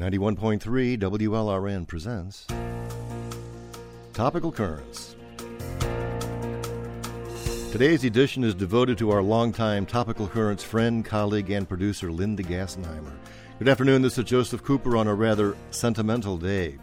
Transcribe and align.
91.3 0.00 0.98
WLRN 0.98 1.86
presents 1.86 2.46
Topical 4.14 4.50
Currents. 4.50 5.14
Today's 7.70 8.04
edition 8.04 8.42
is 8.42 8.54
devoted 8.54 8.96
to 8.96 9.10
our 9.10 9.22
longtime 9.22 9.84
Topical 9.84 10.26
Currents 10.26 10.64
friend, 10.64 11.04
colleague, 11.04 11.50
and 11.50 11.68
producer, 11.68 12.10
Linda 12.10 12.42
Gassenheimer. 12.42 13.12
Good 13.58 13.68
afternoon. 13.68 14.00
This 14.00 14.16
is 14.16 14.24
Joseph 14.24 14.64
Cooper 14.64 14.96
on 14.96 15.06
a 15.06 15.14
rather 15.14 15.54
sentimental 15.70 16.38
day. 16.38 16.78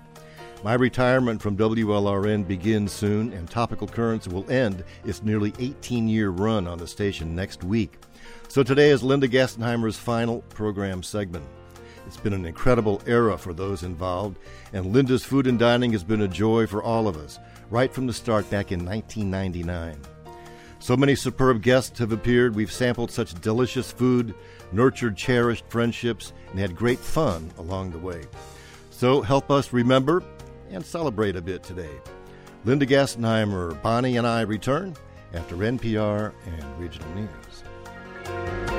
My 0.63 0.75
retirement 0.75 1.41
from 1.41 1.57
WLRN 1.57 2.47
begins 2.47 2.91
soon, 2.91 3.33
and 3.33 3.49
Topical 3.49 3.87
Currents 3.87 4.27
will 4.27 4.47
end 4.51 4.83
its 5.05 5.23
nearly 5.23 5.53
18 5.57 6.07
year 6.07 6.29
run 6.29 6.67
on 6.67 6.77
the 6.77 6.85
station 6.85 7.35
next 7.35 7.63
week. 7.63 7.97
So 8.47 8.61
today 8.61 8.91
is 8.91 9.01
Linda 9.01 9.27
Gassenheimer's 9.27 9.97
final 9.97 10.43
program 10.49 11.01
segment. 11.01 11.47
It's 12.07 12.15
been 12.15 12.31
an 12.31 12.45
incredible 12.45 13.01
era 13.05 13.37
for 13.37 13.53
those 13.53 13.83
involved, 13.83 14.39
and 14.71 14.93
Linda's 14.93 15.25
Food 15.25 15.45
and 15.45 15.59
Dining 15.59 15.91
has 15.91 16.05
been 16.05 16.21
a 16.21 16.27
joy 16.27 16.65
for 16.65 16.81
all 16.81 17.05
of 17.05 17.17
us, 17.17 17.37
right 17.69 17.93
from 17.93 18.07
the 18.07 18.13
start 18.13 18.49
back 18.49 18.71
in 18.71 18.85
1999. 18.85 19.99
So 20.79 20.95
many 20.95 21.15
superb 21.15 21.61
guests 21.61 21.99
have 21.99 22.13
appeared. 22.13 22.55
We've 22.55 22.71
sampled 22.71 23.11
such 23.11 23.33
delicious 23.41 23.91
food, 23.91 24.33
nurtured 24.71 25.17
cherished 25.17 25.65
friendships, 25.67 26.31
and 26.51 26.59
had 26.61 26.77
great 26.77 26.99
fun 26.99 27.51
along 27.57 27.91
the 27.91 27.99
way. 27.99 28.23
So 28.89 29.21
help 29.21 29.51
us 29.51 29.73
remember 29.73 30.23
and 30.69 30.85
celebrate 30.85 31.35
a 31.35 31.41
bit 31.41 31.61
today. 31.61 31.99
Linda 32.63 32.85
Gassenheimer, 32.85 33.81
Bonnie, 33.81 34.15
and 34.15 34.25
I 34.25 34.41
return 34.41 34.95
after 35.33 35.57
NPR 35.57 36.31
and 36.45 36.79
regional 36.79 37.09
news. 37.15 38.76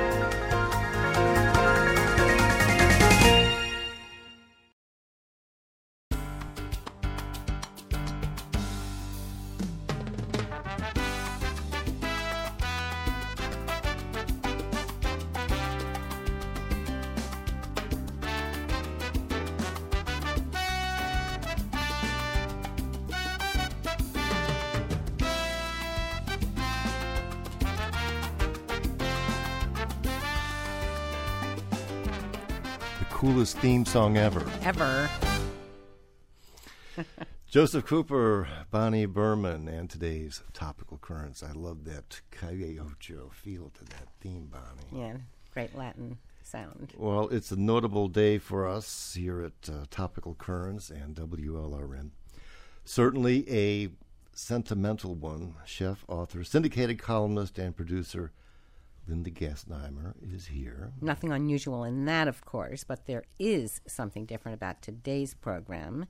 Song 33.89 34.17
ever. 34.17 34.45
Ever. 34.61 35.09
Joseph 37.49 37.87
Cooper, 37.87 38.47
Bonnie 38.69 39.07
Berman, 39.07 39.67
and 39.67 39.89
today's 39.89 40.43
topical 40.53 40.99
currents. 40.99 41.41
I 41.41 41.53
love 41.53 41.85
that 41.85 42.21
Calle 42.29 42.79
Ocho 42.79 43.31
feel 43.33 43.71
to 43.71 43.83
that 43.85 44.07
theme, 44.21 44.51
Bonnie. 44.51 45.01
Yeah, 45.03 45.17
great 45.55 45.75
Latin 45.75 46.19
sound. 46.43 46.93
Well, 46.97 47.29
it's 47.29 47.49
a 47.49 47.55
notable 47.55 48.09
day 48.09 48.37
for 48.37 48.67
us 48.67 49.15
here 49.17 49.41
at 49.41 49.67
uh, 49.67 49.85
Topical 49.89 50.35
Currents 50.35 50.91
and 50.91 51.15
WLRN. 51.15 52.11
Certainly 52.85 53.49
a 53.49 53.89
sentimental 54.33 55.15
one. 55.15 55.55
Chef, 55.65 56.05
author, 56.07 56.43
syndicated 56.43 56.99
columnist, 56.99 57.57
and 57.57 57.75
producer 57.75 58.33
Linda 59.09 59.31
Gassenheimer 59.31 60.13
is 60.21 60.45
here. 60.45 60.93
Nothing 61.01 61.31
unusual 61.31 61.83
in 61.83 62.05
that, 62.05 62.27
of 62.27 62.45
course, 62.45 62.83
but 62.83 63.07
there 63.07 63.23
is 63.39 63.81
something 63.87 64.25
different 64.25 64.55
about 64.55 64.83
today's 64.83 65.33
program. 65.33 66.05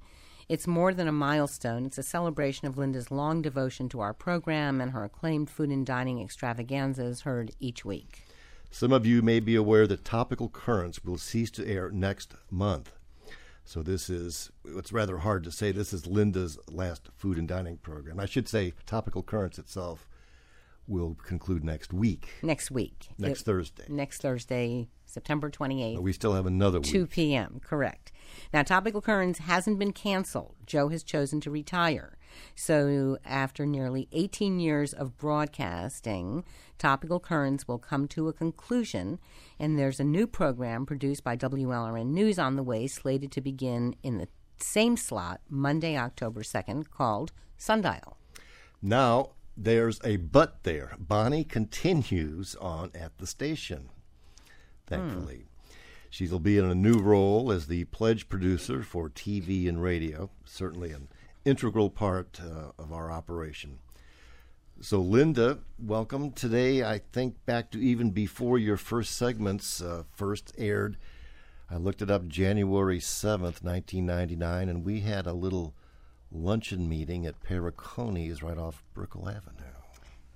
It's 0.50 0.67
more 0.67 0.94
than 0.94 1.08
a 1.08 1.14
milestone. 1.14 1.86
It's 1.86 1.97
a 1.97 2.03
celebration 2.03 2.67
of 2.67 2.78
Linda's 2.78 3.09
long 3.09 3.41
devotion 3.41 3.88
to 3.89 4.02
our 4.02 4.14
program 4.14 4.81
and 4.81 4.91
her 4.91 5.06
acclaimed 5.06 5.50
food 5.50 5.69
and 5.69 5.86
dining 5.86 6.19
extravaganzas 6.19 7.22
heard 7.22 7.51
each 7.59 7.85
week. 7.85 8.24
Some 8.69 8.91
of 8.91 9.06
you 9.06 9.22
may 9.22 9.40
be 9.40 9.56
aware 9.56 9.88
that 9.88 10.03
Topical 10.03 10.50
Currents 10.50 11.03
will 11.03 11.18
cease 11.18 11.51
to 11.51 11.66
air 11.66 11.90
next 11.91 12.35
month. 12.51 12.91
So 13.63 13.81
this 13.81 14.09
is 14.09 14.51
it's 14.66 14.91
rather 14.91 15.19
hard 15.19 15.44
to 15.45 15.51
say 15.51 15.72
this 15.72 15.94
is 15.94 16.06
Linda's 16.06 16.57
last 16.69 17.09
food 17.16 17.38
and 17.38 17.47
dining 17.47 17.78
program. 17.78 18.19
I 18.19 18.25
should 18.25 18.50
say 18.50 18.74
Topical 18.85 19.24
Currents 19.24 19.59
itself 19.59 20.09
will 20.89 21.16
conclude 21.23 21.63
next 21.63 21.94
week, 21.94 22.27
Next 22.41 22.72
week. 22.72 23.09
next 23.17 23.41
It- 23.41 23.45
Thursday. 23.45 23.85
Next 23.88 24.22
Thursday, 24.22 24.89
September 25.05 25.50
28th. 25.50 25.95
But 25.95 26.01
we 26.03 26.13
still 26.13 26.33
have 26.33 26.45
another 26.45 26.79
week. 26.79 26.91
2 26.91 27.07
p.m., 27.07 27.59
correct. 27.63 28.11
Now, 28.53 28.63
Topical 28.63 29.01
Currents 29.01 29.39
hasn't 29.39 29.79
been 29.79 29.91
canceled. 29.94 30.55
Joe 30.66 30.89
has 30.89 31.03
chosen 31.03 31.41
to 31.41 31.51
retire. 31.51 32.17
So, 32.55 33.17
after 33.25 33.66
nearly 33.66 34.07
18 34.11 34.59
years 34.59 34.94
of 34.94 35.17
broadcasting, 35.17 36.44
Topical 36.77 37.19
Currents 37.19 37.67
will 37.67 37.79
come 37.79 38.07
to 38.09 38.27
a 38.27 38.33
conclusion, 38.33 39.19
and 39.59 39.77
there's 39.79 40.00
a 40.00 40.03
new 40.03 40.27
program 40.27 40.85
produced 40.85 41.23
by 41.23 41.35
WLRN 41.35 42.07
News 42.13 42.38
on 42.39 42.56
the 42.56 42.63
way, 42.63 42.88
slated 42.88 43.31
to 43.33 43.41
begin 43.41 43.95
in 44.03 44.17
the 44.17 44.27
same 44.59 44.95
slot 44.97 45.41
Monday, 45.50 45.97
October 45.97 46.41
2nd, 46.44 46.89
called 46.91 47.31
Sundial. 47.57 48.17
Now 48.81 49.31
there's 49.64 50.00
a 50.03 50.16
but 50.16 50.64
there. 50.64 50.96
Bonnie 50.97 51.44
continues 51.44 52.56
on 52.56 52.92
at 52.96 53.18
the 53.18 53.28
station. 53.28 53.90
Thankfully. 54.88 55.46
She'll 56.09 56.40
be 56.40 56.58
in 56.58 56.66
a 56.66 56.74
new 56.74 56.97
role 56.97 57.52
as 57.52 57.68
the 57.68 57.84
pledge 57.86 58.30
producer 58.30 58.81
for 58.81 59.09
TV 59.09 59.69
and 59.69 59.81
radio, 59.81 60.31
certainly 60.44 60.92
an 60.92 61.08
integral 61.46 61.90
part 61.90 62.40
uh, 62.42 62.72
of 62.81 62.92
our 62.92 63.12
operation. 63.12 63.78
So, 64.81 65.02
Linda, 65.02 65.59
welcome. 65.78 66.31
Today, 66.31 66.84
I 66.84 67.02
think 67.12 67.46
back 67.46 67.69
to 67.72 67.80
even 67.80 68.12
before 68.12 68.58
your 68.58 68.78
first 68.78 69.18
segments 69.18 69.81
uh, 69.81 70.03
first 70.16 70.53
aired. 70.58 70.98
I 71.69 71.75
looked 71.75 72.02
it 72.02 72.09
up 72.09 72.28
January 72.28 73.00
7th, 73.00 73.62
1999, 73.62 74.69
and 74.69 74.84
we 74.84 75.02
had 75.02 75.28
a 75.28 75.34
little 75.34 75.75
luncheon 76.31 76.88
meeting 76.88 77.25
at 77.25 77.41
Perricone's 77.44 78.41
right 78.44 78.57
off 78.57 78.84
Brickell 78.94 79.28
Avenue. 79.29 79.73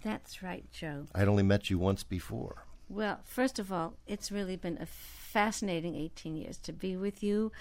That's 0.04 0.44
right, 0.44 0.66
Joe. 0.72 1.06
I'd 1.16 1.28
only 1.28 1.44
met 1.44 1.70
you 1.70 1.78
once 1.80 2.04
before. 2.04 2.66
Well, 2.90 3.20
first 3.24 3.58
of 3.60 3.72
all, 3.72 3.94
it's 4.06 4.32
really 4.32 4.58
been 4.58 4.78
a 4.82 4.86
fascinating 4.86 5.96
18 5.96 6.36
years 6.36 6.58
to 6.60 6.74
be 6.74 6.98
with 6.98 7.24
you. 7.24 7.52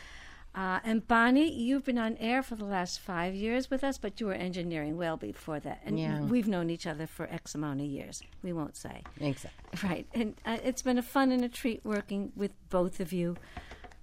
Uh, 0.54 0.81
and 0.84 1.06
Bonnie, 1.09 1.50
you've 1.50 1.84
been 1.84 1.97
on 1.97 2.16
air 2.19 2.42
for 2.42 2.56
the 2.56 2.65
last 2.66 3.00
five 3.00 3.34
years 3.34 3.71
with 3.71 3.82
us, 3.82 3.97
but 3.97 4.21
you 4.21 4.26
were 4.26 4.34
engineering 4.34 4.98
well 4.98 5.16
before 5.16 5.59
that. 5.60 5.81
And 5.87 5.98
Yeah. 5.98 6.21
we've 6.21 6.47
known 6.48 6.69
each 6.69 6.87
other 6.87 7.06
for 7.06 7.26
X 7.31 7.54
amount 7.54 7.81
of 7.81 7.87
years. 7.87 8.22
We 8.42 8.53
won't 8.53 8.76
say. 8.76 9.03
Exactly. 9.19 9.88
Right. 9.88 10.06
And 10.12 10.34
uh, 10.44 10.59
it's 10.62 10.82
been 10.82 10.98
a 10.98 11.03
fun 11.03 11.32
and 11.32 11.42
a 11.42 11.48
treat 11.48 11.81
working 11.84 12.32
with 12.37 12.50
both 12.69 13.00
of 13.00 13.12
you. 13.15 13.37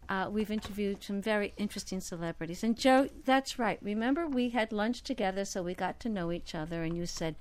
Uh, 0.10 0.28
we've 0.30 0.50
interviewed 0.50 1.04
some 1.04 1.22
very 1.22 1.54
interesting 1.56 2.02
celebrities. 2.02 2.64
And 2.64 2.76
Joe, 2.76 3.10
that's 3.26 3.60
right. 3.60 3.78
Remember, 3.82 4.28
we 4.28 4.50
had 4.50 4.72
lunch 4.72 5.04
together, 5.04 5.46
so 5.46 5.62
we 5.62 5.76
got 5.76 6.00
to 6.02 6.10
know 6.10 6.32
each 6.32 6.56
other. 6.56 6.84
And 6.84 6.98
you 6.98 7.06
said, 7.06 7.36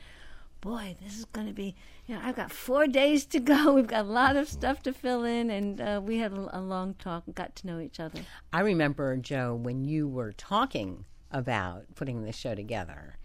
Boy, 0.60 0.96
this 1.00 1.16
is 1.16 1.24
going 1.24 1.46
to 1.46 1.52
be, 1.52 1.76
you 2.06 2.14
know, 2.14 2.20
I've 2.22 2.34
got 2.34 2.50
four 2.50 2.88
days 2.88 3.24
to 3.26 3.38
go. 3.38 3.72
We've 3.74 3.86
got 3.86 4.04
a 4.04 4.08
lot 4.08 4.36
of 4.36 4.48
stuff 4.48 4.82
to 4.82 4.92
fill 4.92 5.24
in. 5.24 5.50
And 5.50 5.80
uh, 5.80 6.00
we 6.04 6.18
had 6.18 6.32
a, 6.32 6.58
a 6.58 6.60
long 6.60 6.94
talk 6.94 7.22
got 7.32 7.56
to 7.56 7.66
know 7.66 7.80
each 7.80 8.00
other. 8.00 8.20
I 8.52 8.60
remember, 8.60 9.16
Joe, 9.16 9.54
when 9.54 9.84
you 9.84 10.08
were 10.08 10.32
talking 10.32 11.04
about 11.30 11.84
putting 11.94 12.22
this 12.24 12.36
show 12.36 12.54
together 12.54 13.16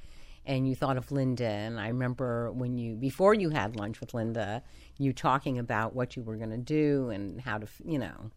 and 0.46 0.68
you 0.68 0.76
thought 0.76 0.98
of 0.98 1.12
Linda. 1.12 1.48
And 1.48 1.80
I 1.80 1.88
remember 1.88 2.52
when 2.52 2.78
you, 2.78 2.96
before 2.96 3.34
you 3.34 3.50
had 3.50 3.76
lunch 3.76 4.00
with 4.00 4.14
Linda, 4.14 4.62
you 4.98 5.14
talking 5.14 5.58
about 5.58 5.96
what 5.96 6.16
you 6.16 6.24
were 6.24 6.36
going 6.36 6.52
to 6.52 6.58
do 6.58 7.10
and 7.10 7.42
how 7.42 7.58
to, 7.58 7.68
you 7.86 7.98
know, 7.98 8.32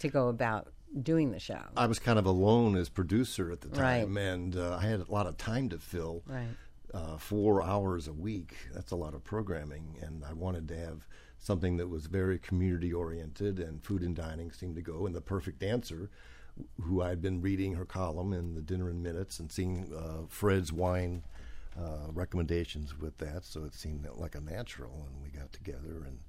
to 0.00 0.08
go 0.08 0.28
about 0.28 0.72
doing 1.02 1.30
the 1.32 1.40
show. 1.40 1.60
I 1.76 1.86
was 1.86 1.98
kind 1.98 2.18
of 2.18 2.26
alone 2.26 2.76
as 2.76 2.88
producer 2.88 3.50
at 3.50 3.60
the 3.60 3.68
time, 3.68 4.14
Right. 4.14 4.24
and 4.24 4.56
uh, 4.56 4.78
I 4.80 4.86
had 4.86 5.00
a 5.00 5.10
lot 5.10 5.26
of 5.26 5.36
time 5.36 5.68
to 5.70 5.78
fill. 5.78 6.22
Right. 6.26 6.46
Uh, 6.92 7.16
four 7.16 7.60
hours 7.60 8.06
a 8.06 8.12
week. 8.12 8.54
That's 8.72 8.92
a 8.92 8.96
lot 8.96 9.14
of 9.14 9.24
programming, 9.24 9.98
and 10.00 10.24
I 10.24 10.32
wanted 10.32 10.68
to 10.68 10.76
have 10.78 11.08
something 11.38 11.76
that 11.78 11.88
was 11.88 12.06
very 12.06 12.38
community 12.38 12.92
oriented, 12.92 13.58
and 13.58 13.82
food 13.82 14.02
and 14.02 14.14
dining 14.14 14.52
seemed 14.52 14.76
to 14.76 14.82
go. 14.82 15.04
And 15.04 15.12
the 15.12 15.20
perfect 15.20 15.64
answer, 15.64 16.08
who 16.82 17.02
I'd 17.02 17.20
been 17.20 17.40
reading 17.40 17.74
her 17.74 17.84
column 17.84 18.32
in 18.32 18.54
the 18.54 18.62
Dinner 18.62 18.88
in 18.90 19.02
Minutes 19.02 19.40
and 19.40 19.50
seeing 19.50 19.92
uh, 19.92 20.26
Fred's 20.28 20.72
wine 20.72 21.24
uh, 21.76 22.12
recommendations 22.12 22.96
with 22.96 23.18
that, 23.18 23.44
so 23.44 23.64
it 23.64 23.74
seemed 23.74 24.06
like 24.14 24.36
a 24.36 24.40
natural. 24.40 25.08
And 25.10 25.20
we 25.20 25.30
got 25.36 25.52
together, 25.52 26.04
and 26.06 26.20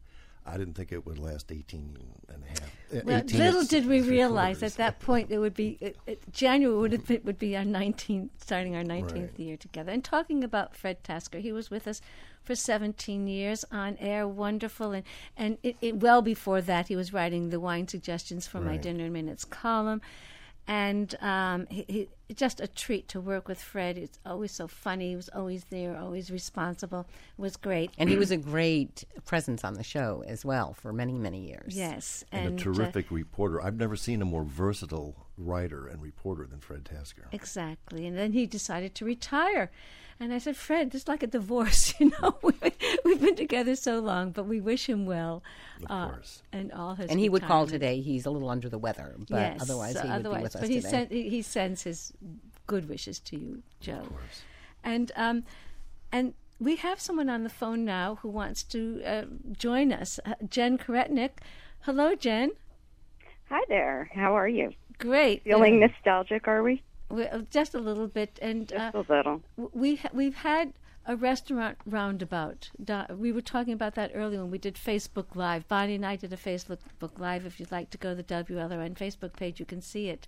I 0.48 0.58
didn't 0.58 0.76
think 0.76 0.92
it 0.92 1.06
would 1.06 1.18
last 1.18 1.52
18 1.52 1.98
and 2.30 2.44
a 2.44 2.48
half. 2.48 3.06
Well, 3.06 3.18
18 3.18 3.40
little 3.40 3.64
did 3.64 3.88
we 3.88 4.02
realize 4.02 4.60
quarters. 4.60 4.74
at 4.74 4.78
that 4.78 5.00
point 5.00 5.32
it 5.32 5.40
would 5.40 5.56
be 5.56 5.78
it, 5.82 5.98
it, 6.06 6.32
January 6.32 6.78
would 6.78 6.92
have 6.92 7.08
been, 7.08 7.22
would 7.24 7.40
be 7.40 7.58
our 7.58 7.64
19th, 7.64 8.30
starting 8.38 8.76
our 8.76 8.84
19th 8.84 9.16
Right. 9.16 9.40
year 9.40 9.58
together. 9.58 9.92
And 9.92 10.04
talking 10.04 10.44
about 10.44 10.76
Fred 10.76 11.04
Tasker, 11.04 11.40
he 11.40 11.52
was 11.52 11.72
with 11.72 11.88
us 11.88 12.00
for 12.44 12.54
17 12.56 13.28
years 13.28 13.66
on 13.72 13.98
air, 14.00 14.28
wonderful, 14.28 14.92
and 14.92 15.04
and 15.36 15.58
it, 15.64 15.78
it, 15.82 15.96
well 15.98 16.22
before 16.22 16.62
that 16.62 16.88
he 16.90 16.96
was 16.96 17.12
writing 17.12 17.50
the 17.50 17.60
wine 17.60 17.88
suggestions 17.88 18.46
for 18.46 18.60
my 18.62 18.78
dinner 18.78 19.10
minutes 19.10 19.46
column. 19.46 20.02
And 20.68 21.16
um, 21.22 21.68
he, 21.70 21.86
he, 22.28 22.34
just 22.34 22.60
a 22.60 22.68
treat 22.68 23.08
to 23.10 23.22
work 23.22 23.48
with 23.48 23.62
Fred. 23.62 23.98
It's 23.98 24.20
always 24.26 24.52
so 24.52 24.68
funny. 24.68 25.10
He 25.10 25.16
was 25.16 25.30
always 25.30 25.66
there, 25.66 25.96
always 25.96 26.32
responsible. 26.32 27.06
It 27.38 27.42
was 27.42 27.56
great. 27.56 27.92
And 27.98 28.10
he 28.10 28.18
was 28.18 28.32
a 28.32 28.38
great 28.38 29.06
presence 29.26 29.64
on 29.64 29.76
the 29.76 29.84
show 29.84 30.24
as 30.28 30.44
well 30.44 30.74
for 30.74 30.92
many, 30.92 31.14
many 31.14 31.48
years. 31.48 31.76
yes, 31.76 32.26
and, 32.32 32.60
a 32.60 32.62
uh, 32.62 32.64
terrific 32.64 33.12
reporter. 33.12 33.62
I've 33.62 33.78
never 33.78 33.96
seen 33.96 34.22
a 34.22 34.26
more 34.26 34.44
versatile 34.44 35.28
writer 35.38 35.88
and 35.88 36.02
reporter 36.02 36.48
than 36.48 36.60
Fred 36.60 36.86
Tasker. 36.86 37.28
Exactly. 37.32 38.08
And 38.08 38.18
then 38.18 38.32
he 38.32 38.46
decided 38.46 38.96
to 38.96 39.06
retire. 39.06 39.70
And 40.20 40.34
I 40.34 40.38
said, 40.38 40.56
Fred, 40.56 40.96
it's 40.96 41.08
like 41.08 41.24
a 41.24 41.28
divorce, 41.28 41.94
you 42.00 42.12
know. 42.22 42.38
We've 43.04 43.20
been 43.22 43.36
together 43.36 43.76
so 43.76 44.00
long, 44.00 44.32
but 44.32 44.46
we 44.46 44.62
wish 44.62 44.88
him 44.88 45.06
well. 45.06 45.44
Of 45.90 46.12
course. 46.12 46.42
And 46.54 46.72
all 46.72 46.96
his 46.96 47.10
And 47.10 47.20
he 47.20 47.28
would 47.28 47.44
call 47.44 47.68
today. 47.68 48.00
He's 48.00 48.26
a 48.26 48.32
little 48.32 48.50
under 48.50 48.70
the 48.70 48.78
weather, 48.78 49.16
but 49.30 49.38
yes, 49.38 49.62
otherwise 49.62 49.94
so 49.94 50.02
he 50.02 50.08
would 50.08 50.16
otherwise, 50.16 50.38
be 50.38 50.44
with 50.44 50.56
us 50.56 50.62
but 50.62 50.70
he 50.70 50.76
today. 50.78 50.90
sent 50.90 51.12
he, 51.12 51.30
he 51.30 51.42
sends 51.42 51.84
his 51.84 52.14
good 52.66 52.88
wishes 52.88 53.20
to 53.20 53.38
you, 53.38 53.64
Joe. 53.82 54.00
Of 54.00 54.10
course. 54.10 54.42
And 54.84 55.12
um, 55.18 55.44
and 56.12 56.34
we 56.60 56.78
have 56.78 57.00
someone 57.02 57.30
on 57.30 57.44
the 57.44 57.50
phone 57.50 57.84
now 57.84 58.16
who 58.22 58.30
wants 58.30 58.64
to 58.64 59.02
uh, 59.06 59.24
join 59.58 59.92
us, 59.92 60.20
uh, 60.26 60.36
Jen 60.50 60.78
Karetnik. 60.78 61.32
Hello, 61.82 62.16
Jen. 62.16 62.52
Hi 63.50 63.62
there. 63.68 64.10
How 64.14 64.36
are 64.36 64.48
you? 64.48 64.72
Great. 64.98 65.44
Feeling 65.44 65.80
nostalgic, 65.82 66.48
are 66.48 66.64
we? 66.64 66.82
We 67.16 67.28
uh, 67.28 67.42
just 67.50 67.74
a 67.74 67.80
little 67.80 68.08
bit, 68.08 68.38
and 68.42 68.72
uh, 68.74 68.92
a 68.94 69.06
little. 69.08 69.42
We 69.56 70.00
we've 70.14 70.36
had 70.36 70.74
a 71.08 71.16
restaurant 71.16 71.78
roundabout. 71.86 72.72
We 73.10 73.32
were 73.32 73.42
talking 73.42 73.74
about 73.74 73.96
that 73.96 74.12
earlier 74.14 74.42
when 74.42 74.52
we 74.52 74.58
did 74.58 74.76
Facebook 74.76 75.36
Live. 75.36 75.68
Bonnie 75.68 75.96
and 75.96 76.06
I 76.06 76.16
did 76.16 76.34
a 76.34 76.38
Facebook 76.38 76.80
Live. 77.18 77.46
If 77.46 77.60
you'd 77.60 77.72
like 77.72 77.90
to 77.92 77.98
go 77.98 78.10
to 78.10 78.16
the 78.16 78.24
WLRN 78.24 78.96
Facebook 78.96 79.34
page, 79.34 79.60
you 79.60 79.66
can 79.66 79.82
see 79.82 80.10
it 80.10 80.28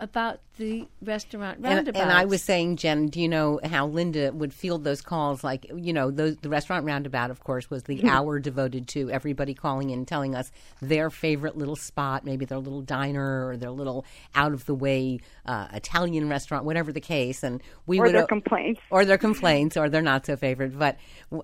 about 0.00 0.40
the 0.56 0.86
restaurant 1.02 1.58
roundabout. 1.60 2.00
and 2.02 2.10
I 2.12 2.24
was 2.26 2.42
saying, 2.42 2.76
Jen, 2.76 3.06
do 3.06 3.20
you 3.20 3.28
know 3.28 3.60
how 3.64 3.86
Linda 3.86 4.30
would 4.32 4.52
field 4.52 4.84
those 4.84 5.00
calls? 5.00 5.42
Like, 5.44 5.66
you 5.74 5.92
know, 5.92 6.10
those, 6.10 6.36
the 6.38 6.48
restaurant 6.50 6.84
roundabout, 6.84 7.30
of 7.30 7.40
course, 7.44 7.70
was 7.70 7.84
the 7.84 8.04
hour 8.08 8.38
devoted 8.38 8.86
to 8.88 9.10
everybody 9.10 9.54
calling 9.54 9.90
in, 9.90 10.04
telling 10.04 10.34
us 10.34 10.50
their 10.82 11.08
favorite 11.08 11.56
little 11.56 11.76
spot, 11.76 12.24
maybe 12.24 12.44
their 12.44 12.58
little 12.58 12.82
diner 12.82 13.46
or 13.48 13.56
their 13.56 13.70
little 13.70 14.04
out 14.34 14.52
of 14.52 14.66
the 14.66 14.74
way 14.74 15.20
uh, 15.46 15.68
Italian 15.72 16.28
restaurant, 16.28 16.64
whatever 16.64 16.92
the 16.92 17.00
case. 17.00 17.42
And 17.42 17.62
we 17.86 17.98
Or 17.98 18.04
would 18.06 18.14
their 18.14 18.24
o- 18.24 18.26
complaints. 18.26 18.80
or 18.90 19.04
their 19.06 19.18
complaints, 19.18 19.76
or 19.78 19.88
their 19.88 20.02
not 20.02 20.26
so 20.26 20.36
favorite. 20.36 20.78
But 20.78 20.96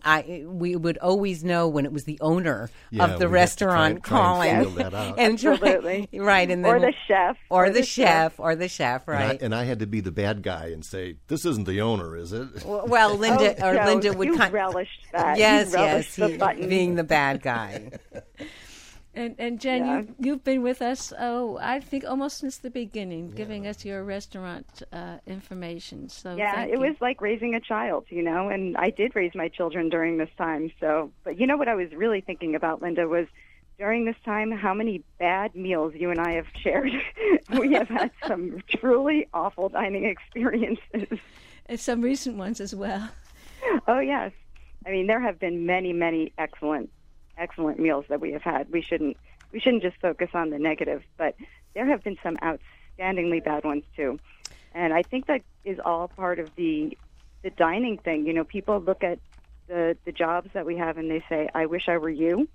I, 0.05 0.45
we 0.47 0.77
would 0.77 0.99
always 0.99 1.43
know 1.45 1.69
when 1.69 1.87
it 1.87 1.93
was 1.93 2.05
the 2.05 2.19
owner 2.21 2.69
Yeah, 2.91 3.05
of 3.05 3.19
the 3.19 3.29
we'd 3.29 3.39
have 3.39 3.57
to 3.57 3.65
try 3.65 3.91
restaurant 3.91 4.05
try 4.05 4.19
and 4.19 4.61
calling, 4.61 4.61
feel 4.61 4.71
that 4.85 4.95
out. 4.95 5.19
and 5.19 5.39
try- 5.39 5.53
Absolutely. 5.55 6.09
right, 6.21 6.51
and 6.51 6.63
then 6.65 6.75
Or 6.75 6.81
the 6.81 6.93
chef. 7.09 7.37
or, 7.51 7.71
the, 7.71 7.83
chef, 7.83 8.39
or 8.47 8.55
the 8.55 8.69
chef, 8.69 9.09
And 9.09 9.17
I, 9.17 9.27
right? 9.27 9.43
and 9.43 9.53
I 9.55 9.65
had 9.65 9.81
to 9.81 9.87
be 9.87 10.01
the 10.01 10.13
bad 10.13 10.43
guy 10.43 10.67
and 10.69 10.85
say, 10.85 11.17
"This 11.27 11.45
isn't 11.45 11.67
the 11.67 11.81
owner, 11.81 12.17
is 12.17 12.33
it?" 12.33 12.65
well, 12.65 13.15
Linda 13.25 13.57
oh, 13.65 13.69
or 13.71 13.75
Joe, 13.75 13.85
Linda 13.87 14.13
would 14.13 14.29
you 14.29 14.37
kind 14.37 14.53
relished 14.55 15.07
that. 15.13 15.37
yes, 15.37 15.73
you 15.73 15.79
yes, 15.81 16.15
the 16.17 16.29
he- 16.57 16.67
being 16.67 16.95
the 16.95 17.05
bad 17.05 17.43
guy. 17.43 17.91
And, 19.19 19.35
and 19.39 19.59
Jen, 19.59 19.87
Yeah. 19.87 19.99
you, 20.01 20.15
you've 20.19 20.45
been 20.45 20.61
with 20.61 20.83
us, 20.83 21.11
oh, 21.19 21.57
I 21.59 21.81
think 21.81 22.05
almost 22.05 22.37
since 22.37 22.59
the 22.59 22.69
beginning, 22.69 23.31
giving 23.31 23.67
us 23.67 23.83
your 23.83 24.05
restaurant 24.05 24.83
uh, 24.93 25.17
information. 25.27 26.11
So 26.11 26.37
yeah, 26.37 26.55
thank 26.57 26.69
it 26.69 26.75
you. 26.75 26.81
was 26.87 26.97
like 27.01 27.23
raising 27.23 27.55
a 27.55 27.61
child, 27.61 28.05
you 28.11 28.21
know, 28.23 28.51
and 28.51 28.77
I 28.77 28.91
did 28.91 29.17
raise 29.17 29.35
my 29.35 29.49
children 29.49 29.89
during 29.89 30.19
this 30.19 30.29
time. 30.37 30.71
So, 30.81 31.13
but 31.25 31.41
you 31.41 31.47
know 31.47 31.57
what 31.57 31.67
I 31.67 31.75
was 31.75 31.91
really 31.93 32.21
thinking 32.21 32.55
about, 32.55 32.83
Linda, 32.83 33.09
was 33.09 33.27
during 33.79 34.05
this 34.05 34.17
time 34.25 34.51
how 34.51 34.73
many 34.73 35.03
bad 35.19 35.55
meals 35.55 35.93
you 35.95 36.11
and 36.11 36.21
I 36.21 36.33
have 36.33 36.47
shared. 36.55 36.91
we 37.59 37.73
have 37.75 37.89
had 37.89 38.11
some 38.27 38.63
truly 38.69 39.29
awful 39.35 39.69
dining 39.69 40.05
experiences. 40.05 41.19
And 41.67 41.79
some 41.81 42.01
recent 42.01 42.37
ones 42.37 42.61
as 42.61 42.75
well. 42.75 43.09
Oh 43.87 43.99
yes, 43.99 44.33
I 44.87 44.91
mean 44.91 45.07
there 45.07 45.21
have 45.21 45.39
been 45.39 45.67
many, 45.67 45.93
many 45.93 46.33
excellent, 46.39 46.91
excellent 47.37 47.79
meals 47.79 48.05
that 48.09 48.21
we 48.21 48.33
have 48.33 48.43
had. 48.43 48.71
We 48.71 48.83
shouldn't 48.83 49.17
we 49.53 49.61
shouldn't 49.61 49.83
just 49.83 49.97
focus 50.01 50.31
on 50.35 50.51
the 50.51 50.59
negative, 50.59 51.03
but 51.17 51.35
there 51.75 51.87
have 51.87 52.03
been 52.03 52.17
some 52.23 52.37
outstandingly 52.37 53.45
bad 53.45 53.65
ones 53.65 53.85
too. 53.95 54.19
And 54.75 54.93
I 54.93 55.03
think 55.03 55.27
that 55.27 55.43
is 55.65 55.79
all 55.85 56.09
part 56.09 56.39
of 56.39 56.55
the 56.55 56.97
the 57.43 57.51
dining 57.51 57.99
thing. 57.99 58.27
You 58.27 58.33
know, 58.33 58.45
people 58.45 58.81
look 58.81 59.03
at 59.03 59.19
the 59.67 59.97
the 60.05 60.13
jobs 60.13 60.51
that 60.55 60.65
we 60.65 60.77
have 60.77 60.99
and 60.99 61.11
they 61.11 61.25
say, 61.29 61.49
"I 61.55 61.67
wish 61.67 61.89
I 61.89 61.99
were 61.99 62.11
you." 62.11 62.49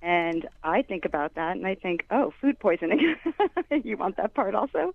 And 0.00 0.48
I 0.62 0.82
think 0.82 1.04
about 1.04 1.34
that 1.34 1.56
and 1.56 1.66
I 1.66 1.74
think, 1.74 2.06
"Oh, 2.10 2.32
food 2.40 2.58
poisoning." 2.60 3.16
you 3.84 3.96
want 3.96 4.16
that 4.16 4.32
part 4.34 4.54
also? 4.54 4.92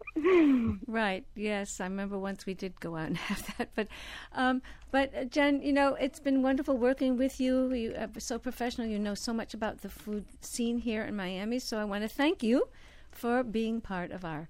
Right. 0.88 1.26
Yes, 1.36 1.82
I 1.82 1.86
remember 1.86 2.18
once 2.18 2.46
we 2.46 2.54
did 2.54 2.80
go 2.80 2.96
out 2.96 3.08
and 3.08 3.18
have 3.30 3.58
that. 3.58 3.70
But, 3.76 3.88
um, 4.34 4.62
but 4.92 5.14
uh, 5.14 5.26
Jen, 5.26 5.62
you 5.62 5.74
know, 5.74 5.96
it's 5.96 6.20
been 6.20 6.42
wonderful 6.42 6.78
working 6.78 7.18
with 7.18 7.42
you. 7.42 7.74
You 7.74 7.96
are 7.98 8.20
so 8.20 8.40
professional. 8.40 8.88
You 8.88 8.98
know 8.98 9.14
so 9.14 9.34
much 9.34 9.54
about 9.54 9.82
the 9.82 9.90
food 9.90 10.26
scene 10.40 10.78
here 10.78 11.04
in 11.04 11.16
Miami. 11.16 11.60
So 11.60 11.80
I 11.80 11.84
want 11.84 12.04
to 12.04 12.10
thank 12.10 12.42
you 12.42 12.70
for 13.12 13.44
being 13.44 13.82
part 13.82 14.12
of 14.12 14.24
our 14.24 14.48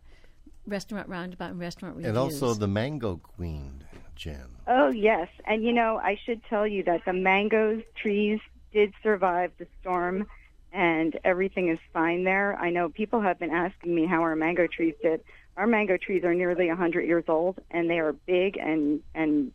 restaurant 0.67 1.09
roundabout 1.09 1.51
and 1.51 1.59
restaurant 1.59 1.95
reviews. 1.95 2.09
and 2.09 2.17
also 2.17 2.53
the 2.53 2.67
Mango 2.67 3.17
Queen, 3.17 3.83
Jen. 4.15 4.49
Oh, 4.67 4.89
yes. 4.89 5.27
And 5.45 5.63
you 5.63 5.73
know, 5.73 5.99
I 6.01 6.17
should 6.25 6.41
tell 6.45 6.67
you 6.67 6.83
that 6.83 7.05
the 7.05 7.13
mangoes 7.13 7.81
trees 7.95 8.39
did 8.71 8.93
survive 9.03 9.51
the 9.57 9.67
storm 9.81 10.25
and 10.73 11.17
everything 11.23 11.69
is 11.69 11.77
fine 11.93 12.23
there. 12.23 12.57
I 12.59 12.71
know 12.71 12.89
people 12.89 13.21
have 13.21 13.39
been 13.39 13.51
asking 13.51 13.93
me 13.93 14.07
how 14.07 14.23
our 14.23 14.35
mango 14.35 14.67
trees 14.67 14.95
did. 15.01 15.21
Our 15.55 15.67
mango 15.67 15.97
trees 15.97 16.23
are 16.23 16.33
nearly 16.33 16.67
100 16.67 17.01
years 17.01 17.25
old 17.27 17.59
and 17.69 17.89
they 17.89 17.99
are 17.99 18.11
big 18.11 18.57
and 18.57 19.01
and 19.13 19.51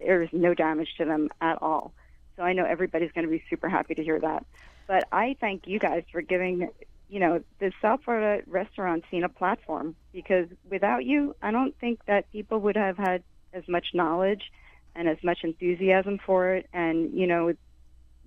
there's 0.00 0.30
no 0.32 0.54
damage 0.54 0.88
to 0.96 1.04
them 1.04 1.28
at 1.40 1.60
all. 1.62 1.92
So 2.36 2.42
I 2.42 2.54
know 2.54 2.64
everybody's 2.64 3.12
going 3.12 3.26
to 3.26 3.30
be 3.30 3.44
super 3.50 3.68
happy 3.68 3.94
to 3.94 4.02
hear 4.02 4.18
that. 4.18 4.46
But 4.88 5.04
I 5.12 5.36
thank 5.40 5.66
you 5.66 5.78
guys 5.78 6.04
for 6.10 6.22
giving, 6.22 6.70
you 7.08 7.20
know, 7.20 7.44
the 7.60 7.70
South 7.80 8.00
Florida 8.04 8.42
restaurant 8.46 9.04
scene 9.10 9.22
a 9.22 9.28
platform 9.28 9.94
because 10.12 10.48
without 10.68 11.04
you, 11.04 11.36
I 11.42 11.50
don't 11.50 11.78
think 11.78 12.04
that 12.06 12.32
people 12.32 12.58
would 12.60 12.76
have 12.76 12.96
had 12.96 13.22
as 13.52 13.68
much 13.68 13.88
knowledge 13.92 14.50
and 14.96 15.06
as 15.06 15.18
much 15.22 15.44
enthusiasm 15.44 16.18
for 16.24 16.54
it. 16.54 16.68
And, 16.72 17.12
you 17.12 17.26
know, 17.26 17.52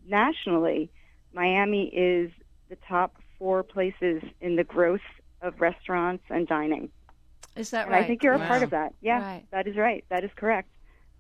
nationally, 0.08 0.92
Miami 1.46 1.88
is 1.88 2.32
the 2.70 2.78
top 2.88 3.18
four 3.38 3.62
places 3.62 4.24
in 4.42 4.56
the 4.56 4.64
growth 4.64 5.02
of 5.42 5.60
restaurants 5.62 6.24
and 6.30 6.48
dining. 6.48 6.90
is 7.56 7.70
that 7.72 7.84
And 7.84 7.92
right? 7.92 8.04
I 8.04 8.08
think 8.08 8.24
you're 8.24 8.34
a 8.34 8.38
Wow. 8.40 8.48
part 8.48 8.64
of 8.64 8.72
that. 8.72 8.94
Yeah, 9.02 9.20
Right. 9.22 9.46
that 9.52 9.68
is 9.68 9.76
right. 9.78 10.04
That 10.10 10.24
is 10.24 10.32
correct. 10.36 10.70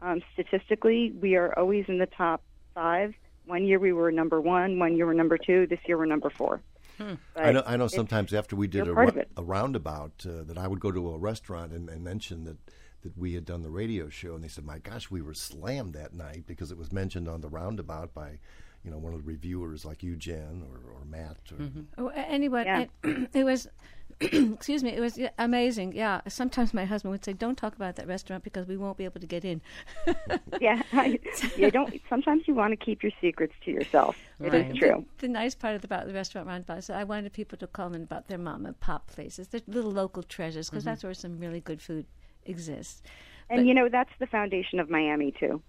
Um, 0.01 0.22
statistically, 0.34 1.12
we 1.22 1.36
are 1.36 1.58
always 1.58 1.86
in 1.88 1.98
the 1.98 2.08
top 2.08 2.42
five. 2.74 3.13
One 3.46 3.63
year 3.63 3.80
we 3.80 3.94
were 3.94 4.12
number 4.12 4.42
one. 4.42 4.80
One 4.80 4.96
year 4.98 5.06
we're 5.06 5.13
number 5.13 5.38
two. 5.38 5.68
This 5.68 5.80
year 5.88 5.98
we're 5.98 6.06
number 6.08 6.30
four. 6.30 6.62
But 6.98 7.18
I 7.36 7.51
know. 7.51 7.63
I 7.66 7.78
know. 7.78 7.88
Sometimes 7.88 8.34
after 8.34 8.56
we 8.56 8.68
did 8.68 8.88
a, 8.88 8.94
part 8.94 9.08
ru- 9.08 9.12
of 9.12 9.18
it. 9.18 9.30
a 9.38 9.44
roundabout, 9.44 10.25
uh, 10.28 10.44
that 10.44 10.58
I 10.58 10.68
would 10.68 10.80
go 10.80 10.92
to 10.92 11.12
a 11.12 11.18
restaurant 11.18 11.72
and, 11.74 11.89
and 11.89 12.04
mention 12.04 12.44
that 12.46 12.58
that 13.01 13.18
we 13.18 13.34
had 13.34 13.46
done 13.46 13.62
the 13.62 13.70
radio 13.70 14.10
show, 14.10 14.34
and 14.34 14.44
they 14.44 14.48
said, 14.48 14.66
"My 14.66 14.80
gosh, 14.80 15.12
we 15.12 15.22
were 15.22 15.34
slammed 15.34 15.94
that 15.94 16.13
night 16.13 16.46
because 16.48 16.72
it 16.72 16.78
was 16.78 16.92
mentioned 16.92 17.28
on 17.28 17.42
the 17.42 17.50
roundabout 17.50 18.13
by." 18.13 18.39
You 18.86 18.92
know, 18.92 18.98
one 18.98 19.13
of 19.13 19.20
the 19.24 19.27
reviewers 19.27 19.84
like 19.84 20.04
you, 20.04 20.15
Jen, 20.15 20.63
or, 20.72 20.94
or 20.94 21.06
Matt. 21.06 21.38
Or, 21.51 21.58
mm-hmm. 21.58 21.82
Oh, 21.98 22.10
a- 22.10 22.13
anyway, 22.20 22.63
Yeah. 22.65 22.86
it, 23.04 23.30
it 23.34 23.44
was. 23.44 23.68
excuse 24.22 24.82
me. 24.82 24.92
It 24.92 25.01
was 25.01 25.20
amazing. 25.38 25.92
Yeah. 25.94 26.22
Sometimes 26.30 26.74
my 26.74 26.86
husband 26.86 27.12
would 27.12 27.25
say, 27.25 27.34
"Don't 27.34 27.58
talk 27.58 27.75
about 27.75 27.98
that 27.98 28.08
restaurant 28.08 28.46
because 28.46 28.65
we 28.65 28.77
won't 28.77 28.96
be 28.98 29.04
able 29.04 29.20
to 29.20 29.27
get 29.27 29.44
in." 29.44 29.62
yeah, 30.62 30.82
I, 30.94 31.20
you 31.58 31.70
don't. 31.70 32.00
Sometimes 32.10 32.44
you 32.48 32.54
want 32.56 32.72
to 32.72 32.77
keep 32.77 33.04
your 33.04 33.12
secrets 33.20 33.54
to 33.65 33.72
yourself. 33.72 34.15
It 34.39 34.54
is 34.54 34.68
Right. 34.68 34.75
true. 34.75 35.06
The 35.18 35.27
nice 35.27 35.54
part 35.54 35.84
about 35.84 36.08
the 36.08 36.13
restaurant 36.13 36.48
roundabout 36.48 36.77
is 36.77 36.88
that 36.88 36.98
I 36.98 37.04
wanted 37.04 37.34
people 37.34 37.58
to 37.58 37.68
call 37.68 37.94
in 37.94 38.04
about 38.04 38.30
their 38.30 38.38
mom 38.38 38.65
and 38.65 38.80
pop 38.80 39.08
places, 39.08 39.50
their 39.50 39.62
little 39.68 39.92
local 39.92 40.24
treasures, 40.24 40.70
because 40.70 40.84
mm-hmm. 40.84 40.92
that's 40.92 41.04
where 41.04 41.13
some 41.13 41.38
really 41.38 41.60
good 41.60 41.82
food 41.82 42.06
exists. 42.46 43.01
And 43.50 43.60
But- 43.60 43.65
you 43.65 43.74
know, 43.74 43.89
that's 43.89 44.12
the 44.20 44.27
foundation 44.27 44.80
of 44.80 44.89
Miami 44.89 45.34
too. 45.38 45.62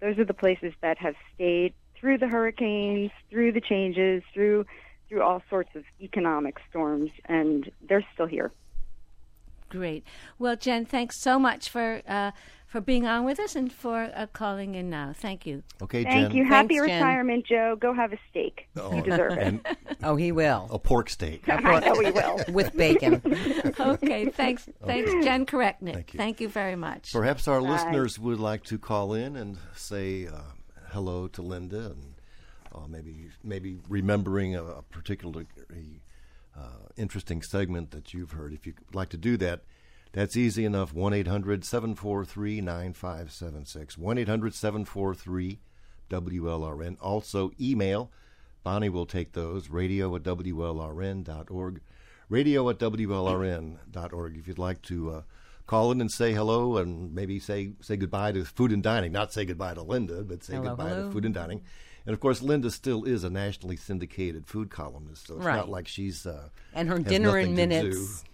Those 0.00 0.18
are 0.18 0.24
the 0.24 0.32
places 0.32 0.72
that 0.80 0.96
have 0.96 1.16
stayed 1.34 1.74
through 2.00 2.18
the 2.18 2.28
hurricanes, 2.28 3.10
through 3.30 3.52
the 3.52 3.60
changes, 3.60 4.22
through 4.32 4.64
through 5.08 5.22
all 5.22 5.42
sorts 5.50 5.70
of 5.74 5.82
economic 6.00 6.56
storms, 6.70 7.10
and 7.26 7.70
they're 7.88 8.06
still 8.14 8.26
here. 8.26 8.52
Great. 9.68 10.04
Well, 10.38 10.56
Jen, 10.56 10.84
thanks 10.84 11.16
so 11.16 11.38
much 11.38 11.68
for 11.68 12.02
uh, 12.08 12.32
for 12.66 12.80
being 12.80 13.06
on 13.06 13.24
with 13.24 13.38
us 13.40 13.54
and 13.56 13.72
for 13.72 14.10
uh, 14.14 14.26
calling 14.32 14.74
in 14.74 14.90
now. 14.90 15.12
Thank 15.14 15.46
you. 15.46 15.62
Okay, 15.82 16.04
Jen. 16.04 16.12
Thank 16.12 16.34
you. 16.34 16.44
Happy 16.44 16.78
Thanks, 16.78 16.86
Jen. 16.86 16.96
retirement, 17.02 17.46
Joe. 17.46 17.76
Go 17.80 17.92
have 17.92 18.12
a 18.12 18.18
steak. 18.30 18.68
You 18.76 19.02
deserve 19.02 19.32
it. 19.38 19.60
Oh, 20.02 20.16
he 20.16 20.32
will. 20.32 20.68
a 20.70 20.78
pork 20.78 21.08
steak. 21.08 21.42
I 21.48 21.80
know 21.80 21.94
we 21.98 22.10
will. 22.10 22.40
With 22.48 22.76
bacon. 22.76 23.22
Okay, 23.80 24.28
thanks, 24.28 24.68
thanks, 24.84 25.10
Jen 25.24 25.46
Karetnik. 25.46 25.94
Thank 25.94 26.14
you. 26.14 26.18
Thank 26.18 26.40
you 26.40 26.48
very 26.48 26.76
much. 26.76 27.12
Perhaps 27.12 27.48
our 27.48 27.62
listeners 27.62 28.18
would 28.18 28.38
like 28.38 28.62
to 28.64 28.78
call 28.78 29.14
in 29.14 29.36
and 29.36 29.56
say 29.74 30.26
uh, 30.26 30.40
hello 30.92 31.28
to 31.28 31.42
Linda, 31.42 31.86
and 31.86 32.14
uh, 32.74 32.86
maybe 32.88 33.28
maybe 33.42 33.78
remembering 33.88 34.54
a, 34.54 34.64
a 34.64 34.82
particularly 34.82 35.46
uh, 36.56 36.88
interesting 36.96 37.42
segment 37.42 37.90
that 37.90 38.12
you've 38.12 38.32
heard. 38.32 38.52
If 38.52 38.66
you'd 38.66 38.78
like 38.92 39.08
to 39.10 39.16
do 39.16 39.36
that, 39.38 39.62
that's 40.12 40.36
easy 40.36 40.64
enough. 40.64 40.92
1 40.92 41.12
800 41.12 41.64
743 41.64 42.60
9576. 42.60 43.98
1 43.98 44.18
800 44.18 44.54
743 44.54 45.60
WLRN. 46.10 46.96
Also 47.00 47.52
email. 47.60 48.10
Bonnie 48.62 48.88
will 48.88 49.06
take 49.06 49.32
those. 49.32 49.70
Radio 49.70 50.14
at 50.16 50.22
WLRN.org. 50.22 51.80
Radio 52.28 52.68
at 52.68 52.78
WLRN.org. 52.78 54.36
If 54.36 54.48
you'd 54.48 54.58
like 54.58 54.82
to 54.82 55.10
uh, 55.10 55.22
call 55.70 55.92
in 55.92 56.00
and 56.00 56.10
say 56.10 56.32
hello 56.32 56.78
and 56.78 57.14
maybe 57.14 57.38
say 57.38 57.70
say 57.80 57.96
goodbye 57.96 58.32
to 58.32 58.44
food 58.44 58.72
and 58.72 58.82
dining. 58.82 59.12
Not 59.12 59.32
say 59.32 59.44
goodbye 59.44 59.74
to 59.74 59.82
Linda, 59.82 60.24
but 60.24 60.42
say 60.42 60.54
Hello, 60.54 60.70
goodbye 60.70 60.88
hello. 60.88 61.06
to 61.06 61.12
food 61.12 61.24
and 61.24 61.32
dining. 61.32 61.62
And 62.06 62.12
of 62.12 62.18
course, 62.18 62.42
Linda 62.42 62.70
still 62.72 63.04
is 63.04 63.22
a 63.22 63.30
nationally 63.30 63.76
syndicated 63.76 64.46
food 64.48 64.68
columnist, 64.70 65.28
so 65.28 65.36
it's 65.36 65.44
Right. 65.44 65.56
not 65.56 65.68
like 65.68 65.86
she's. 65.86 66.26
Uh, 66.26 66.48
And 66.74 66.88
her 66.88 66.98
dinner 66.98 67.28
nothing 67.28 67.50
in 67.50 67.54
minutes 67.54 68.24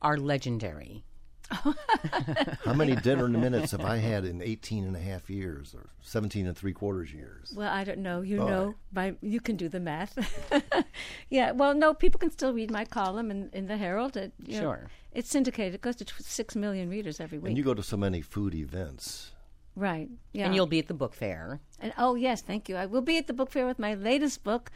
are 0.00 0.16
legendary. 0.16 1.04
How 1.50 2.74
many 2.74 2.94
dinner 2.96 3.24
and 3.24 3.40
minutes 3.40 3.72
have 3.72 3.80
I 3.80 3.96
had 4.10 4.24
in 4.24 4.40
18 4.42 4.84
and 4.84 4.94
a 4.96 5.00
half 5.00 5.30
years 5.30 5.74
or 5.74 5.88
17 6.02 6.46
and 6.46 6.56
three 6.56 6.72
quarters 6.72 7.12
years? 7.12 7.52
Well, 7.56 7.70
I 7.70 7.84
don't 7.84 7.98
know. 8.00 8.20
You 8.22 8.42
Oh. 8.42 8.46
know, 8.48 8.74
by 8.92 9.14
you 9.22 9.40
can 9.40 9.56
do 9.56 9.68
the 9.68 9.80
math. 9.80 10.14
yeah. 11.30 11.52
Well, 11.52 11.74
no, 11.74 11.94
people 11.94 12.18
can 12.18 12.30
still 12.30 12.52
read 12.52 12.70
my 12.70 12.84
column 12.84 13.30
in, 13.30 13.50
in 13.52 13.66
the 13.66 13.76
Herald. 13.76 14.16
It, 14.16 14.32
you 14.44 14.54
know, 14.56 14.60
Sure. 14.60 14.90
It's 15.18 15.30
syndicated. 15.30 15.74
It 15.74 15.80
goes 15.80 15.96
to 15.96 16.04
tw- 16.04 16.22
six 16.38 16.54
million 16.54 16.88
readers 16.88 17.20
every 17.20 17.38
week. 17.38 17.48
And 17.50 17.58
you 17.58 17.64
go 17.64 17.74
to 17.74 17.82
so 17.82 17.96
many 17.96 18.20
food 18.22 18.54
events. 18.54 19.32
right. 19.74 20.08
Yeah. 20.32 20.44
And 20.46 20.54
you'll 20.54 20.66
be 20.66 20.78
at 20.78 20.88
the 20.88 20.94
book 21.02 21.14
fair. 21.14 21.60
And 21.80 21.92
oh 21.98 22.14
yes, 22.14 22.40
thank 22.42 22.68
you. 22.68 22.76
I 22.76 22.86
will 22.86 23.02
be 23.12 23.16
at 23.18 23.26
the 23.26 23.32
book 23.32 23.50
fair 23.50 23.66
with 23.66 23.78
my 23.78 23.94
latest 23.94 24.44
book. 24.44 24.70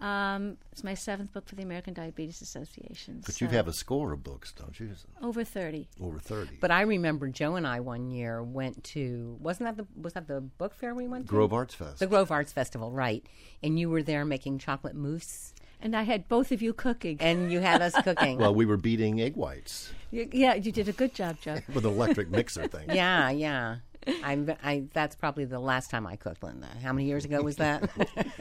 Um, 0.00 0.58
it's 0.72 0.84
my 0.84 0.92
seventh 0.92 1.32
book 1.32 1.46
for 1.48 1.54
the 1.54 1.62
American 1.62 1.94
Diabetes 1.94 2.42
Association. 2.42 3.22
But 3.24 3.34
so 3.34 3.46
you 3.46 3.50
have 3.52 3.66
a 3.66 3.72
score 3.72 4.12
of 4.12 4.22
books, 4.22 4.52
don't 4.52 4.78
you? 4.78 4.90
over 5.22 5.42
thirty. 5.42 5.88
Over 5.98 6.18
30. 6.18 6.58
But 6.60 6.70
I 6.70 6.82
remember 6.82 7.28
Joe 7.28 7.56
and 7.56 7.66
I 7.66 7.80
one 7.80 8.10
year 8.10 8.42
went 8.42 8.84
to 8.92 9.38
wasn't 9.40 9.68
that 9.68 9.76
the 9.82 9.86
was 9.98 10.12
that 10.12 10.28
the 10.28 10.42
book 10.42 10.74
fair 10.74 10.94
we 10.94 11.08
went 11.08 11.26
to? 11.26 11.30
Grove 11.30 11.54
Arts 11.54 11.74
Fest. 11.74 11.98
The 12.00 12.06
Grove 12.06 12.30
Arts 12.30 12.52
Festival, 12.52 12.92
right? 12.92 13.24
And 13.62 13.78
you 13.78 13.88
were 13.88 14.02
there 14.02 14.26
making 14.26 14.58
chocolate 14.58 14.94
mousse, 14.94 15.54
And 15.80 15.94
I 15.94 16.02
had 16.02 16.26
both 16.28 16.52
of 16.52 16.62
you 16.62 16.72
cooking. 16.72 17.18
and 17.20 17.52
you 17.52 17.60
had 17.60 17.82
us 17.82 17.94
cooking. 18.02 18.38
well, 18.38 18.54
we 18.54 18.64
were 18.66 18.76
beating 18.76 19.20
egg 19.20 19.36
whites 19.36 19.92
Y- 20.12 20.28
yeah, 20.32 20.54
you 20.54 20.72
did 20.72 20.88
a 20.88 20.92
good 20.92 21.14
job, 21.14 21.36
Joe. 21.40 21.58
with 21.74 21.84
an 21.84 21.92
electric 21.92 22.30
mixer 22.30 22.66
thing. 22.68 22.88
yeah, 22.92 23.30
yeah. 23.30 23.76
I'm, 24.22 24.54
I 24.62 24.84
that's 24.92 25.16
probably 25.16 25.46
the 25.46 25.58
last 25.58 25.90
time 25.90 26.06
I 26.06 26.14
cooked, 26.14 26.44
Linda. 26.44 26.68
How 26.80 26.92
many 26.92 27.06
years 27.08 27.24
ago 27.24 27.42
was 27.42 27.56
that? 27.56 27.90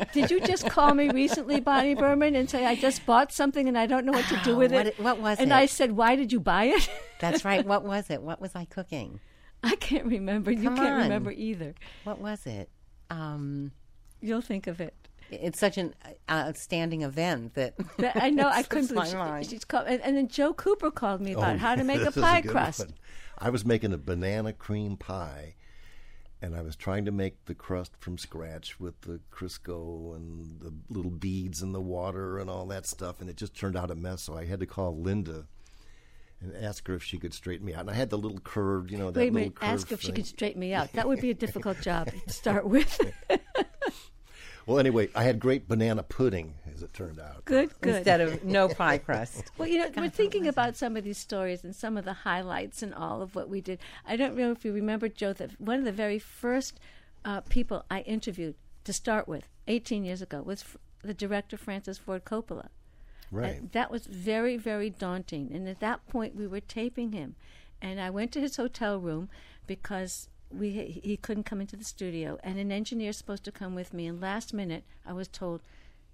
Did 0.13 0.30
you 0.30 0.39
just 0.42 0.70
call 0.70 0.94
me 0.94 1.10
recently, 1.10 1.60
Bonnie 1.60 1.96
Berman, 1.96 2.36
and 2.36 2.48
say 2.48 2.68
I 2.68 2.75
just 2.75 3.04
bought 3.08 3.32
something 3.34 3.68
and 3.68 3.75
I 3.75 3.88
don't 3.88 4.06
know 4.06 4.12
what 4.12 4.25
to 4.27 4.39
do 4.44 4.56
with 4.56 4.72
What 4.72 4.86
it? 4.86 4.96
it- 5.00 5.04
what 5.04 5.20
was 5.20 5.39
and 5.39 5.50
it? 5.51 5.56
I 5.56 5.65
said, 5.65 5.94
"Why 5.94 6.15
did 6.15 6.32
you 6.32 6.39
buy 6.39 6.65
it?" 6.65 6.88
that's 7.20 7.44
right. 7.44 7.65
What 7.65 7.84
was 7.84 8.12
it? 8.12 8.22
What 8.22 8.39
was 8.39 8.51
I 8.56 8.65
cooking? 8.65 9.20
I 9.63 9.75
can't 9.77 10.06
remember. 10.06 10.51
You 10.51 10.70
can't 10.70 10.80
on. 10.80 11.01
remember 11.04 11.32
either. 11.32 11.74
What 12.04 12.20
was 12.20 12.46
it? 12.46 12.70
Um, 13.10 13.72
You'll 14.22 14.42
think 14.42 14.68
of 14.68 14.80
it. 14.80 14.94
It's 15.32 15.60
such 15.60 15.77
an 15.77 15.94
outstanding 16.29 17.01
event 17.01 17.53
that 17.55 17.75
That- 17.98 18.15
I 18.22 18.29
know. 18.29 18.48
I 18.53 18.63
couldn't 18.63 18.94
my 18.96 19.03
believe 19.05 19.17
mind. 19.17 19.46
she, 19.46 19.51
she's 19.51 19.65
called. 19.65 19.88
And, 19.88 20.01
and 20.01 20.15
then 20.17 20.27
Joe 20.27 20.53
Cooper 20.53 20.91
called 20.91 21.22
me 21.22 21.34
about 21.34 21.55
Oh, 21.55 21.58
how 21.58 21.75
to 21.75 21.84
make 21.91 22.01
a 22.01 22.12
pie 22.12 22.41
good 22.41 22.51
crust. 22.51 22.79
one. 22.79 22.94
I 23.38 23.50
was 23.50 23.65
making 23.65 23.91
a 23.94 23.98
banana 23.98 24.53
cream 24.53 24.96
pie, 24.98 25.55
and 26.41 26.55
I 26.55 26.62
was 26.62 26.75
trying 26.75 27.03
to 27.05 27.12
make 27.12 27.44
the 27.46 27.55
crust 27.55 27.91
from 28.00 28.17
scratch 28.17 28.79
with 28.79 29.01
the 29.01 29.20
Crisco 29.32 30.15
and 30.15 30.60
the 30.62 30.74
little 30.89 31.12
beads 31.12 31.62
and 31.62 31.75
the 31.75 31.82
water 31.82 32.38
and 32.39 32.50
all 32.50 32.65
that 32.67 32.86
stuff, 32.86 33.20
and 33.20 33.29
it 33.29 33.36
just 33.36 33.53
turned 33.55 33.75
out 33.75 33.91
a 33.91 33.96
mess. 33.96 34.22
So 34.24 34.38
I 34.38 34.46
had 34.46 34.60
to 34.62 34.65
call 34.65 34.96
Linda 34.98 35.48
and 36.41 36.55
ask 36.63 36.88
her 36.88 36.94
if 36.96 37.03
she 37.03 37.17
could 37.17 37.34
straighten 37.34 37.65
me 37.65 37.74
out. 37.74 37.82
And 37.82 37.89
I 37.89 37.94
had 37.94 38.10
the 38.10 38.17
little 38.17 38.39
curved, 38.39 38.91
you 38.91 38.98
know, 38.98 39.10
that 39.12 39.20
Wait 39.20 39.29
a 39.29 39.32
little 39.34 39.39
minute. 39.50 39.58
Ask 39.62 39.88
curved 39.89 39.94
if 39.94 40.01
she 40.01 40.12
could 40.13 40.27
straighten 40.27 40.60
me 40.60 40.74
out. 40.74 40.94
That 40.94 41.08
would 41.08 41.20
be 41.22 41.32
a 41.32 41.34
difficult 41.46 41.82
job 41.82 42.10
to 42.27 42.34
start 42.34 42.65
with. 42.67 43.00
Well, 44.65 44.79
anyway, 44.79 45.10
I 45.13 45.24
had 45.24 45.39
great 45.39 45.67
banana 45.67 46.01
pudding, 46.01 46.55
as 46.74 46.81
it 46.81 46.93
turned 46.93 47.19
out. 47.19 47.45
good, 47.45 47.69
good. 47.81 47.95
instead 47.95 48.19
of 48.22 48.43
no 48.43 48.67
pie 48.67 48.98
crust. 48.98 49.43
Well, 49.57 49.67
you 49.67 49.77
know, 49.79 49.89
we're 49.95 50.10
thinking 50.10 50.48
about 50.48 50.75
some 50.75 50.98
of 50.98 51.03
these 51.03 51.17
stories 51.17 51.63
and 51.63 51.75
some 51.75 51.98
of 51.98 52.05
the 52.05 52.13
highlights 52.13 52.81
and 52.81 52.93
all 52.93 53.22
of 53.22 53.36
what 53.36 53.48
we 53.48 53.62
did. 53.62 53.79
I 54.05 54.15
don't 54.15 54.36
know 54.36 54.51
if 54.51 54.65
you 54.65 54.74
remember, 54.74 55.07
Joe, 55.07 55.34
that 55.34 55.60
one 55.62 55.79
of 55.79 55.86
the 55.86 55.91
very 55.91 56.19
first 56.19 56.79
uh, 57.24 57.41
people 57.41 57.86
I 57.89 58.01
interviewed 58.01 58.55
to 58.86 58.93
start 58.93 59.27
with 59.27 59.48
18 59.67 60.03
years 60.03 60.22
ago 60.22 60.41
was 60.41 60.62
f- 60.62 60.77
the 61.03 61.13
director 61.13 61.57
Francis 61.57 61.98
Ford 61.98 62.25
Coppola. 62.25 62.67
Right. 63.31 63.55
And 63.57 63.72
that 63.72 63.91
was 63.91 64.05
very, 64.07 64.57
very 64.57 64.89
daunting. 64.89 65.51
And 65.53 65.67
at 65.67 65.79
that 65.79 66.07
point, 66.07 66.36
we 66.36 66.48
were 66.48 66.60
taping 66.60 67.12
him. 67.12 67.36
And 67.81 68.00
I 68.00 68.10
went 68.10 68.31
to 68.34 68.39
his 68.41 68.57
hotel 68.57 69.00
room 69.00 69.29
because 69.67 70.29
we 70.52 70.70
he 71.04 71.18
couldn't 71.18 71.44
come 71.44 71.62
into 71.62 71.75
the 71.75 71.84
studio. 71.84 72.38
And 72.44 72.60
an 72.60 72.72
engineer 72.72 73.10
is 73.10 73.18
supposed 73.18 73.44
to 73.46 73.52
come 73.52 73.75
with 73.75 73.94
me. 73.94 74.08
And 74.08 74.22
last 74.22 74.54
minute, 74.54 74.84
I 75.06 75.14
was 75.14 75.28
told 75.28 75.62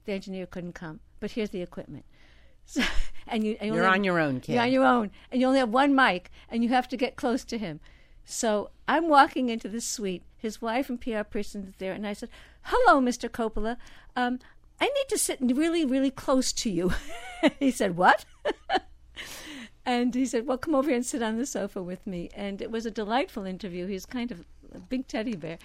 the 0.06 0.14
engineer 0.14 0.46
couldn't 0.46 0.74
come. 0.74 1.00
But 1.20 1.32
here's 1.32 1.50
the 1.50 1.62
equipment. 1.62 2.06
So, 2.64 2.84
and 3.28 3.44
you, 3.44 3.58
and 3.60 3.70
you 3.70 3.76
You're 3.76 3.86
only 3.86 3.98
on 3.98 4.04
your 4.04 4.20
own, 4.20 4.40
kid. 4.40 4.54
You're 4.54 4.62
on 4.62 4.72
your 4.72 4.86
own. 4.86 5.12
And 5.32 5.42
you 5.42 5.48
only 5.48 5.60
have 5.60 5.70
one 5.70 5.96
mic. 5.96 6.32
And 6.48 6.64
you 6.64 6.70
have 6.70 6.88
to 6.90 6.96
get 6.96 7.16
close 7.16 7.44
to 7.46 7.58
him. 7.58 7.80
So 8.24 8.70
I'm 8.88 9.10
walking 9.10 9.50
into 9.50 9.68
the 9.68 9.82
suite. 9.82 10.24
His 10.38 10.62
wife 10.62 10.88
and 10.88 11.02
PR 11.02 11.24
person 11.24 11.66
is 11.68 11.74
there. 11.80 11.92
And 11.92 12.08
I 12.08 12.14
said, 12.14 12.30
Hello, 12.62 13.02
Mr. 13.02 13.28
Coppola. 13.30 13.78
Um, 14.16 14.40
I 14.80 14.86
need 14.86 15.10
to 15.10 15.18
sit 15.18 15.40
really, 15.42 15.86
really 15.86 16.12
close 16.12 16.54
to 16.54 16.70
you. 16.70 16.94
he 17.60 17.72
said, 17.72 17.98
What? 17.98 18.26
and 19.86 20.14
he 20.14 20.26
said, 20.26 20.48
Well, 20.48 20.58
come 20.58 20.76
over 20.76 20.90
here 20.90 20.96
and 20.96 21.06
sit 21.06 21.22
on 21.22 21.38
the 21.38 21.46
sofa 21.46 21.82
with 21.82 22.06
me. 22.06 22.30
And 22.36 22.62
it 22.62 22.72
was 22.72 22.86
a 22.86 22.92
delightful 22.92 23.46
interview. 23.46 23.88
He's 23.88 24.06
kind 24.06 24.32
of 24.32 24.46
a 24.74 24.80
big 24.80 25.08
teddy 25.08 25.36
bear. 25.36 25.58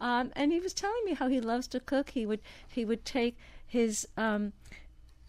Um, 0.00 0.32
and 0.34 0.52
he 0.52 0.60
was 0.60 0.74
telling 0.74 1.04
me 1.04 1.14
how 1.14 1.28
he 1.28 1.40
loves 1.40 1.66
to 1.68 1.80
cook. 1.80 2.10
He 2.10 2.26
would 2.26 2.40
he 2.68 2.84
would 2.84 3.04
take 3.04 3.38
his 3.66 4.06
um, 4.16 4.52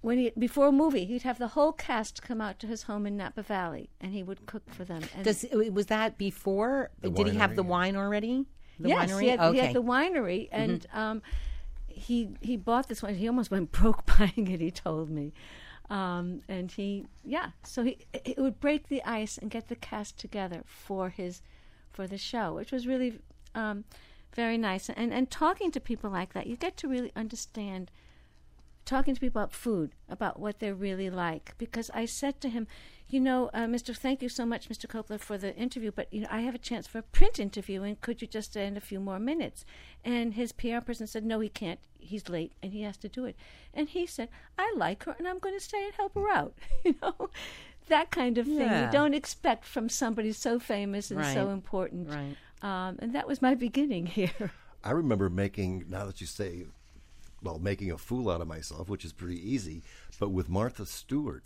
when 0.02 0.18
he 0.18 0.32
before 0.38 0.68
a 0.68 0.72
movie, 0.72 1.06
he'd 1.06 1.22
have 1.22 1.40
the 1.40 1.50
whole 1.50 1.72
cast 1.72 2.22
come 2.22 2.42
out 2.42 2.60
to 2.60 2.68
his 2.68 2.84
home 2.84 3.06
in 3.06 3.16
Napa 3.16 3.42
Valley, 3.42 3.90
and 4.02 4.14
he 4.14 4.22
would 4.22 4.46
cook 4.46 4.64
for 4.70 4.84
them. 4.84 5.02
And 5.16 5.24
Does 5.24 5.46
was 5.52 5.86
that 5.86 6.18
before? 6.18 6.92
Did 7.02 7.28
he 7.28 7.38
have 7.38 7.56
the 7.56 7.64
wine 7.64 7.96
already? 7.96 8.46
The 8.80 8.90
yes, 8.90 9.12
winery. 9.12 9.22
he 9.22 9.28
had, 9.30 9.40
okay. 9.40 9.58
he 9.58 9.66
had 9.66 9.76
the 9.76 9.84
winery, 9.84 10.50
and 10.52 10.86
um, 10.94 11.22
he 11.88 12.30
he 12.42 12.58
bought 12.58 12.90
this 12.90 13.02
one. 13.02 13.16
He 13.16 13.28
almost 13.28 13.50
went 13.50 13.72
broke 13.72 14.06
buying 14.18 14.48
it. 14.48 14.60
He 14.60 14.72
told 14.72 15.10
me, 15.10 15.32
um, 15.90 16.42
and 16.48 16.72
he 16.72 17.06
yeah. 17.24 17.52
So 17.64 17.84
he 17.84 17.98
it 18.14 18.38
would 18.38 18.60
break 18.60 18.88
the 18.88 19.04
ice 19.04 19.38
and 19.38 19.52
get 19.52 19.68
the 19.68 19.76
cast 19.76 20.18
together 20.18 20.62
for 20.66 21.10
his 21.10 21.42
for 21.92 22.08
the 22.08 22.18
show, 22.18 22.54
which 22.54 22.72
was 22.72 22.88
really 22.88 23.20
um, 23.54 23.84
very 24.34 24.58
nice. 24.58 24.90
And 24.90 25.14
and 25.14 25.30
talking 25.30 25.72
to 25.72 25.80
people 25.80 26.10
like 26.10 26.34
that, 26.34 26.48
you 26.48 26.56
get 26.56 26.78
to 26.78 26.88
really 26.88 27.12
understand 27.16 27.92
talking 28.86 29.16
to 29.16 29.22
people 29.22 29.42
about 29.42 29.54
food, 29.54 29.92
about 30.10 30.40
what 30.40 30.60
they're 30.60 30.76
really 30.76 31.10
like. 31.10 31.56
Because 31.58 31.90
I 31.94 32.06
said 32.06 32.42
to 32.42 32.50
him, 32.50 32.68
you 33.14 33.20
know, 33.20 33.50
uh, 33.54 33.66
Mr. 33.66 33.96
Thank 33.96 34.22
you 34.24 34.30
so 34.30 34.46
much, 34.46 34.70
Mr. 34.70 34.88
Coppola, 34.88 35.20
for 35.20 35.38
the 35.38 35.56
interview, 35.56 35.92
but 35.92 36.12
you 36.12 36.22
know, 36.22 36.28
I 36.32 36.42
have 36.42 36.56
a 36.56 36.60
chance 36.60 36.88
for 36.88 36.98
a 36.98 37.04
print 37.04 37.40
interview, 37.40 37.84
and 37.84 38.02
could 38.02 38.22
you 38.22 38.28
just 38.28 38.52
stand 38.52 38.76
a 38.76 38.82
few 38.82 39.00
more 39.00 39.20
minutes? 39.20 39.66
And 40.04 40.34
his 40.34 40.52
PR 40.52 40.80
person 40.80 41.06
said, 41.06 41.24
no, 41.24 41.40
he 41.40 41.50
can't. 41.50 41.80
He's 42.00 42.28
late, 42.28 42.54
and 42.64 42.74
he 42.74 42.82
has 42.82 42.98
to 42.98 43.08
do 43.10 43.26
it. 43.26 43.36
And 43.74 43.88
he 43.90 44.06
said, 44.08 44.30
I 44.58 44.74
like 44.76 45.04
her, 45.04 45.16
and 45.20 45.28
I'm 45.28 45.40
going 45.40 45.56
to 45.56 45.64
stay 45.64 45.84
and 45.86 45.94
help 45.94 46.16
her 46.16 46.30
out. 46.30 46.56
you 46.84 46.96
know, 47.02 47.30
that 47.88 48.10
kind 48.12 48.38
of 48.38 48.46
thing 48.48 48.58
Yeah. 48.58 48.86
you 48.88 48.92
don't 48.92 49.14
expect 49.14 49.66
from 49.66 49.90
somebody 49.90 50.32
so 50.32 50.58
famous 50.60 51.12
and 51.12 51.24
so 51.26 51.50
important. 51.50 52.10
Right. 52.10 52.36
Um, 52.62 52.98
and 53.00 53.14
that 53.14 53.28
was 53.28 53.42
my 53.42 53.54
beginning 53.68 54.08
here. 54.08 54.52
I 54.84 54.92
remember 54.92 55.30
making, 55.30 55.86
now 55.88 56.06
that 56.06 56.20
you 56.20 56.28
say, 56.28 56.66
well, 57.44 57.60
making 57.60 57.92
a 57.92 57.98
fool 57.98 58.30
out 58.30 58.42
of 58.42 58.48
myself, 58.48 58.90
which 58.90 59.06
is 59.06 59.14
pretty 59.14 59.38
easy, 59.38 59.84
but 60.20 60.30
with 60.30 60.50
Martha 60.50 60.86
Stewart, 60.86 61.44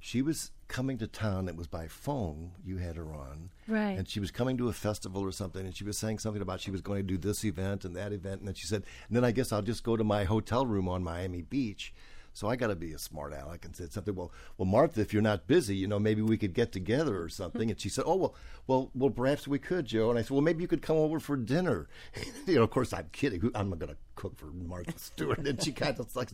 she 0.00 0.22
was 0.22 0.52
coming 0.68 0.98
to 0.98 1.06
town. 1.06 1.48
It 1.48 1.56
was 1.56 1.66
by 1.66 1.88
phone. 1.88 2.52
You 2.64 2.76
had 2.76 2.96
her 2.96 3.12
on. 3.12 3.50
Right. 3.66 3.98
And 3.98 4.08
she 4.08 4.20
was 4.20 4.30
coming 4.30 4.56
to 4.58 4.68
a 4.68 4.72
festival 4.72 5.22
or 5.22 5.32
something, 5.32 5.64
and 5.64 5.74
she 5.74 5.84
was 5.84 5.98
saying 5.98 6.18
something 6.18 6.42
about 6.42 6.60
she 6.60 6.70
was 6.70 6.82
going 6.82 7.06
to 7.06 7.14
do 7.14 7.18
this 7.18 7.44
event 7.44 7.84
and 7.84 7.96
that 7.96 8.12
event. 8.12 8.40
And 8.40 8.48
then 8.48 8.54
she 8.54 8.66
said, 8.66 8.84
and 9.08 9.16
then 9.16 9.24
I 9.24 9.32
guess 9.32 9.52
I'll 9.52 9.62
just 9.62 9.82
go 9.82 9.96
to 9.96 10.04
my 10.04 10.24
hotel 10.24 10.66
room 10.66 10.88
on 10.88 11.02
Miami 11.02 11.42
Beach. 11.42 11.92
So 12.38 12.48
I 12.48 12.54
got 12.54 12.68
to 12.68 12.76
be 12.76 12.92
a 12.92 12.98
smart 12.98 13.32
aleck 13.32 13.64
and 13.64 13.74
said 13.74 13.92
something. 13.92 14.14
Well, 14.14 14.30
well, 14.56 14.66
Martha, 14.66 15.00
if 15.00 15.12
you're 15.12 15.22
not 15.22 15.48
busy, 15.48 15.74
you 15.74 15.88
know, 15.88 15.98
maybe 15.98 16.22
we 16.22 16.38
could 16.38 16.54
get 16.54 16.70
together 16.70 17.20
or 17.20 17.28
something. 17.28 17.68
And 17.68 17.80
she 17.80 17.88
said, 17.88 18.04
Oh, 18.06 18.14
well, 18.14 18.34
well, 18.68 18.90
well, 18.94 19.10
perhaps 19.10 19.48
we 19.48 19.58
could, 19.58 19.86
Joe. 19.86 20.10
And 20.10 20.18
I 20.18 20.22
said, 20.22 20.30
Well, 20.30 20.42
maybe 20.42 20.62
you 20.62 20.68
could 20.68 20.82
come 20.82 20.98
over 20.98 21.18
for 21.18 21.36
dinner. 21.36 21.88
you 22.46 22.54
know, 22.54 22.62
of 22.62 22.70
course, 22.70 22.92
I'm 22.92 23.08
kidding. 23.10 23.50
I'm 23.56 23.70
not 23.70 23.80
going 23.80 23.90
to 23.90 23.98
cook 24.14 24.38
for 24.38 24.46
Martha 24.46 24.96
Stewart. 24.98 25.48
And 25.48 25.60
she 25.60 25.72
kind 25.72 25.98
of 25.98 26.14
like, 26.14 26.28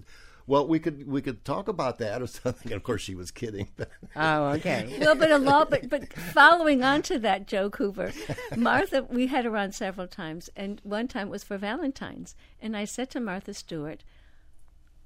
well, 0.46 0.66
we 0.66 0.78
could 0.78 1.06
we 1.10 1.22
could 1.22 1.44
talk 1.44 1.68
about 1.68 1.98
that 1.98 2.20
or 2.20 2.26
something. 2.28 2.72
And 2.72 2.76
of 2.76 2.82
course, 2.82 3.02
she 3.02 3.14
was 3.14 3.30
kidding. 3.30 3.68
oh, 4.16 4.46
okay. 4.52 4.96
well, 5.00 5.14
but 5.14 5.30
a 5.30 5.38
lot, 5.38 5.70
but 5.70 5.88
but 5.88 6.12
following 6.12 6.82
on 6.82 7.02
to 7.02 7.18
that, 7.20 7.46
Joe 7.46 7.70
Cooper, 7.70 8.12
Martha, 8.56 9.02
we 9.04 9.28
had 9.28 9.44
her 9.44 9.56
on 9.56 9.72
several 9.72 10.06
times, 10.06 10.50
and 10.56 10.80
one 10.84 11.08
time 11.08 11.28
it 11.28 11.30
was 11.30 11.44
for 11.44 11.56
Valentine's, 11.56 12.34
and 12.60 12.76
I 12.76 12.84
said 12.84 13.10
to 13.10 13.20
Martha 13.20 13.54
Stewart. 13.54 14.04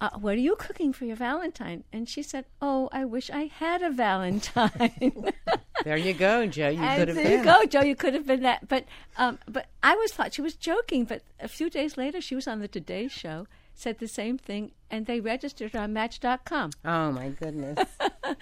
Uh, 0.00 0.10
what 0.20 0.34
are 0.34 0.40
you 0.40 0.54
cooking 0.54 0.92
for 0.92 1.06
your 1.06 1.16
Valentine? 1.16 1.82
And 1.92 2.08
she 2.08 2.22
said, 2.22 2.44
"Oh, 2.62 2.88
I 2.92 3.04
wish 3.04 3.30
I 3.30 3.46
had 3.46 3.82
a 3.82 3.90
Valentine." 3.90 5.24
there 5.84 5.96
you 5.96 6.14
go, 6.14 6.46
Joe. 6.46 6.68
You 6.68 6.78
could 6.78 7.08
have 7.08 7.16
there 7.16 7.24
been. 7.24 7.38
you 7.40 7.44
go, 7.44 7.64
Joe. 7.64 7.82
You 7.82 7.96
could 7.96 8.14
have 8.14 8.24
been 8.24 8.42
that. 8.42 8.68
But 8.68 8.84
um, 9.16 9.40
but 9.48 9.66
I 9.82 9.96
was 9.96 10.12
thought 10.12 10.34
she 10.34 10.40
was 10.40 10.54
joking. 10.54 11.04
But 11.04 11.22
a 11.40 11.48
few 11.48 11.68
days 11.68 11.96
later, 11.96 12.20
she 12.20 12.36
was 12.36 12.46
on 12.46 12.60
the 12.60 12.68
Today 12.68 13.08
Show, 13.08 13.48
said 13.78 13.98
the 13.98 14.08
same 14.08 14.36
thing, 14.36 14.72
and 14.90 15.06
they 15.06 15.20
registered 15.20 15.76
on 15.76 15.92
Match.com. 15.92 16.70
Oh 16.84 17.12
my 17.12 17.28
goodness! 17.28 17.78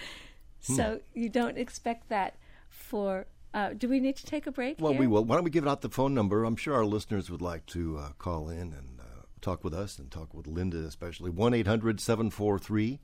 so 0.60 1.00
you 1.14 1.28
don't 1.28 1.58
expect 1.58 2.08
that 2.08 2.36
for. 2.70 3.26
Uh, 3.52 3.70
do 3.72 3.88
we 3.88 4.00
need 4.00 4.16
to 4.16 4.26
take 4.26 4.46
a 4.46 4.52
break? 4.52 4.80
Well, 4.80 4.92
here? 4.92 5.00
we 5.00 5.06
will. 5.06 5.24
Why 5.24 5.36
don't 5.36 5.44
we 5.44 5.50
give 5.50 5.68
out 5.68 5.82
the 5.82 5.90
phone 5.90 6.14
number? 6.14 6.44
I'm 6.44 6.56
sure 6.56 6.74
our 6.74 6.84
listeners 6.84 7.30
would 7.30 7.42
like 7.42 7.66
to 7.66 7.98
uh, 7.98 8.08
call 8.18 8.48
in 8.48 8.72
and 8.72 9.00
uh, 9.00 9.22
talk 9.40 9.62
with 9.62 9.74
us 9.74 9.98
and 9.98 10.10
talk 10.10 10.32
with 10.32 10.46
Linda, 10.46 10.78
especially. 10.78 11.30
1 11.30 11.54
800 11.54 12.00
743 12.00 13.00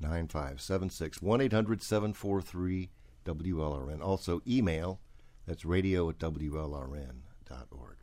9576. 0.00 1.20
1 1.20 1.40
800 1.40 1.82
743 1.82 2.90
WLRN. 3.24 4.00
Also, 4.00 4.40
email 4.46 5.00
that's 5.46 5.64
radio 5.64 6.08
at 6.08 6.18
WLRN.org. 6.18 7.96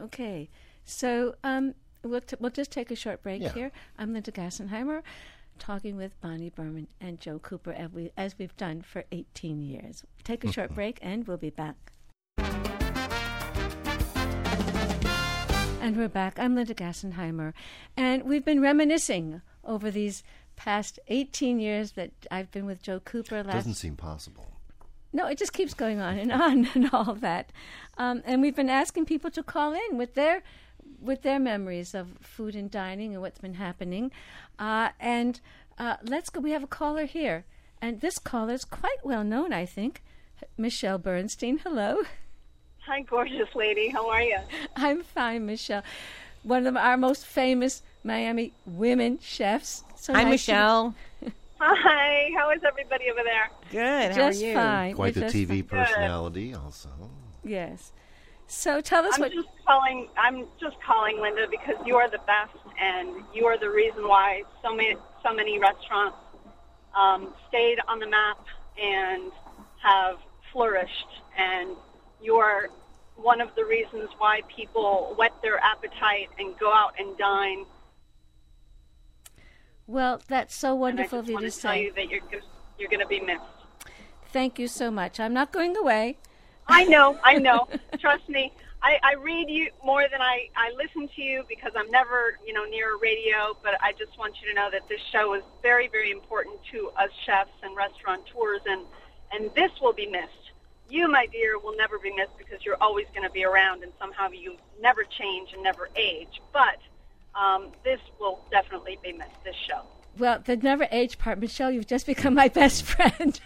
Okay. 0.00 0.48
So 0.84 1.34
um, 1.44 1.74
we'll, 2.10 2.20
t- 2.20 2.36
we'll 2.38 2.50
just 2.50 2.70
take 2.70 2.90
a 2.90 2.96
short 2.96 3.22
break 3.22 3.42
Yeah. 3.42 3.52
here. 3.52 3.72
I'm 3.98 4.12
Linda 4.12 4.32
Gassenheimer, 4.32 5.02
talking 5.58 5.96
with 5.96 6.20
Bonnie 6.20 6.50
Berman 6.50 6.88
and 7.00 7.20
Joe 7.20 7.38
Cooper, 7.38 7.72
as, 7.72 7.90
we, 7.92 8.10
as 8.16 8.36
we've 8.38 8.56
done 8.56 8.82
for 8.82 9.04
18 9.12 9.60
years. 9.62 10.04
Take 10.22 10.44
a 10.44 10.52
short 10.52 10.74
break, 10.74 10.98
and 11.02 11.26
we'll 11.26 11.36
be 11.36 11.50
back. 11.50 11.76
And 15.80 15.98
we're 15.98 16.08
back. 16.08 16.38
I'm 16.38 16.54
Linda 16.54 16.74
Gassenheimer, 16.74 17.52
and 17.94 18.22
we've 18.24 18.44
been 18.44 18.60
reminiscing 18.62 19.42
over 19.62 19.90
these 19.90 20.22
past 20.56 20.98
18 21.08 21.60
years 21.60 21.92
that 21.92 22.10
I've 22.30 22.50
been 22.50 22.64
with 22.64 22.82
Joe 22.82 23.00
Cooper. 23.00 23.42
Last 23.44 23.52
Doesn't 23.54 23.74
seem 23.74 23.94
possible. 23.94 24.46
no, 25.12 25.26
it 25.26 25.36
just 25.36 25.52
keeps 25.52 25.74
going 25.74 26.00
on 26.00 26.16
and 26.18 26.32
on 26.32 26.68
and 26.74 26.88
all 26.92 27.14
that. 27.16 27.52
Um, 27.98 28.22
and 28.24 28.40
we've 28.40 28.56
been 28.56 28.70
asking 28.70 29.04
people 29.04 29.30
to 29.32 29.42
call 29.42 29.74
in 29.74 29.98
with 29.98 30.14
their 30.14 30.42
with 31.04 31.22
their 31.22 31.38
memories 31.38 31.94
of 31.94 32.08
food 32.20 32.54
and 32.56 32.70
dining 32.70 33.12
and 33.12 33.20
what's 33.22 33.38
been 33.38 33.54
happening. 33.54 34.10
Uh, 34.58 34.90
and 34.98 35.40
uh, 35.78 35.96
let's 36.04 36.30
go. 36.30 36.40
We 36.40 36.52
have 36.52 36.62
a 36.64 36.68
caller 36.68 37.04
here, 37.04 37.44
and 37.80 38.00
this 38.00 38.18
caller 38.18 38.54
is 38.54 38.64
quite 38.64 39.04
well 39.04 39.24
known, 39.24 39.52
I 39.52 39.66
think. 39.66 40.02
Michelle 40.56 40.98
Bernstein. 40.98 41.58
Hello. 41.58 42.02
Hi, 42.86 43.00
gorgeous 43.02 43.48
lady. 43.54 43.88
How 43.88 44.08
are 44.10 44.20
you? 44.22 44.38
I'm 44.76 45.02
fine, 45.02 45.46
Michelle. 45.46 45.82
One 46.42 46.66
of 46.66 46.76
our 46.76 46.96
most 46.96 47.24
famous 47.24 47.82
Miami 48.02 48.52
women 48.66 49.18
chefs. 49.22 49.84
So 49.96 50.12
Hi, 50.12 50.24
nice 50.24 50.44
to- 50.46 50.52
Michelle. 50.52 50.94
Hi. 51.60 52.28
How 52.36 52.50
is 52.50 52.60
everybody 52.66 53.10
over 53.10 53.22
there? 53.24 53.50
Good. 53.70 54.10
How 54.10 54.28
Just 54.28 54.42
are 54.42 54.46
you? 54.46 54.54
fine. 54.54 54.94
Quite 54.96 55.16
We're 55.16 55.20
the 55.22 55.32
just 55.32 55.34
TV 55.36 55.66
fine. 55.66 55.84
personality, 55.86 56.54
also. 56.54 56.90
Yes. 57.42 57.92
So 58.54 58.80
tell 58.80 59.04
us 59.04 59.14
I'm 59.16 59.20
what. 59.20 59.32
just 59.32 59.48
calling. 59.66 60.08
I'm 60.16 60.46
just 60.60 60.76
calling 60.80 61.20
Linda 61.20 61.46
because 61.50 61.74
you 61.84 61.96
are 61.96 62.08
the 62.08 62.20
best, 62.26 62.56
and 62.80 63.24
you 63.34 63.46
are 63.46 63.58
the 63.58 63.68
reason 63.68 64.06
why 64.06 64.44
so 64.62 64.74
many 64.74 64.96
so 65.22 65.34
many 65.34 65.58
restaurants 65.58 66.16
um, 66.96 67.34
stayed 67.48 67.78
on 67.88 67.98
the 67.98 68.08
map 68.08 68.38
and 68.80 69.32
have 69.82 70.18
flourished. 70.52 71.08
And 71.36 71.76
you 72.22 72.36
are 72.36 72.68
one 73.16 73.40
of 73.40 73.54
the 73.56 73.64
reasons 73.64 74.08
why 74.18 74.40
people 74.56 75.14
whet 75.18 75.32
their 75.42 75.58
appetite 75.58 76.30
and 76.38 76.56
go 76.58 76.72
out 76.72 76.94
and 76.98 77.18
dine. 77.18 77.66
Well, 79.86 80.22
that's 80.28 80.54
so 80.54 80.74
wonderful 80.74 81.18
of 81.18 81.28
you 81.28 81.34
want 81.34 81.44
to 81.44 81.50
to 81.50 81.60
tell 81.60 81.76
you 81.76 81.92
that 81.94 82.08
you're 82.08 82.22
you're 82.78 82.88
going 82.88 83.00
to 83.00 83.06
be 83.06 83.20
missed. 83.20 83.42
Thank 84.32 84.58
you 84.58 84.68
so 84.68 84.90
much. 84.90 85.18
I'm 85.18 85.34
not 85.34 85.52
going 85.52 85.76
away. 85.76 86.18
I 86.66 86.84
know, 86.84 87.18
I 87.22 87.34
know. 87.38 87.68
Trust 87.98 88.28
me. 88.28 88.52
I, 88.82 88.98
I 89.02 89.14
read 89.14 89.48
you 89.48 89.70
more 89.82 90.04
than 90.10 90.20
I, 90.20 90.48
I 90.56 90.70
listen 90.76 91.08
to 91.16 91.22
you 91.22 91.44
because 91.48 91.72
I'm 91.74 91.90
never, 91.90 92.38
you 92.46 92.52
know, 92.52 92.64
near 92.64 92.96
a 92.96 92.98
radio, 92.98 93.56
but 93.62 93.80
I 93.82 93.92
just 93.92 94.18
want 94.18 94.34
you 94.42 94.48
to 94.48 94.54
know 94.54 94.68
that 94.70 94.88
this 94.90 95.00
show 95.10 95.32
is 95.32 95.42
very, 95.62 95.88
very 95.88 96.10
important 96.10 96.58
to 96.72 96.90
us 96.90 97.08
chefs 97.24 97.56
and 97.62 97.74
restaurateurs 97.76 98.60
and 98.66 98.84
and 99.32 99.50
this 99.56 99.70
will 99.80 99.94
be 99.94 100.06
missed. 100.06 100.52
You, 100.88 101.08
my 101.08 101.26
dear, 101.26 101.58
will 101.58 101.76
never 101.76 101.98
be 101.98 102.14
missed 102.14 102.36
because 102.38 102.64
you're 102.64 102.80
always 102.80 103.06
going 103.14 103.26
to 103.26 103.32
be 103.32 103.44
around 103.44 103.82
and 103.82 103.92
somehow 103.98 104.28
you 104.30 104.56
never 104.80 105.02
change 105.02 105.52
and 105.52 105.62
never 105.62 105.88
age. 105.96 106.40
But 106.52 106.78
um, 107.34 107.72
this 107.82 107.98
will 108.20 108.40
definitely 108.50 108.98
be 109.02 109.12
missed, 109.12 109.42
this 109.44 109.56
show. 109.66 109.82
Well, 110.18 110.40
the 110.44 110.56
never 110.56 110.86
age 110.90 111.18
part, 111.18 111.38
Michelle, 111.38 111.70
you've 111.70 111.86
just 111.86 112.06
become 112.06 112.34
my 112.34 112.48
best 112.48 112.82
friend. 112.84 113.40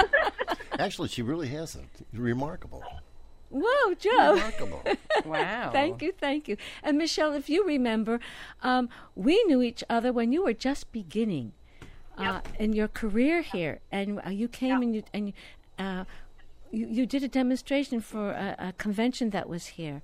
Actually, 0.78 1.08
she 1.08 1.22
really 1.22 1.48
has 1.48 1.74
it. 1.74 2.06
Remarkable. 2.12 2.82
Whoa, 3.50 3.94
Joe. 3.94 4.34
Remarkable. 4.34 4.82
Wow. 5.24 5.70
Thank 5.70 6.02
you, 6.02 6.10
thank 6.10 6.48
you. 6.48 6.56
And 6.82 6.98
Michelle, 6.98 7.32
if 7.32 7.48
you 7.48 7.64
remember, 7.64 8.18
um, 8.62 8.88
we 9.14 9.40
knew 9.44 9.62
each 9.62 9.84
other 9.88 10.12
when 10.12 10.32
you 10.32 10.42
were 10.42 10.52
just 10.52 10.90
beginning 10.90 11.52
uh, 12.18 12.40
in 12.58 12.72
your 12.72 12.88
career 12.88 13.42
here, 13.42 13.78
and 13.92 14.20
uh, 14.26 14.30
you 14.30 14.48
came 14.48 14.82
and 14.82 14.94
you 14.96 15.02
and 15.14 15.32
uh, 15.78 16.04
you 16.72 16.88
you 16.88 17.06
did 17.06 17.22
a 17.22 17.28
demonstration 17.28 18.00
for 18.00 18.30
a, 18.32 18.56
a 18.58 18.72
convention 18.72 19.30
that 19.30 19.48
was 19.48 19.66
here. 19.66 20.02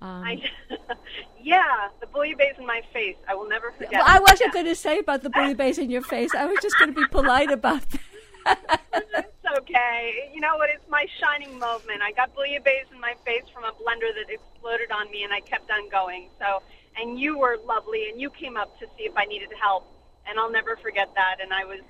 Um, 0.00 0.22
I, 0.24 0.42
yeah, 1.42 1.88
the 2.00 2.06
bouillabaisse 2.06 2.58
in 2.58 2.66
my 2.66 2.82
face. 2.92 3.16
I 3.28 3.34
will 3.34 3.48
never 3.48 3.72
forget. 3.72 3.92
well, 3.94 4.04
I 4.06 4.20
wasn't 4.20 4.52
going 4.52 4.66
to 4.66 4.74
say 4.74 4.98
about 4.98 5.22
the 5.22 5.30
bouillabaisse 5.30 5.78
in 5.78 5.90
your 5.90 6.02
face. 6.02 6.34
I 6.34 6.46
was 6.46 6.58
just 6.62 6.78
going 6.78 6.94
to 6.94 7.00
be 7.00 7.06
polite 7.08 7.50
about 7.50 7.82
that. 7.90 8.80
It's 9.48 9.58
okay. 9.60 10.30
You 10.34 10.40
know 10.40 10.56
what? 10.56 10.68
It's 10.70 10.88
my 10.90 11.06
shining 11.20 11.58
moment. 11.58 12.02
I 12.02 12.12
got 12.12 12.34
bouillabaisse 12.34 12.92
in 12.92 13.00
my 13.00 13.14
face 13.24 13.44
from 13.52 13.64
a 13.64 13.72
blender 13.72 14.12
that 14.14 14.28
exploded 14.28 14.90
on 14.90 15.10
me, 15.10 15.24
and 15.24 15.32
I 15.32 15.40
kept 15.40 15.70
on 15.70 15.88
going. 15.88 16.28
So, 16.38 16.62
and 17.00 17.18
you 17.18 17.38
were 17.38 17.58
lovely, 17.66 18.08
and 18.10 18.20
you 18.20 18.30
came 18.30 18.56
up 18.56 18.78
to 18.80 18.86
see 18.96 19.04
if 19.04 19.16
I 19.16 19.24
needed 19.24 19.48
help, 19.60 19.86
and 20.26 20.38
I'll 20.38 20.50
never 20.50 20.76
forget 20.76 21.14
that. 21.14 21.36
And 21.42 21.52
I 21.52 21.64
was 21.64 21.80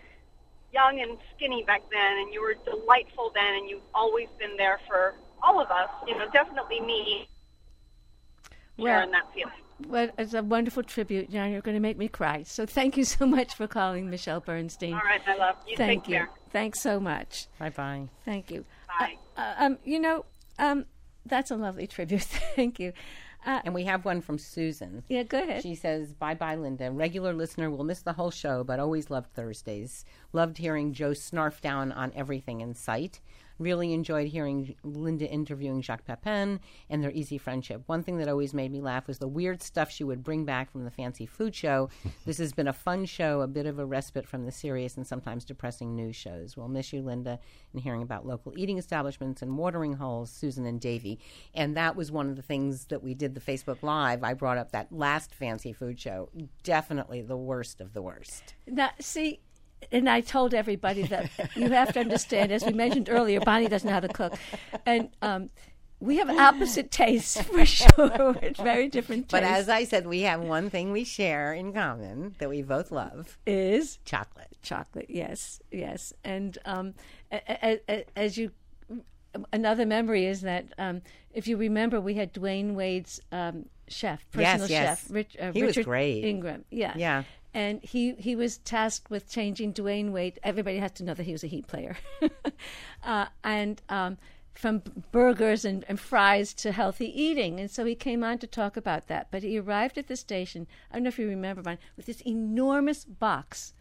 young 0.73 1.01
and 1.01 1.19
skinny 1.35 1.65
back 1.65 1.83
then, 1.91 2.19
and 2.19 2.33
you 2.33 2.43
were 2.43 2.55
delightful 2.65 3.33
then, 3.35 3.55
and 3.55 3.69
you've 3.69 3.89
always 3.95 4.29
been 4.39 4.57
there 4.57 4.81
for 4.87 5.15
all 5.43 5.61
of 5.61 5.71
us. 5.71 5.91
You 6.07 6.17
know, 6.17 6.29
definitely 6.33 6.81
me. 6.81 7.29
Sharing 8.87 9.11
that 9.11 9.33
feeling. 9.35 9.53
Well, 9.87 10.09
it's 10.19 10.35
a 10.35 10.43
wonderful 10.43 10.83
tribute. 10.83 11.33
Now 11.33 11.47
you're 11.47 11.61
going 11.61 11.77
to 11.77 11.81
make 11.81 11.97
me 11.99 12.09
cry. 12.09 12.43
So 12.43 12.67
thank 12.67 12.97
you 12.97 13.05
so 13.05 13.27
much 13.27 13.55
for 13.55 13.67
calling, 13.69 14.11
Michelle 14.11 14.41
Bernstein. 14.41 14.95
All 14.95 15.01
right, 15.05 15.21
my 15.27 15.35
love. 15.37 15.57
You 15.69 15.77
Thank 15.77 16.05
take 16.05 16.11
you. 16.11 16.17
care. 16.17 16.31
Thanks 16.51 16.81
so 16.81 16.99
much. 16.99 17.47
Bye 17.59 17.71
bye. 17.71 18.09
Thank 18.25 18.51
you. 18.51 18.65
Bye. 18.99 19.15
Uh, 19.37 19.41
uh, 19.41 19.55
um, 19.59 19.79
you 19.85 20.01
know, 20.01 20.25
um, 20.59 20.87
that's 21.27 21.51
a 21.53 21.57
lovely 21.57 21.87
tribute. 21.87 22.23
Thank 22.57 22.81
you. 22.81 22.93
Uh, 23.47 23.61
And 23.65 23.73
we 23.73 23.85
have 23.85 24.05
one 24.05 24.21
from 24.21 24.37
Susan. 24.37 25.05
yeah, 25.09 25.23
go 25.23 25.41
ahead. 25.41 25.63
She 25.63 25.77
says, 25.77 26.13
Bye 26.13 26.35
bye, 26.35 26.57
Linda. 26.57 26.91
Regular 26.91 27.33
listener 27.33 27.71
will 27.71 27.85
miss 27.85 28.03
the 28.03 28.15
whole 28.15 28.33
show, 28.33 28.65
but 28.65 28.81
always 28.81 29.11
loved 29.11 29.33
Thursdays. 29.35 30.05
Loved 30.33 30.59
hearing 30.59 30.93
Joe 30.93 31.11
snarf 31.13 31.61
down 31.61 31.93
on 31.93 32.11
everything 32.17 32.61
in 32.63 32.75
sight. 32.75 33.21
Really 33.59 33.93
enjoyed 33.93 34.29
hearing 34.29 34.75
Linda 34.83 35.27
interviewing 35.27 35.83
Jacques 35.83 36.05
Pepin 36.05 36.61
and 36.89 37.03
their 37.03 37.11
easy 37.11 37.39
friendship. 37.39 37.83
One 37.87 38.03
thing 38.03 38.19
that 38.19 38.29
always 38.29 38.55
made 38.55 38.71
me 38.71 38.81
laugh 38.81 39.07
was 39.09 39.19
the 39.19 39.29
weird 39.29 39.63
stuff 39.63 39.91
she 39.91 40.05
would 40.05 40.23
bring 40.23 40.45
back 40.45 40.71
from 40.71 40.85
the 40.85 40.91
fancy 40.91 41.27
food 41.27 41.55
show. 41.55 41.91
this 42.25 42.39
has 42.39 42.53
been 42.53 42.69
a 42.69 42.73
fun 42.73 43.05
show, 43.05 43.41
a 43.41 43.47
bit 43.47 43.67
of 43.67 43.79
a 43.79 43.87
respite 43.87 44.27
from 44.27 44.45
the 44.45 44.53
serious 44.53 44.97
and 44.97 45.07
sometimes 45.07 45.45
depressing 45.45 45.97
news 45.97 46.17
shows. 46.17 46.57
We'll 46.57 46.69
miss 46.69 46.93
you, 46.93 47.03
Linda, 47.03 47.39
and 47.73 47.83
hearing 47.83 48.03
about 48.03 48.27
local 48.27 48.53
eating 48.57 48.79
establishments 48.79 49.43
and 49.43 49.57
watering 49.57 49.95
holes, 49.95 50.31
Susan 50.31 50.67
and 50.67 50.81
Davy. 50.81 51.19
And 51.55 51.77
that 51.77 51.97
was 51.97 52.13
one 52.13 52.29
of 52.29 52.37
the 52.37 52.43
things 52.43 52.87
that 52.87 53.03
we 53.03 53.15
did 53.15 53.35
the 53.35 53.41
Facebook 53.41 53.83
Live. 53.83 54.23
I 54.23 54.35
brought 54.35 54.59
up 54.59 54.73
that 54.73 54.93
last 54.93 55.35
fancy 55.35 55.73
food 55.73 55.99
show. 55.99 56.31
Definitely 56.63 57.23
the 57.23 57.37
worst 57.37 57.81
of 57.81 57.93
the 57.93 58.03
worst. 58.03 58.55
Now, 58.67 58.91
see, 59.01 59.41
and 59.93 60.09
I 60.09 60.21
told 60.21 60.55
everybody 60.55 61.03
that 61.05 61.31
you 61.57 61.71
have 61.71 61.93
to 61.95 62.01
understand, 62.01 62.53
as 62.53 62.65
we 62.65 62.73
mentioned 62.73 63.09
earlier, 63.11 63.41
Bonnie 63.41 63.69
doesn't 63.69 63.87
know 63.87 63.95
how 63.95 64.01
to 64.01 64.09
cook, 64.09 64.35
and 64.87 65.09
um, 65.23 65.51
we 66.01 66.17
have 66.19 66.29
opposite 66.31 66.91
tastes 66.91 67.41
for 67.43 67.65
sure. 67.67 68.37
It's 68.43 68.61
very 68.61 68.89
different 68.89 69.29
But 69.29 69.43
as 69.43 69.69
I 69.69 69.85
said, 69.85 70.07
we 70.07 70.21
have 70.23 70.41
one 70.41 70.71
thing 70.71 70.93
we 70.93 71.05
share 71.05 71.53
in 71.53 71.73
common 71.73 72.35
that 72.39 72.49
we 72.49 72.63
both 72.63 72.91
love 72.93 73.39
is 73.47 73.99
chocolate. 74.05 74.57
chocolate. 74.63 75.07
Yes, 75.09 75.61
yes. 75.73 76.13
And 76.23 76.57
um, 76.65 76.95
a- 77.33 77.43
a- 77.67 77.81
a- 77.89 78.05
as 78.17 78.37
you, 78.39 78.53
another 79.53 79.87
memory 79.87 80.27
is 80.27 80.43
that 80.43 80.67
um, 80.79 81.03
if 81.33 81.49
you 81.49 81.57
remember, 81.57 82.01
we 82.01 82.15
had 82.15 82.33
Dwyane 82.33 82.75
Wade's 82.75 83.21
um, 83.33 83.67
chef, 83.89 84.25
personal 84.31 84.69
yes. 84.69 85.03
chef, 85.03 85.11
Rich, 85.11 85.37
uh, 85.41 85.53
He 85.53 85.63
was 85.63 85.77
Richard 85.77 85.87
great. 85.87 86.25
Ingram. 86.25 86.65
Yeah, 86.71 86.93
Yeah. 86.97 87.23
And 87.55 87.83
he 87.83 88.13
he 88.15 88.37
was 88.37 88.59
tasked 88.59 89.11
with 89.11 89.31
changing 89.31 89.73
Dwyane 89.73 90.11
Wade. 90.11 90.39
Everybody 90.43 90.79
has 90.79 90.93
to 90.93 91.05
know 91.05 91.15
that 91.15 91.25
he 91.25 91.33
was 91.33 91.45
a 91.45 91.49
Heat 91.49 91.67
player, 91.67 91.97
uh, 93.03 93.27
and. 93.45 93.83
Um, 93.89 94.19
from 94.55 94.83
burgers 95.13 95.65
and, 95.65 95.85
and 95.89 96.01
fries 96.01 96.53
to 96.53 96.73
healthy 96.73 97.07
eating. 97.07 97.61
And 97.61 97.71
so 97.71 97.85
he 97.85 97.95
came 97.95 98.25
on 98.25 98.39
to 98.39 98.47
talk 98.49 98.77
about 98.77 99.07
that. 99.07 99.29
But 99.31 99.45
he 99.45 99.57
arrived 99.57 99.97
at 99.99 100.09
the 100.09 100.17
station, 100.17 100.67
I 100.91 100.95
don't 100.95 101.05
know 101.05 101.09
if 101.11 101.19
you 101.21 101.29
remember, 101.29 101.63
Brian, 101.63 101.79
with 101.97 102.07
this 102.07 102.21
enormous 102.23 103.05
box 103.05 103.73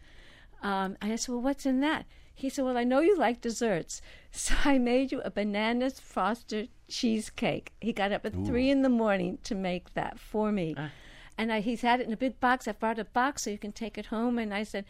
um, 0.62 0.96
and 1.00 1.12
I 1.12 1.16
said, 1.16 1.32
Well, 1.32 1.42
what's 1.42 1.66
in 1.66 1.80
that? 1.80 2.06
He 2.34 2.48
said, 2.48 2.64
Well, 2.64 2.76
I 2.76 2.84
know 2.84 3.00
you 3.00 3.16
like 3.16 3.40
desserts. 3.40 4.00
So 4.30 4.54
I 4.62 4.76
made 4.76 5.10
you 5.10 5.22
a 5.22 5.30
bananas 5.30 5.98
frosted 5.98 6.68
cheesecake. 6.86 7.72
He 7.80 7.94
got 7.94 8.12
up 8.12 8.26
at 8.26 8.34
three 8.44 8.68
in 8.68 8.82
the 8.82 8.90
morning 8.90 9.38
to 9.44 9.54
make 9.54 9.94
that 9.94 10.20
for 10.20 10.52
me. 10.52 10.74
And 11.38 11.52
I, 11.52 11.60
he's 11.60 11.82
had 11.82 12.00
it 12.00 12.06
in 12.06 12.12
a 12.12 12.16
big 12.16 12.40
box. 12.40 12.68
I've 12.68 12.80
brought 12.80 12.98
a 12.98 13.04
box 13.04 13.42
so 13.42 13.50
you 13.50 13.58
can 13.58 13.72
take 13.72 13.96
it 13.96 14.06
home. 14.06 14.38
And 14.38 14.52
I 14.52 14.64
said, 14.64 14.84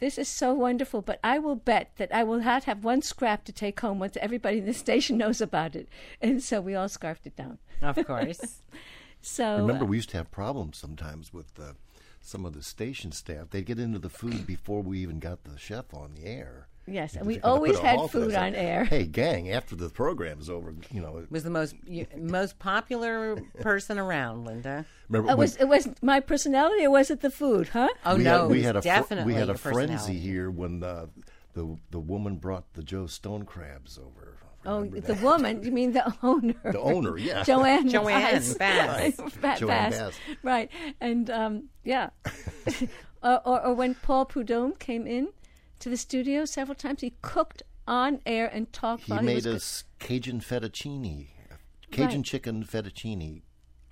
this 0.00 0.18
is 0.18 0.28
so 0.28 0.52
wonderful, 0.52 1.02
but 1.02 1.20
I 1.22 1.38
will 1.38 1.54
bet 1.54 1.92
that 1.96 2.12
I 2.12 2.24
will 2.24 2.40
not 2.40 2.64
have 2.64 2.84
one 2.84 3.02
scrap 3.02 3.44
to 3.44 3.52
take 3.52 3.78
home 3.80 3.98
once 3.98 4.16
everybody 4.20 4.58
in 4.58 4.66
the 4.66 4.74
station 4.74 5.16
knows 5.22 5.40
about 5.40 5.76
it. 5.76 5.88
And 6.20 6.42
so 6.42 6.60
we 6.60 6.74
all 6.74 6.88
scarfed 6.88 7.26
it 7.26 7.36
down. 7.36 7.58
Of 7.80 8.04
course. 8.06 8.62
So 9.22 9.58
Remember, 9.58 9.84
we 9.84 9.98
used 9.98 10.08
to 10.10 10.16
have 10.16 10.30
problems 10.30 10.78
sometimes 10.78 11.30
with 11.30 11.60
uh, 11.60 11.72
some 12.22 12.46
of 12.46 12.54
the 12.54 12.62
station 12.62 13.12
staff. 13.12 13.50
They'd 13.50 13.66
get 13.66 13.78
into 13.78 13.98
the 13.98 14.08
food 14.08 14.46
before 14.46 14.80
we 14.82 15.00
even 15.00 15.18
got 15.18 15.44
the 15.44 15.58
chef 15.58 15.92
on 15.92 16.14
the 16.14 16.24
air. 16.24 16.68
Yes, 16.90 17.16
and 17.16 17.26
we 17.26 17.34
had 17.34 17.42
to 17.42 17.48
put 17.48 17.54
always 17.54 17.78
had 17.78 17.96
halt 17.96 18.10
to 18.12 18.18
it. 18.18 18.24
food 18.24 18.34
on 18.34 18.54
air. 18.54 18.84
Hey, 18.84 19.04
gang! 19.04 19.50
After 19.50 19.76
the 19.76 19.88
program's 19.88 20.50
over, 20.50 20.74
you 20.90 21.00
know. 21.00 21.24
was 21.30 21.42
the 21.44 21.50
most 21.50 21.74
you, 21.86 22.06
most 22.16 22.58
popular 22.58 23.36
person 23.60 23.98
around, 23.98 24.44
Linda. 24.44 24.84
Remember 25.08 25.32
It 25.32 25.38
was 25.38 25.56
it 25.56 25.66
was 25.68 25.88
my 26.02 26.20
personality, 26.20 26.84
or 26.84 26.90
was 26.90 27.10
it 27.10 27.20
the 27.20 27.30
food? 27.30 27.68
Huh? 27.68 27.88
Oh 28.04 28.16
we 28.16 28.24
no, 28.24 28.42
had, 28.42 28.50
we 28.50 28.62
had 28.62 28.76
a 28.76 28.82
fr- 28.82 29.14
we 29.24 29.34
had 29.34 29.50
a 29.50 29.56
frenzy 29.58 30.18
here 30.18 30.50
when 30.50 30.80
the 30.80 31.08
the 31.54 31.76
the 31.90 32.00
woman 32.00 32.36
brought 32.36 32.72
the 32.74 32.82
Joe 32.82 33.06
Stone 33.06 33.44
crabs 33.44 33.98
over. 33.98 34.36
Oh, 34.66 34.80
Remember 34.80 35.00
the 35.00 35.14
woman? 35.14 35.62
You 35.62 35.72
mean 35.72 35.92
the 35.92 36.14
owner? 36.22 36.54
the 36.64 36.78
owner, 36.78 37.16
yeah. 37.16 37.42
Joanne. 37.44 37.88
Joanne 37.88 38.20
Bass. 38.20 38.54
Bass. 38.54 39.16
Ba- 39.40 39.56
Joanne 39.58 39.90
Bass. 39.90 39.98
Bass. 39.98 40.14
Right, 40.42 40.70
and 41.00 41.30
um, 41.30 41.68
yeah, 41.82 42.10
or, 43.22 43.40
or 43.46 43.66
or 43.66 43.74
when 43.74 43.94
Paul 43.94 44.26
Prudhomme 44.26 44.74
came 44.74 45.06
in 45.06 45.28
to 45.80 45.88
the 45.88 45.96
studio 45.96 46.44
several 46.44 46.74
times, 46.74 47.00
he 47.00 47.14
cooked 47.22 47.62
on 47.86 48.20
air 48.24 48.46
and 48.46 48.72
talked 48.72 49.04
He 49.04 49.12
made 49.18 49.44
he 49.44 49.50
us 49.50 49.84
Cajun 49.98 50.40
fettuccine, 50.40 51.28
Cajun 51.90 52.16
Right. 52.18 52.24
chicken 52.24 52.64
fettuccine 52.64 53.42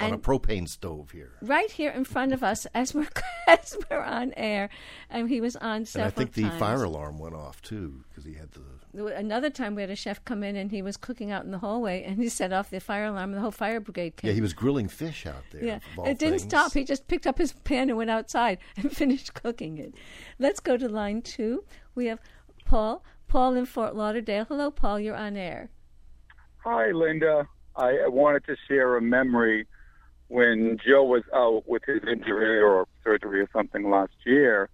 on 0.01 0.12
a 0.12 0.18
propane 0.18 0.68
stove 0.68 1.11
here. 1.11 1.33
right 1.42 1.70
here 1.72 1.90
in 1.90 2.05
front 2.05 2.33
of 2.33 2.44
us 2.44 2.66
as 2.66 2.94
we're 2.94 3.09
as 3.48 3.77
we're 3.90 4.03
on 4.03 4.33
air, 4.37 4.68
and 5.11 5.29
he 5.29 5.40
was 5.40 5.57
on 5.57 5.87
And 5.94 6.05
I 6.05 6.11
think 6.11 6.35
the 6.35 6.48
fire 6.51 6.85
alarm 6.85 7.18
went 7.18 7.35
off 7.35 7.61
too 7.62 8.05
because 8.09 8.24
he 8.24 8.35
had 8.35 8.53
the. 8.53 8.61
Another 8.94 9.51
time 9.51 9.74
we 9.74 9.83
had 9.83 9.90
a 9.90 9.96
chef 9.96 10.24
come 10.24 10.42
in 10.42 10.57
and 10.57 10.70
he 10.70 10.83
was 10.83 10.96
cooking 10.96 11.31
out 11.31 11.44
in 11.44 11.51
the 11.51 11.59
hallway 11.59 12.03
and 12.03 12.18
he 12.18 12.29
set 12.29 12.53
off 12.53 12.70
the 12.70 12.81
fire 12.81 13.05
alarm 13.05 13.31
and 13.31 13.35
the 13.35 13.40
whole 13.40 13.51
fire 13.51 13.81
brigade 13.81 14.16
came. 14.16 14.29
Yeah, 14.29 14.35
he 14.35 14.40
was 14.40 14.53
grilling 14.55 14.88
fish 14.88 15.27
out 15.27 15.44
there. 15.53 15.64
Yeah, 15.64 15.79
it 16.05 16.18
didn't 16.18 16.38
things. 16.38 16.42
stop. 16.42 16.72
He 16.72 16.85
just 16.85 17.07
picked 17.07 17.27
up 17.27 17.38
his 17.38 17.53
pan 17.53 17.90
and 17.90 17.98
went 17.98 18.11
outside 18.11 18.59
and 18.77 18.90
finished 18.90 19.35
cooking 19.35 19.79
it. 19.79 19.94
Let's 20.38 20.61
go 20.61 20.77
to 20.77 20.88
line 20.88 21.22
two. 21.22 21.64
We 21.94 22.07
have 22.07 22.20
Paul. 22.64 23.05
Paul 23.29 23.55
in 23.57 23.66
Fort 23.66 23.94
Lauderdale. 23.94 24.46
Hello, 24.46 24.70
Paul. 24.70 25.01
You're 25.01 25.16
on 25.16 25.37
air. 25.37 25.68
Hi, 26.64 26.90
Linda. 26.90 27.46
I 27.77 28.09
wanted 28.09 28.44
to 28.46 28.57
share 28.66 28.96
a 28.96 29.03
memory 29.03 29.66
when 30.29 30.79
Joe 30.85 31.05
was 31.05 31.22
out 31.35 31.68
with 31.68 31.83
his 31.87 32.01
injury 32.11 32.61
or 32.61 32.87
surgery 33.05 33.40
or 33.40 33.48
something 33.53 33.88
last 33.88 34.12
year, 34.24 34.68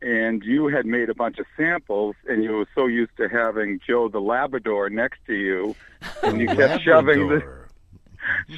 and 0.00 0.42
you 0.44 0.68
had 0.68 0.86
made 0.86 1.10
a 1.10 1.14
bunch 1.14 1.38
of 1.38 1.46
samples, 1.56 2.14
and 2.28 2.42
you 2.42 2.52
were 2.52 2.68
so 2.74 2.86
used 2.86 3.16
to 3.16 3.28
having 3.28 3.80
Joe 3.86 4.08
the 4.08 4.20
Labrador 4.20 4.90
next 4.90 5.18
to 5.26 5.34
you, 5.34 5.74
and 6.22 6.40
you 6.40 6.46
kept 6.46 6.82
shoving 6.82 7.28
the 7.28 7.42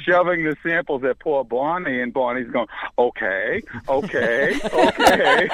shoving 0.03 0.43
the 0.43 0.55
samples 0.63 1.03
at 1.03 1.19
poor 1.19 1.43
Bonnie, 1.43 2.01
and 2.01 2.13
Bonnie's 2.13 2.49
going, 2.49 2.67
okay, 2.97 3.61
okay, 3.87 4.59
okay. 4.65 5.49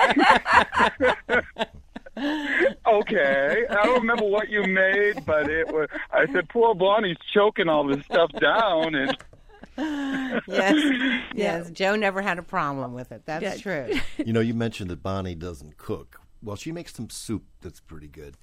okay, 2.87 3.65
I 3.69 3.83
don't 3.83 4.01
remember 4.01 4.25
what 4.25 4.49
you 4.49 4.63
made, 4.63 5.25
but 5.25 5.49
it 5.49 5.67
was. 5.67 5.87
I 6.11 6.25
said, 6.31 6.49
"Poor 6.49 6.73
Bonnie's 6.73 7.17
choking 7.33 7.69
all 7.69 7.85
this 7.85 8.03
stuff 8.05 8.31
down," 8.33 8.95
and 8.95 9.15
Yes, 10.47 11.23
yes. 11.35 11.71
Joe 11.71 11.95
never 11.95 12.21
had 12.21 12.37
a 12.39 12.43
problem 12.43 12.93
with 12.93 13.11
it. 13.11 13.23
That's 13.25 13.43
Yeah. 13.43 13.55
true. 13.57 13.99
You 14.25 14.33
know, 14.33 14.39
you 14.39 14.53
mentioned 14.53 14.89
that 14.89 15.01
Bonnie 15.03 15.35
doesn't 15.35 15.77
cook. 15.77 16.19
Well, 16.43 16.55
she 16.55 16.71
makes 16.71 16.93
some 16.93 17.09
soup 17.09 17.43
that's 17.61 17.79
pretty 17.79 18.07
good. 18.07 18.37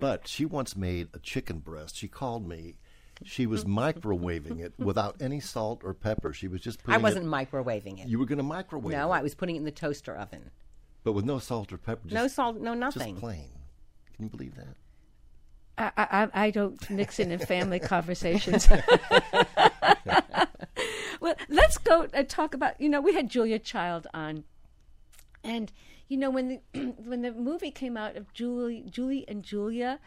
But 0.00 0.26
she 0.28 0.44
once 0.44 0.76
made 0.76 1.08
a 1.14 1.18
chicken 1.18 1.58
breast. 1.58 1.96
She 1.96 2.08
called 2.08 2.46
me. 2.48 2.76
She 3.24 3.46
was 3.46 3.64
microwaving 3.64 4.60
it 4.60 4.74
without 4.78 5.16
any 5.20 5.38
salt 5.40 5.82
or 5.84 5.94
pepper. 5.94 6.32
She 6.32 6.48
was 6.48 6.60
just 6.60 6.82
putting 6.82 6.94
I 6.94 7.02
wasn't 7.02 7.26
It, 7.26 7.30
microwaving 7.30 8.00
it. 8.00 8.08
you 8.08 8.18
were 8.18 8.26
going 8.26 8.38
to 8.38 8.42
microwave 8.44 8.92
no, 8.92 8.98
it, 8.98 9.02
No, 9.06 9.10
I 9.12 9.22
was 9.22 9.34
putting 9.34 9.54
it 9.56 9.60
in 9.60 9.64
the 9.64 9.70
toaster 9.70 10.16
oven. 10.16 10.50
but 11.04 11.12
with 11.12 11.24
no 11.24 11.38
salt 11.38 11.72
or 11.72 11.78
pepper. 11.78 12.08
Just, 12.08 12.14
no 12.14 12.26
salt, 12.28 12.56
no 12.60 12.74
nothing. 12.74 12.92
Just 13.00 13.06
nothing. 13.06 13.16
plain. 13.20 13.48
Can 14.16 14.24
you 14.24 14.30
believe 14.30 14.54
that? 14.56 14.76
I, 15.76 15.90
I, 16.34 16.44
I 16.46 16.50
don't 16.50 16.90
mix 16.90 17.18
in 17.20 17.30
in 17.32 17.38
family 17.40 17.78
conversations. 17.80 18.68
Well, 21.24 21.34
let's 21.48 21.78
go 21.78 22.06
and 22.12 22.28
talk 22.28 22.52
about. 22.52 22.78
You 22.78 22.90
know, 22.90 23.00
we 23.00 23.14
had 23.14 23.30
Julia 23.30 23.58
Child 23.58 24.06
on, 24.12 24.44
and 25.42 25.72
you 26.06 26.18
know 26.18 26.28
when 26.28 26.48
the 26.48 26.60
when 27.02 27.22
the 27.22 27.32
movie 27.32 27.70
came 27.70 27.96
out 27.96 28.14
of 28.14 28.30
Julie 28.34 28.84
Julie 28.90 29.24
and 29.26 29.42
Julia, 29.42 30.00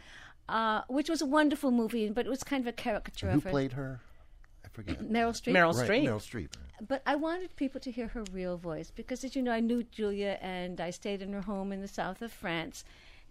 uh, 0.48 0.84
which 0.88 1.10
was 1.10 1.24
a 1.24 1.26
wonderful 1.26 1.72
movie, 1.72 2.08
but 2.10 2.28
it 2.28 2.30
was 2.30 2.44
kind 2.44 2.62
of 2.62 2.68
a 2.68 2.72
caricature 2.72 3.32
Who 3.32 3.38
of 3.40 3.44
her. 3.46 3.50
played 3.50 3.74
her? 3.74 4.00
I 4.64 4.68
forget. 4.68 5.00
Meryl 5.00 5.32
Streep. 5.32 5.54
Meryl 5.54 5.74
right, 5.74 5.90
Streep. 5.90 6.04
Meryl 6.06 6.22
Streep. 6.22 6.54
But 6.88 7.02
I 7.08 7.16
wanted 7.16 7.56
people 7.56 7.82
to 7.82 7.90
hear 7.90 8.10
her 8.10 8.24
real 8.32 8.58
voice 8.58 8.92
because, 8.96 9.24
as 9.24 9.36
you 9.36 9.42
know, 9.42 9.52
I 9.52 9.60
knew 9.60 9.82
Julia 9.86 10.38
and 10.40 10.80
I 10.80 10.92
stayed 10.92 11.24
in 11.24 11.34
her 11.34 11.42
home 11.42 11.72
in 11.72 11.82
the 11.82 11.88
south 11.88 12.22
of 12.22 12.32
France. 12.32 12.86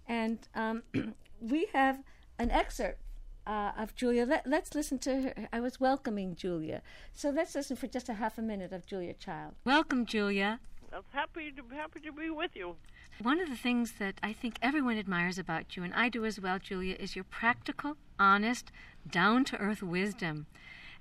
And 0.08 0.40
um, 0.56 0.82
we 1.40 1.68
have 1.72 2.02
an 2.40 2.50
excerpt 2.50 2.98
uh, 3.46 3.72
of 3.78 3.94
Julia. 3.94 4.26
Let, 4.26 4.46
let's 4.46 4.74
listen 4.74 4.98
to 5.00 5.22
her. 5.22 5.48
I 5.52 5.60
was 5.60 5.78
welcoming 5.80 6.34
Julia. 6.34 6.82
So 7.12 7.30
let's 7.30 7.54
listen 7.54 7.76
for 7.76 7.86
just 7.86 8.08
a 8.08 8.14
half 8.14 8.38
a 8.38 8.42
minute 8.42 8.72
of 8.72 8.86
Julia 8.86 9.14
Child. 9.14 9.54
Welcome, 9.64 10.06
Julia. 10.06 10.60
I'm 10.92 11.02
happy 11.12 11.52
to 11.52 11.62
happy 11.74 12.00
to 12.00 12.12
be 12.12 12.30
with 12.30 12.52
you. 12.54 12.76
One 13.22 13.40
of 13.40 13.48
the 13.48 13.56
things 13.56 13.94
that 13.98 14.14
I 14.22 14.32
think 14.32 14.58
everyone 14.60 14.98
admires 14.98 15.38
about 15.38 15.76
you, 15.76 15.82
and 15.82 15.94
I 15.94 16.08
do 16.08 16.24
as 16.24 16.40
well, 16.40 16.58
Julia, 16.58 16.96
is 16.98 17.16
your 17.16 17.24
practical, 17.24 17.96
honest, 18.18 18.70
down 19.08 19.44
to 19.46 19.56
earth 19.56 19.82
wisdom. 19.82 20.46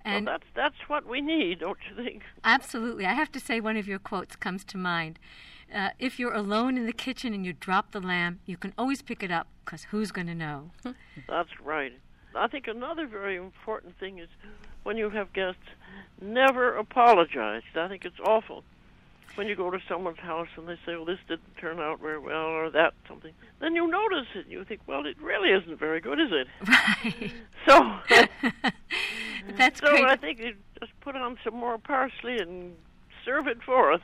And 0.03 0.25
well, 0.25 0.35
that's 0.35 0.47
that's 0.55 0.89
what 0.89 1.07
we 1.07 1.21
need, 1.21 1.59
don't 1.59 1.77
you 1.89 2.03
think? 2.03 2.23
absolutely, 2.43 3.05
I 3.05 3.13
have 3.13 3.31
to 3.33 3.39
say 3.39 3.59
one 3.59 3.77
of 3.77 3.87
your 3.87 3.99
quotes 3.99 4.35
comes 4.35 4.63
to 4.65 4.77
mind. 4.77 5.19
Uh, 5.73 5.89
if 5.97 6.19
you're 6.19 6.33
alone 6.33 6.77
in 6.77 6.85
the 6.85 6.93
kitchen 6.93 7.33
and 7.33 7.45
you 7.45 7.51
drop 7.51 7.91
the 7.91 7.99
lamb, 7.99 8.39
you 8.45 8.55
can 8.55 8.73
always 8.77 9.01
pick 9.01 9.23
it 9.23 9.31
up 9.31 9.47
because 9.63 9.85
who's 9.85 10.11
going 10.11 10.27
to 10.27 10.35
know? 10.35 10.69
That's 11.27 11.49
right. 11.63 11.93
I 12.35 12.47
think 12.47 12.67
another 12.67 13.07
very 13.07 13.35
important 13.37 13.97
thing 13.99 14.19
is 14.19 14.29
when 14.83 14.97
you 14.97 15.09
have 15.09 15.33
guests, 15.33 15.61
never 16.21 16.75
apologize. 16.75 17.63
I 17.75 17.87
think 17.87 18.05
it's 18.05 18.19
awful 18.23 18.63
when 19.35 19.47
you 19.47 19.55
go 19.55 19.69
to 19.69 19.79
someone's 19.89 20.19
house 20.19 20.47
and 20.55 20.67
they 20.67 20.75
say, 20.85 20.95
"Well, 20.95 21.05
this 21.05 21.19
didn't 21.27 21.57
turn 21.57 21.79
out 21.79 21.99
very 21.99 22.19
well," 22.19 22.45
or 22.45 22.69
that 22.69 22.93
something. 23.07 23.33
Then 23.59 23.75
you 23.75 23.87
notice 23.87 24.27
it 24.35 24.43
and 24.45 24.51
you 24.51 24.63
think, 24.63 24.81
"Well, 24.87 25.05
it 25.05 25.17
really 25.21 25.49
isn't 25.51 25.77
very 25.77 25.99
good, 25.99 26.19
is 26.19 26.31
it?" 26.31 26.47
right. 26.67 27.33
So, 27.67 27.99
That's 29.57 29.79
so 29.79 29.89
great. 29.89 30.05
I 30.05 30.15
think 30.15 30.39
you 30.39 30.55
just 30.79 30.91
put 31.01 31.15
on 31.15 31.37
some 31.43 31.55
more 31.55 31.77
parsley 31.77 32.37
and 32.39 32.75
serve 33.23 33.47
it 33.47 33.61
forth. 33.63 34.01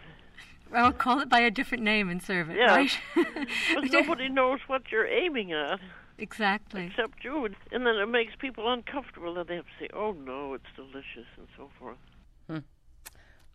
Well, 0.72 0.92
call 0.94 1.20
it 1.20 1.28
by 1.30 1.40
a 1.42 1.52
different 1.52 1.84
name 1.84 2.10
and 2.10 2.22
serve 2.24 2.50
it, 2.50 2.56
Yeah. 2.58 2.76
right? 2.76 2.98
Because 3.16 3.92
nobody 3.92 4.30
knows 4.30 4.60
what 4.68 4.84
you're 4.92 5.08
aiming 5.08 5.52
at. 5.52 5.80
Exactly. 6.22 6.86
except 6.88 7.24
you, 7.24 7.46
and- 7.46 7.56
and 7.72 7.86
then 7.86 7.96
it 7.98 8.06
makes 8.08 8.34
people 8.36 8.72
uncomfortable, 8.72 9.38
and 9.38 9.48
they 9.50 9.56
have 9.56 9.66
to 9.66 9.72
say, 9.80 9.90
"Oh 9.94 10.12
no, 10.14 10.54
it's 10.54 10.66
delicious," 10.76 11.28
and 11.38 11.48
so 11.58 11.70
forth. 11.80 11.98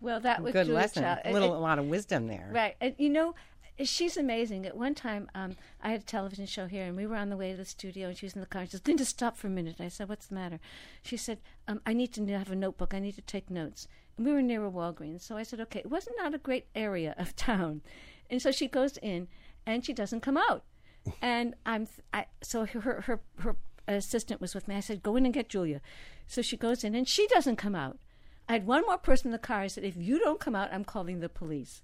Well, 0.01 0.21
that 0.21 0.43
was 0.43 0.53
Good 0.53 0.67
Julia 0.67 0.81
lesson. 0.81 1.03
Child. 1.05 1.19
A 1.25 1.33
little, 1.33 1.55
it- 1.55 1.57
a 1.57 1.61
lot 1.61 1.79
of 1.79 1.87
wisdom 1.87 2.27
there. 2.27 2.51
Right. 2.53 2.77
And 2.83 2.95
you 2.99 3.09
know, 3.09 3.35
she's 3.83 4.17
amazing. 4.19 4.67
At 4.67 4.77
one 4.77 4.95
time, 4.95 5.31
um, 5.35 5.57
I 5.83 5.91
had 5.91 6.01
a 6.03 6.05
television 6.05 6.45
show 6.47 6.67
here, 6.67 6.85
and 6.85 6.97
we 6.97 7.07
were 7.07 7.17
on 7.17 7.31
the 7.31 7.37
way 7.37 7.53
to 7.53 7.57
the 7.57 7.65
studio, 7.65 8.09
and 8.09 8.17
she 8.17 8.27
was 8.27 8.35
in 8.35 8.41
the 8.41 8.47
car. 8.47 8.65
She 8.67 8.73
says, 8.73 8.87
"Linda, 8.87 9.07
stop 9.07 9.37
for 9.39 9.47
a 9.47 9.51
minute." 9.51 9.81
I 9.81 9.89
said, 9.89 10.09
"What's 10.11 10.27
the 10.27 10.35
matter?" 10.35 10.61
She 11.03 11.17
said, 11.17 11.39
um, 11.67 11.81
"I 11.87 11.95
need 11.95 12.13
to 12.15 12.27
have 12.27 12.51
a 12.51 12.57
notebook. 12.57 12.93
I 12.93 12.99
need 12.99 13.15
to 13.15 13.23
take 13.23 13.49
notes." 13.51 13.89
And 14.19 14.27
we 14.27 14.33
were 14.33 14.43
near 14.43 14.65
a 14.67 14.71
Walgreens, 14.71 15.23
so 15.23 15.37
I 15.39 15.43
said, 15.45 15.61
"Okay." 15.61 15.81
It 15.81 15.91
wasn't 15.91 16.17
not 16.19 16.35
a 16.35 16.39
great 16.39 16.67
area 16.75 17.15
of 17.17 17.35
town, 17.37 17.81
and 18.29 18.43
so 18.43 18.51
she 18.53 18.69
goes 18.69 18.99
in, 18.99 19.29
and 19.65 19.83
she 19.85 19.95
doesn't 19.95 20.21
come 20.21 20.37
out, 20.37 20.63
and 21.23 21.55
I'm 21.65 21.87
I, 22.13 22.27
so 22.43 22.65
her 22.67 23.03
her 23.03 23.21
her 23.39 23.57
assistant 23.89 24.41
was 24.41 24.55
with 24.55 24.67
me. 24.69 24.75
I 24.77 24.81
said, 24.81 25.03
"Go 25.03 25.17
in 25.17 25.25
and 25.25 25.35
get 25.35 25.49
Julia." 25.49 25.81
So 26.27 26.43
she 26.43 26.57
goes 26.57 26.83
in, 26.85 26.95
and 26.95 27.07
she 27.09 27.27
doesn't 27.29 27.57
come 27.57 27.75
out. 27.75 27.99
I 28.49 28.53
had 28.55 28.67
one 28.67 28.83
more 28.87 28.99
person 28.99 29.29
in 29.29 29.33
the 29.33 29.39
car. 29.39 29.61
I 29.61 29.67
said, 29.69 29.85
"If 29.85 29.97
you 29.97 30.19
don't 30.19 30.41
come 30.41 30.55
out, 30.57 30.73
I'm 30.73 30.85
calling 30.85 31.21
the 31.21 31.29
police." 31.29 31.83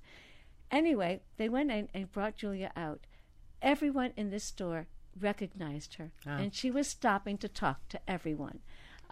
Anyway, 0.71 1.21
they 1.37 1.49
went 1.49 1.71
in 1.71 1.89
and 1.93 2.11
brought 2.13 2.37
Julia 2.37 2.73
out. 2.77 3.07
Everyone 3.61 4.13
in 4.17 4.31
this 4.31 4.45
store 4.45 4.87
recognized 5.21 5.95
her, 5.95 6.13
Ah. 6.27 6.39
and 6.39 6.55
she 6.55 6.71
was 6.71 6.89
stopping 6.89 7.37
to 7.39 7.49
talk 7.49 7.89
to 7.89 8.01
everyone. 8.11 8.61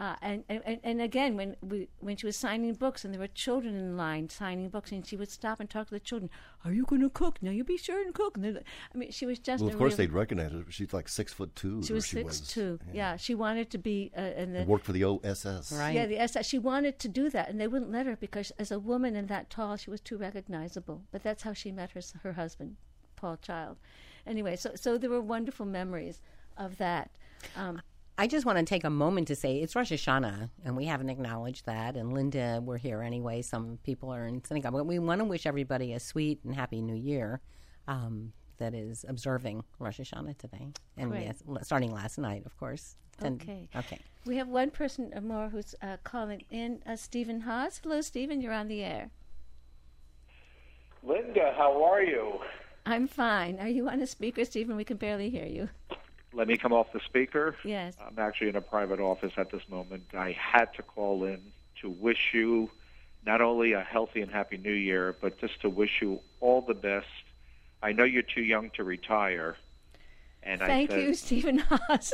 Uh, 0.01 0.17
and, 0.23 0.45
and 0.49 0.81
and 0.83 1.03
again, 1.03 1.37
when 1.37 1.57
we 1.61 1.87
when 1.99 2.17
she 2.17 2.25
was 2.25 2.35
signing 2.35 2.73
books, 2.73 3.05
and 3.05 3.13
there 3.13 3.21
were 3.21 3.27
children 3.27 3.77
in 3.77 3.99
line 3.99 4.31
signing 4.31 4.71
books, 4.71 4.91
and 4.93 5.07
she 5.07 5.15
would 5.15 5.31
stop 5.31 5.61
and 5.61 5.69
talk 5.69 5.89
to 5.89 5.93
the 5.95 6.01
children. 6.01 6.31
Are 6.65 6.73
you 6.73 6.87
going 6.87 7.03
to 7.03 7.11
cook? 7.11 7.37
Now 7.43 7.51
you 7.51 7.65
be 7.65 7.77
sure 7.77 8.01
and 8.01 8.15
cook. 8.15 8.37
And 8.39 8.45
they're- 8.45 8.63
I 8.95 8.97
mean, 8.97 9.11
she 9.11 9.27
was 9.27 9.39
just. 9.39 9.61
Well, 9.61 9.69
a 9.69 9.73
of 9.75 9.79
course 9.79 9.91
real- 9.93 9.99
they'd 9.99 10.13
recognize 10.13 10.53
her. 10.53 10.65
She's 10.71 10.95
like 10.95 11.07
six 11.07 11.35
foot 11.35 11.55
two. 11.55 11.83
She 11.83 11.93
or 11.93 11.97
was 11.97 12.07
six 12.07 12.41
two. 12.41 12.79
was. 12.87 12.95
Yeah. 12.95 13.17
she 13.19 13.35
wanted 13.35 13.69
to 13.73 13.79
be 13.79 14.11
uh, 14.17 14.23
in 14.43 14.55
the 14.55 14.61
And 14.61 14.69
worked 14.69 14.87
for 14.87 14.93
the 14.93 15.05
OSS. 15.05 15.71
Right. 15.73 15.95
yeah, 15.95 16.07
the 16.07 16.19
SS. 16.19 16.47
She 16.47 16.59
wanted 16.59 16.99
to 17.01 17.09
do 17.09 17.29
that, 17.29 17.51
and 17.51 17.61
they 17.61 17.69
wouldn't 17.69 17.93
let 17.93 18.07
her 18.07 18.17
because, 18.17 18.53
as 18.59 18.71
a 18.71 18.79
woman 18.79 19.15
and 19.17 19.29
that 19.29 19.51
tall, 19.51 19.77
she 19.77 19.91
was 19.91 20.01
too 20.01 20.17
recognizable. 20.17 21.03
But 21.11 21.23
that's 21.23 21.43
how 21.43 21.53
she 21.53 21.73
met 21.73 21.91
her 21.91 22.01
her 22.23 22.33
husband, 22.33 22.77
Paul 23.17 23.37
Child. 23.37 23.77
Anyway, 24.27 24.57
so 24.57 24.71
so 24.77 24.97
there 24.97 25.11
were 25.11 25.21
wonderful 25.21 25.67
memories 25.67 26.23
of 26.57 26.79
that. 26.79 27.11
Um, 27.55 27.83
I 28.21 28.27
just 28.27 28.45
want 28.45 28.59
to 28.59 28.65
take 28.67 28.85
a 28.85 28.91
moment 28.91 29.29
to 29.29 29.35
say 29.35 29.63
it's 29.63 29.75
Rosh 29.75 29.91
Hashanah, 29.93 30.51
and 30.63 30.77
we 30.77 30.85
haven't 30.85 31.09
acknowledged 31.09 31.65
that. 31.65 31.97
And 31.97 32.13
Linda, 32.13 32.61
we're 32.63 32.77
here 32.77 33.01
anyway. 33.01 33.41
Some 33.41 33.79
people 33.83 34.13
are 34.13 34.27
in 34.27 34.45
synagogue, 34.45 34.75
but 34.75 34.85
we 34.85 34.99
want 34.99 35.21
to 35.21 35.25
wish 35.25 35.47
everybody 35.47 35.95
a 35.95 36.01
sweet 36.01 36.39
and 36.45 36.55
happy 36.55 36.83
New 36.83 36.95
Year. 36.97 37.41
Um, 37.89 38.35
that 38.59 38.75
is 38.75 39.07
observing 39.09 39.65
Rosh 39.79 40.01
Hashanah 40.01 40.37
today, 40.37 40.69
and 40.99 41.11
Great. 41.13 41.25
yes, 41.29 41.43
starting 41.63 41.95
last 41.95 42.19
night, 42.19 42.45
of 42.45 42.55
course. 42.59 42.97
And- 43.21 43.41
Okay. 43.41 43.71
Okay. 43.75 43.99
we 44.27 44.37
have 44.37 44.49
one 44.49 44.71
person 44.71 45.11
uh, 45.17 45.23
more 45.23 45.49
who's 45.49 45.75
uh, 45.81 45.97
calling 46.05 46.45
in, 46.51 46.83
uh, 46.87 46.97
Stephen 46.97 47.41
Haas. 47.41 47.81
Hello, 47.83 48.03
Stephen. 48.03 48.43
You're 48.43 48.53
on 48.53 48.69
the 48.69 48.83
air. 48.85 49.09
Linda, 51.03 51.55
how 51.57 51.83
are 51.83 52.03
you? 52.03 52.39
I'm 52.85 53.09
fine. 53.09 53.59
Are 53.61 53.69
you 53.69 53.89
on 53.89 54.03
a 54.03 54.07
speaker, 54.07 54.45
Stephen? 54.45 54.77
We 54.77 54.85
can 54.85 54.99
barely 54.99 55.31
hear 55.31 55.47
you. 55.47 55.71
Let 56.33 56.47
me 56.47 56.57
come 56.57 56.73
off 56.73 56.93
the 56.93 57.01
speaker. 57.01 57.57
Yes. 57.65 57.97
I'm 58.05 58.19
actually 58.19 58.49
in 58.49 58.57
a 58.57 58.61
private 58.61 59.01
office 59.01 59.33
at 59.37 59.51
this 59.51 59.63
moment. 59.69 60.05
I 60.15 60.33
had 60.33 60.73
to 60.75 60.83
call 60.83 61.25
in 61.25 61.41
to 61.81 61.91
wish 61.91 62.31
you 62.33 62.71
not 63.27 63.41
only 63.41 63.73
a 63.73 63.81
healthy 63.83 64.21
and 64.21 64.31
happy 64.31 64.57
new 64.57 64.73
year, 64.73 65.17
but 65.21 65.39
just 65.41 65.61
to 65.63 65.69
wish 65.69 66.01
you 66.01 66.21
all 66.41 66.63
the 66.63 66.75
best. 66.75 67.07
I 67.83 67.93
know 67.93 68.05
you're 68.05 68.23
too 68.23 68.43
young 68.43 68.71
to 68.77 68.85
retire. 68.85 69.57
And 70.43 70.61
Thank 70.61 70.91
I 70.91 70.95
said, 70.95 71.03
you, 71.03 71.15
Stephen 71.15 71.59
Haas. 71.59 72.13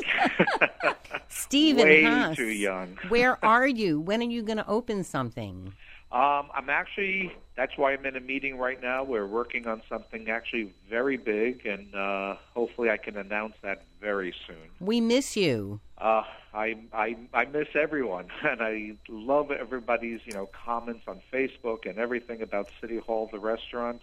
Stephen 1.29 1.85
Way 1.85 2.03
Haas, 2.03 2.37
too 2.37 2.49
young. 2.49 2.99
where 3.09 3.43
are 3.45 3.67
you? 3.69 4.01
When 4.01 4.21
are 4.21 4.25
you 4.25 4.43
going 4.43 4.59
to 4.59 4.69
open 4.69 5.05
something? 5.05 5.75
Um, 6.13 6.51
I'm 6.55 6.71
actually, 6.71 7.33
that's 7.57 7.77
why 7.77 7.93
I'm 7.93 8.07
in 8.07 8.15
a 8.15 8.21
meeting 8.21 8.59
right 8.59 8.81
now. 8.81 9.03
We're 9.03 9.27
working 9.27 9.67
on 9.67 9.83
something 9.89 10.31
actually 10.31 10.73
very 10.89 11.17
big, 11.17 11.67
and 11.67 11.93
uh, 11.95 12.37
hopefully 12.55 12.91
I 12.91 12.97
can 12.97 13.17
announce 13.17 13.55
that 13.63 13.83
very 14.01 14.33
soon. 14.47 14.71
We 14.79 15.01
miss 15.01 15.37
you. 15.37 15.81
Uh, 15.99 16.23
I, 16.55 16.77
I 16.93 17.17
I 17.35 17.45
miss 17.47 17.69
everyone, 17.75 18.29
and 18.45 18.63
I 18.63 18.93
love 19.09 19.51
everybody's 19.51 20.21
you 20.27 20.33
know 20.33 20.47
comments 20.47 21.03
on 21.09 21.21
Facebook 21.33 21.89
and 21.89 21.99
everything 21.99 22.41
about 22.41 22.69
City 22.81 22.99
Hall, 22.99 23.29
the 23.33 23.41
restaurant. 23.41 24.01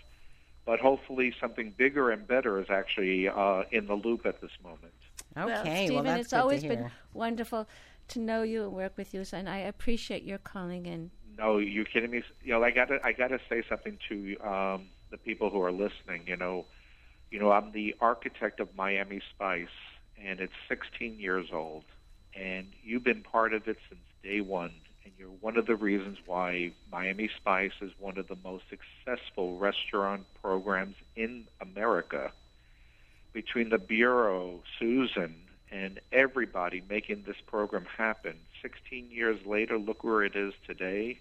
But 0.65 0.79
hopefully, 0.79 1.33
something 1.39 1.73
bigger 1.77 2.11
and 2.11 2.27
better 2.27 2.59
is 2.61 2.69
actually 2.69 3.29
uh, 3.29 3.63
in 3.71 3.87
the 3.87 3.95
loop 3.95 4.25
at 4.25 4.41
this 4.41 4.51
moment. 4.61 4.93
Okay, 5.37 5.45
well, 5.45 5.63
well, 5.63 5.85
Stephen, 5.85 6.05
that's 6.05 6.21
it's 6.21 6.29
good 6.29 6.35
to 6.35 6.41
always 6.41 6.63
been 6.63 6.91
wonderful 7.13 7.67
to 8.09 8.19
know 8.19 8.43
you 8.43 8.63
and 8.63 8.73
work 8.73 8.97
with 8.97 9.13
you, 9.13 9.23
and 9.31 9.49
I 9.49 9.57
appreciate 9.59 10.23
your 10.23 10.37
calling 10.37 10.85
in. 10.85 11.11
No, 11.37 11.57
you're 11.57 11.85
kidding 11.85 12.11
me? 12.11 12.23
You 12.43 12.53
know, 12.53 12.63
I 12.63 12.71
got 12.71 12.89
to 12.89 12.99
I 13.03 13.11
got 13.13 13.29
to 13.29 13.39
say 13.49 13.63
something 13.67 13.97
to 14.09 14.37
um, 14.39 14.87
the 15.11 15.17
people 15.17 15.49
who 15.49 15.61
are 15.61 15.71
listening. 15.71 16.23
You 16.27 16.37
know, 16.37 16.65
you 17.31 17.39
know, 17.39 17.51
I'm 17.51 17.71
the 17.71 17.95
architect 17.99 18.59
of 18.59 18.75
Miami 18.75 19.21
Spice, 19.33 19.67
and 20.23 20.39
it's 20.39 20.53
16 20.69 21.19
years 21.19 21.47
old, 21.51 21.83
and 22.35 22.67
you've 22.83 23.03
been 23.03 23.23
part 23.23 23.53
of 23.53 23.67
it 23.67 23.77
since 23.89 24.01
day 24.21 24.41
one, 24.41 24.71
and 25.03 25.13
you're 25.17 25.29
one 25.29 25.57
of 25.57 25.65
the 25.65 25.75
reasons 25.75 26.17
why 26.25 26.73
Miami 26.91 27.29
Spice 27.37 27.73
is 27.81 27.91
one 27.99 28.17
of 28.17 28.27
the 28.27 28.37
most 28.43 28.65
successful 28.69 29.57
restaurant 29.57 30.25
programs 30.41 30.95
in 31.15 31.45
America. 31.59 32.31
Between 33.33 33.69
the 33.69 33.79
bureau, 33.79 34.61
Susan, 34.77 35.33
and 35.71 35.99
everybody 36.11 36.83
making 36.87 37.23
this 37.25 37.35
program 37.47 37.85
happen. 37.97 38.35
16 38.63 39.11
years 39.11 39.45
later, 39.45 39.77
look 39.77 40.03
where 40.03 40.23
it 40.23 40.35
is 40.35 40.53
today. 40.65 41.19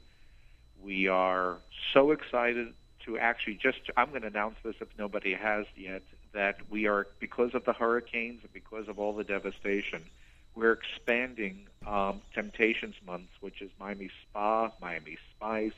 We 0.83 1.09
are 1.09 1.59
so 1.93 2.13
excited 2.13 2.73
to 3.05 3.19
actually 3.19 3.55
just, 3.55 3.79
I'm 3.97 4.11
going 4.11 4.23
to 4.23 4.29
announce 4.29 4.57
this 4.65 4.77
if 4.81 4.89
nobody 4.99 5.35
has 5.35 5.67
yet, 5.77 6.03
that 6.33 6.57
we 6.71 6.87
are, 6.87 7.09
because 7.19 7.55
of 7.55 7.65
the 7.65 7.73
hurricanes 7.73 8.41
and 8.43 8.53
because 8.53 8.89
of 8.89 8.99
all 8.99 9.13
the 9.13 9.25
devastation, 9.25 10.03
we're 10.55 10.73
expanding 10.73 11.67
um, 11.87 12.23
Temptations 12.35 12.95
Month, 13.07 13.29
which 13.41 13.61
is 13.61 13.71
Miami 13.79 14.11
Spa, 14.23 14.71
Miami 14.81 15.19
Spice, 15.35 15.73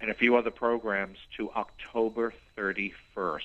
and 0.00 0.10
a 0.10 0.14
few 0.14 0.36
other 0.36 0.50
programs 0.50 1.18
to 1.36 1.50
October 1.52 2.32
31st. 2.56 3.40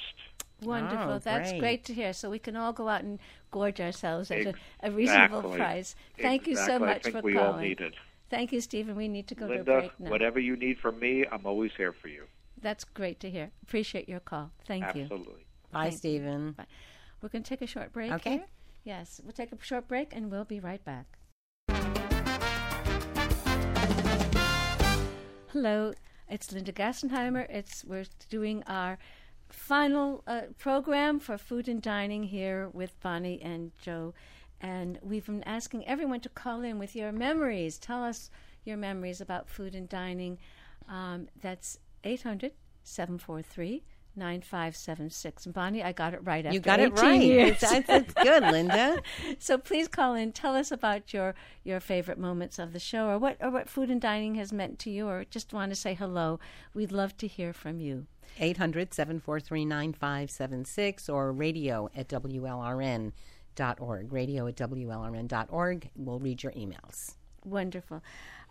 Wonderful. 0.61 1.13
Oh, 1.13 1.19
That's 1.19 1.51
great. 1.51 1.59
great 1.59 1.85
to 1.85 1.93
hear. 1.93 2.13
So 2.13 2.29
we 2.29 2.39
can 2.39 2.55
all 2.55 2.73
go 2.73 2.89
out 2.89 3.03
and 3.03 3.19
gorge 3.51 3.79
ourselves 3.79 4.31
at 4.31 4.45
a, 4.47 4.53
a 4.81 4.91
reasonable 4.91 5.43
price. 5.51 5.95
Thank 6.19 6.47
you 6.47 6.55
so 6.55 6.79
much 6.79 6.99
I 6.99 6.99
think 7.11 7.15
for 7.17 7.21
we 7.21 7.33
calling. 7.33 7.47
all 7.55 7.59
need 7.59 7.79
it. 7.81 7.93
Thank 8.29 8.51
you, 8.51 8.59
Stephen. 8.61 8.95
We 8.95 9.07
need 9.07 9.27
to 9.27 9.35
go 9.35 9.47
to 9.47 9.53
a 9.53 9.55
Linda, 9.57 9.79
break 9.79 9.99
now. 9.99 10.09
whatever 10.09 10.39
you 10.39 10.55
need 10.57 10.79
from 10.79 10.99
me, 10.99 11.25
I'm 11.31 11.45
always 11.45 11.71
here 11.77 11.93
for 11.93 12.07
you. 12.07 12.25
That's 12.59 12.83
great 12.83 13.19
to 13.21 13.29
hear. 13.29 13.51
Appreciate 13.63 14.09
your 14.09 14.19
call. 14.19 14.51
Thank 14.65 14.95
you. 14.95 15.03
Absolutely. 15.03 15.45
Bye, 15.71 15.83
Thank. 15.89 15.97
Stephen. 15.97 16.51
Bye. 16.53 16.65
We're 17.21 17.29
going 17.29 17.43
to 17.43 17.49
take 17.49 17.61
a 17.61 17.67
short 17.67 17.93
break 17.93 18.11
Okay. 18.13 18.31
here. 18.31 18.45
Yes, 18.83 19.21
we'll 19.23 19.33
take 19.33 19.51
a 19.51 19.57
short 19.63 19.87
break 19.87 20.15
and 20.15 20.31
we'll 20.31 20.43
be 20.45 20.59
right 20.59 20.83
back. 20.83 21.05
Hello, 25.51 25.93
it's 26.29 26.51
Linda 26.51 26.71
Gassenheimer. 26.71 27.49
It's 27.49 27.83
we're 27.85 28.05
doing 28.29 28.63
our 28.67 28.97
final 29.49 30.23
uh, 30.27 30.41
program 30.57 31.19
for 31.19 31.37
food 31.37 31.67
and 31.67 31.81
dining 31.81 32.23
here 32.23 32.69
with 32.69 32.99
Bonnie 33.01 33.41
and 33.41 33.71
Joe, 33.81 34.13
and 34.61 34.99
we've 35.01 35.25
been 35.25 35.43
asking 35.43 35.87
everyone 35.87 36.19
to 36.21 36.29
call 36.29 36.61
in 36.61 36.79
with 36.79 36.95
your 36.95 37.11
memories. 37.11 37.77
Tell 37.77 38.03
us 38.03 38.29
your 38.65 38.77
memories 38.77 39.21
about 39.21 39.49
food 39.49 39.75
and 39.75 39.87
dining. 39.87 40.37
Um, 40.89 41.27
that's 41.41 41.79
800 42.03 42.53
743 42.83 43.83
9576. 44.17 45.45
And 45.45 45.53
Bonnie, 45.53 45.83
I 45.83 45.91
got 45.91 46.13
it 46.13 46.19
right 46.23 46.45
after 46.45 46.53
You 46.53 46.59
got 46.59 46.79
it 46.79 46.93
right. 46.93 47.21
years. 47.21 47.59
That's, 47.59 47.87
that's 47.87 48.13
good, 48.13 48.43
Linda. 48.43 48.99
so 49.39 49.57
please 49.57 49.87
call 49.87 50.15
in. 50.15 50.31
Tell 50.31 50.55
us 50.55 50.71
about 50.71 51.13
your 51.13 51.35
your 51.63 51.79
favorite 51.79 52.17
moments 52.17 52.59
of 52.59 52.73
the 52.73 52.79
show, 52.79 53.07
or 53.07 53.17
what 53.17 53.37
or 53.39 53.49
what 53.51 53.69
food 53.69 53.89
and 53.89 54.01
dining 54.01 54.35
has 54.35 54.51
meant 54.51 54.79
to 54.79 54.89
you, 54.89 55.07
or 55.07 55.25
just 55.25 55.53
want 55.53 55.71
to 55.71 55.75
say 55.75 55.93
hello. 55.93 56.39
We'd 56.73 56.91
love 56.91 57.15
to 57.17 57.27
hear 57.27 57.53
from 57.53 57.79
you. 57.79 58.07
800 58.39 58.93
743 58.93 59.65
9576 59.65 61.09
or 61.09 61.31
radio 61.31 61.89
at 61.95 62.07
WLRN.org. 62.09 63.13
Radio 64.13 64.47
at 64.47 64.55
WLRN.org. 64.55 65.89
We'll 65.95 66.19
read 66.19 66.43
your 66.43 66.51
emails. 66.51 67.15
Wonderful. 67.43 68.03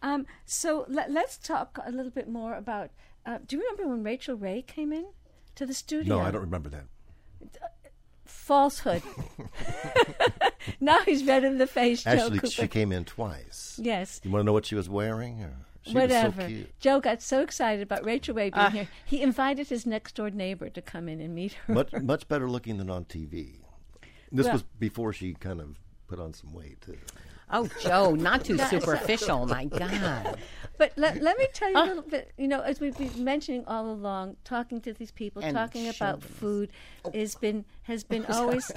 Um, 0.02 0.26
so 0.44 0.85
let, 0.88 1.11
us 1.11 1.38
talk 1.38 1.79
a 1.85 1.90
little 1.90 2.11
bit 2.11 2.29
more 2.29 2.55
about. 2.55 2.90
Uh, 3.24 3.38
do 3.46 3.57
you 3.57 3.62
remember 3.62 3.88
when 3.88 4.02
Rachael 4.02 4.37
Ray 4.37 4.62
came 4.62 4.92
in 4.92 5.07
to 5.57 5.66
the 5.66 5.75
studio? 5.75 6.16
No, 6.16 6.23
I 6.23 6.31
don't 6.31 6.42
remember 6.42 6.71
that. 6.71 6.85
Falsehood. 8.25 9.03
now 10.81 11.01
he's 11.01 11.25
red 11.25 11.45
in 11.45 11.59
the 11.59 11.66
face, 11.66 12.07
Actually, 12.07 12.38
Cooper. 12.38 12.51
she 12.51 12.69
came 12.69 12.92
in 12.92 13.05
twice. 13.05 13.79
Yes. 13.83 14.21
You 14.23 14.31
want 14.31 14.42
to 14.42 14.47
know 14.47 14.53
what 14.53 14.66
she 14.66 14.75
was 14.75 14.88
wearing? 14.88 15.42
Or 15.42 15.53
she 15.83 15.95
Whatever. 15.95 16.37
Was 16.37 16.45
so 16.45 16.49
cute. 16.49 16.81
Joe 16.81 17.01
got 17.01 17.23
so 17.23 17.42
excited 17.42 17.83
about 17.83 18.05
Rachael 18.05 18.35
Ray 18.35 18.51
being 18.51 18.66
ah. 18.66 18.71
here. 18.71 18.88
He 19.05 19.23
invited 19.23 19.69
his 19.69 19.87
next 19.87 20.14
door 20.14 20.31
neighbor 20.31 20.69
to 20.71 20.83
come 20.83 21.09
in 21.09 21.21
and 21.21 21.35
meet 21.35 21.55
her. 21.55 21.75
Much 21.75 21.92
much 21.92 22.29
better 22.29 22.49
looking 22.49 22.79
than 22.79 22.90
on 22.90 23.05
TV. 23.05 23.61
This 24.33 24.45
Well- 24.45 24.55
was 24.55 24.62
before 24.79 25.12
she 25.12 25.35
kind 25.35 25.61
of 25.61 25.79
put 26.09 26.21
on 26.21 26.33
some 26.35 26.53
weight 26.53 26.81
too. 26.81 26.99
Oh, 27.50 27.68
Joe, 27.80 28.14
not 28.14 28.44
too 28.44 28.59
superficial. 28.70 29.46
My 29.46 29.64
God. 29.82 30.38
But 30.78 30.92
let, 30.96 31.22
let 31.22 31.38
me 31.38 31.46
tell 31.54 31.70
you 31.70 31.78
a 31.78 31.87
little 31.87 32.02
bit. 32.02 32.32
You 32.37 32.48
know, 32.48 32.61
as 32.61 32.80
we've 32.80 32.96
been 32.98 33.24
mentioning 33.24 33.64
all 33.66 33.90
along, 33.90 34.37
talking 34.44 34.80
to 34.82 34.92
these 34.92 35.11
people, 35.11 35.42
And 35.42 35.56
talking 35.56 35.88
about 35.88 36.20
children. 36.20 36.32
food, 36.35 36.70
has 37.14 37.35
been 37.35 37.64
has 37.85 38.04
been 38.04 38.26
always. 38.28 38.70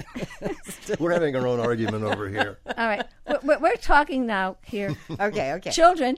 We're 0.98 1.12
having 1.12 1.36
our 1.36 1.46
own 1.46 1.60
argument 1.60 2.04
over 2.04 2.26
here. 2.28 2.58
all 2.78 2.86
right, 2.86 3.04
we're, 3.28 3.40
we're, 3.42 3.58
we're 3.58 3.76
talking 3.76 4.24
now 4.26 4.56
here. 4.64 4.96
Okay, 5.10 5.52
okay. 5.54 5.70
Children. 5.72 6.16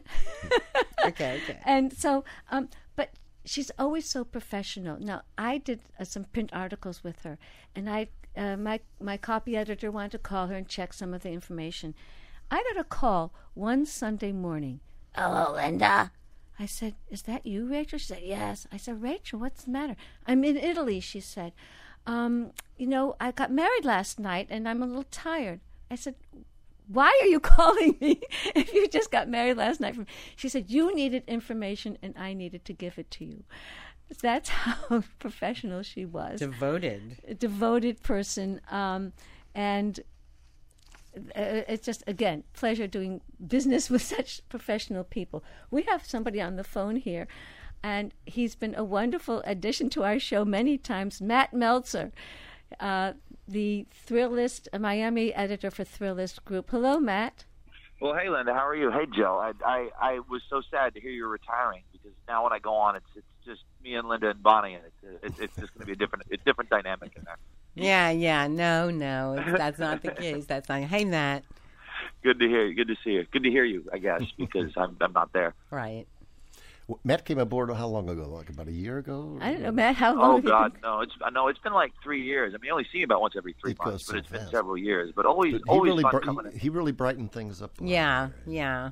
Okay, 1.05 1.41
okay. 1.43 1.59
And 1.65 1.93
so, 1.93 2.23
um, 2.53 2.69
but 2.95 3.11
she's 3.45 3.73
always 3.77 4.09
so 4.09 4.23
professional. 4.25 5.01
Now, 5.01 5.23
I 5.37 5.59
did 5.59 5.81
uh, 5.99 6.05
some 6.05 6.25
print 6.27 6.51
articles 6.53 7.03
with 7.03 7.23
her, 7.23 7.39
and 7.75 7.91
I, 7.91 8.09
uh, 8.37 8.57
my 8.57 8.79
my 9.01 9.17
copy 9.17 9.57
editor 9.57 9.91
wanted 9.91 10.13
to 10.13 10.19
call 10.19 10.47
her 10.47 10.55
and 10.55 10.69
check 10.69 10.93
some 10.93 11.13
of 11.13 11.23
the 11.23 11.31
information. 11.31 11.95
I 12.53 12.63
got 12.71 12.79
a 12.79 12.85
call 12.85 13.33
one 13.55 13.87
Sunday 13.87 14.31
morning. 14.31 14.81
Hello, 15.17 15.55
Linda. 15.55 16.13
I 16.59 16.67
said, 16.67 16.95
"Is 17.11 17.23
that 17.23 17.47
you, 17.47 17.67
Rachel?" 17.67 17.99
She 17.99 18.05
said, 18.05 18.23
"Yes." 18.23 18.67
I 18.71 18.77
said, 18.77 19.01
"Rachel, 19.01 19.41
what's 19.41 19.65
the 19.65 19.71
matter?" 19.71 19.97
I'm 20.27 20.45
in 20.45 20.59
Italy. 20.59 21.01
She 21.01 21.19
said, 21.19 21.55
um, 22.07 22.53
"You 22.77 22.89
know, 22.89 23.17
I 23.19 23.33
got 23.33 23.51
married 23.51 23.87
last 23.87 24.21
night, 24.21 24.49
and 24.51 24.69
I'm 24.69 24.83
a 24.83 24.87
little 24.87 25.07
tired." 25.11 25.61
I 25.91 25.95
said, 25.95 26.15
why 26.89 27.19
are 27.23 27.27
you 27.27 27.41
calling 27.55 27.97
me 28.01 28.21
if 28.55 28.73
you 28.75 28.87
just 28.89 29.11
got 29.11 29.29
married 29.29 29.57
last 29.57 29.81
night 29.81 29.95
from 29.95 30.07
she 30.37 30.49
said 30.49 30.71
you 30.71 30.95
needed 30.95 31.23
information 31.27 31.97
and 32.03 32.15
i 32.19 32.33
needed 32.33 32.65
to 32.65 32.73
give 32.73 32.99
it 32.99 33.11
to 33.11 33.25
you 33.25 33.45
that's 34.21 34.49
how 34.65 35.03
professional 35.19 35.83
she 35.83 36.05
was 36.05 36.41
Devoted. 36.41 37.19
a 37.29 37.35
devoted 37.35 38.03
person 38.03 38.61
um, 38.71 39.13
and 39.55 40.01
it's 41.15 41.85
just 41.85 42.03
again 42.07 42.45
pleasure 42.53 42.87
doing 42.87 43.21
business 43.47 43.91
with 43.93 44.03
such 44.03 44.41
professional 44.49 45.05
people 45.05 45.43
we 45.71 45.83
have 45.83 46.05
somebody 46.05 46.41
on 46.41 46.57
the 46.57 46.65
phone 46.65 46.97
here 46.97 47.27
and 47.83 48.15
he's 48.27 48.55
been 48.55 48.75
a 48.77 48.85
wonderful 48.85 49.43
addition 49.45 49.91
to 49.91 50.05
our 50.05 50.19
show 50.19 50.45
many 50.45 50.79
times 50.79 51.21
matt 51.21 51.53
meltzer 51.53 52.13
uh, 52.81 53.13
the 53.47 53.87
thrillist 54.07 54.69
miami 54.79 55.35
editor 55.35 55.71
for 55.71 55.85
thrillist 55.85 56.45
group 56.45 56.71
hello 56.71 56.99
matt 56.99 57.45
Well, 58.01 58.15
hey, 58.15 58.29
Linda, 58.29 58.53
how 58.53 58.67
are 58.67 58.75
you? 58.75 58.91
Hey, 58.91 59.07
Joe. 59.15 59.39
I, 59.39 59.53
I 59.65 59.89
I 60.01 60.19
was 60.29 60.43
so 60.51 60.61
sad 60.73 60.95
to 60.95 61.01
hear 61.01 61.13
you're 61.13 61.29
retiring 61.29 61.83
because 61.93 62.11
now 62.27 62.43
when 62.43 62.53
I 62.53 62.59
go 62.59 62.75
on, 62.75 62.97
it's 62.97 63.07
it's 63.15 63.27
just 63.47 63.63
me 63.83 63.95
and 63.95 64.09
Linda 64.09 64.31
and 64.31 64.43
Bonnie, 64.43 64.75
and 64.75 64.85
it's 64.85 65.23
it's, 65.23 65.39
it's 65.39 65.57
just 65.57 65.73
going 65.73 65.83
to 65.83 65.87
be 65.87 65.93
a 65.93 65.97
different 65.97 66.25
a 66.33 66.37
different 66.39 66.69
dynamic 66.71 67.13
in 67.17 67.23
there. 67.25 67.39
Yeah, 67.75 68.11
yeah. 68.11 68.47
No, 68.47 68.91
no. 68.91 69.37
That's 69.57 69.79
not 69.79 70.03
the 70.03 70.11
case. 70.13 70.45
That's 70.47 70.69
not. 70.69 70.83
Hey, 70.83 71.05
Matt. 71.05 71.45
Good 72.23 72.39
to 72.41 72.47
hear 72.49 72.67
you. 72.67 72.75
Good 72.75 72.89
to 72.89 72.97
see 73.03 73.11
you. 73.13 73.27
Good 73.33 73.43
to 73.45 73.51
hear 73.51 73.65
you. 73.65 73.89
I 73.93 73.99
guess 73.99 74.23
because 74.39 74.73
I'm 74.77 74.97
I'm 75.01 75.13
not 75.13 75.33
there. 75.33 75.55
Right. 75.71 76.07
W- 76.89 77.01
Matt 77.05 77.25
came 77.25 77.39
aboard 77.39 77.71
how 77.71 77.87
long 77.87 78.09
ago? 78.09 78.29
Like 78.29 78.49
about 78.51 78.69
a 78.69 78.73
year 78.73 78.99
ago? 78.99 79.39
i 79.41 79.53
don't 79.53 79.63
know 79.63 79.71
matt 79.73 79.95
how 79.95 80.15
long 80.15 80.39
Oh 80.39 80.41
God, 80.41 80.73
been- 80.73 80.81
no! 80.83 81.01
It's 81.01 81.13
I 81.25 81.31
know 81.31 81.49
it's 81.49 81.59
been 81.61 81.73
like 81.73 81.93
three 82.03 82.23
years. 82.23 82.55
I 82.55 82.59
mean, 82.59 82.71
I 82.71 82.73
only 82.73 82.87
see 82.93 82.99
you 82.99 83.05
about 83.05 83.21
once 83.21 83.35
every 83.37 83.55
three 83.61 83.71
It 83.73 83.79
goes 83.79 83.87
months, 83.87 84.05
but 84.07 84.13
so 84.13 84.19
it's 84.19 84.29
been 84.29 84.49
several 84.51 84.77
years. 84.77 85.13
But 85.15 85.25
always 85.27 85.53
But 85.53 85.63
he 85.65 85.71
always 85.71 85.91
really 85.91 86.03
fun 86.03 86.11
bri- 86.13 86.21
coming 86.23 86.53
he, 86.53 86.59
he 86.59 86.69
really 86.69 86.93
brightened 86.93 87.33
things 87.33 87.63
up. 87.63 87.81
a 87.81 87.85
lot. 87.85 87.91
Yeah, 87.91 88.29
yeah. 88.47 88.91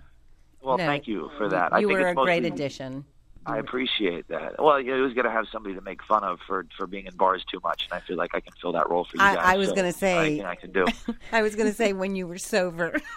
Well, 0.62 0.79
No, 0.79 0.87
thank 0.87 1.07
you 1.09 1.31
for 1.37 1.49
that. 1.49 1.73
I 1.73 1.81
You 1.81 1.88
think 1.88 1.99
were 2.01 2.09
it's 2.09 2.19
a 2.21 2.25
great 2.25 2.45
addition. 2.45 3.05
I 3.46 3.59
appreciate 3.59 4.29
that. 4.29 4.62
Well, 4.62 4.81
you 4.81 4.94
always 4.94 5.14
got 5.14 5.22
to 5.22 5.31
have 5.31 5.46
somebody 5.50 5.74
to 5.74 5.81
make 5.81 6.03
fun 6.05 6.22
of 6.24 6.38
for 6.46 6.66
for 6.76 6.87
being 6.87 7.07
in 7.07 7.16
bars 7.16 7.44
too 7.50 7.59
much, 7.62 7.85
and 7.90 7.92
I 8.00 8.00
feel 8.07 8.16
like 8.16 8.35
I 8.35 8.40
can 8.40 8.53
fill 8.61 8.72
that 8.72 8.90
role 8.90 9.05
for 9.05 9.16
you 9.16 9.18
guys. 9.18 9.38
I 9.40 9.57
was 9.57 9.68
so 9.70 9.74
gonna 9.74 9.92
say- 9.92 10.35
I 10.35 10.37
can, 10.37 10.46
I 10.46 10.55
can 10.57 10.72
do. 10.72 10.87
I 11.33 11.42
was 11.42 11.57
going 11.57 11.66
to 11.68 11.74
say 11.74 11.92
when 11.92 12.14
you 12.14 12.26
were 12.26 12.38
sober. 12.38 13.00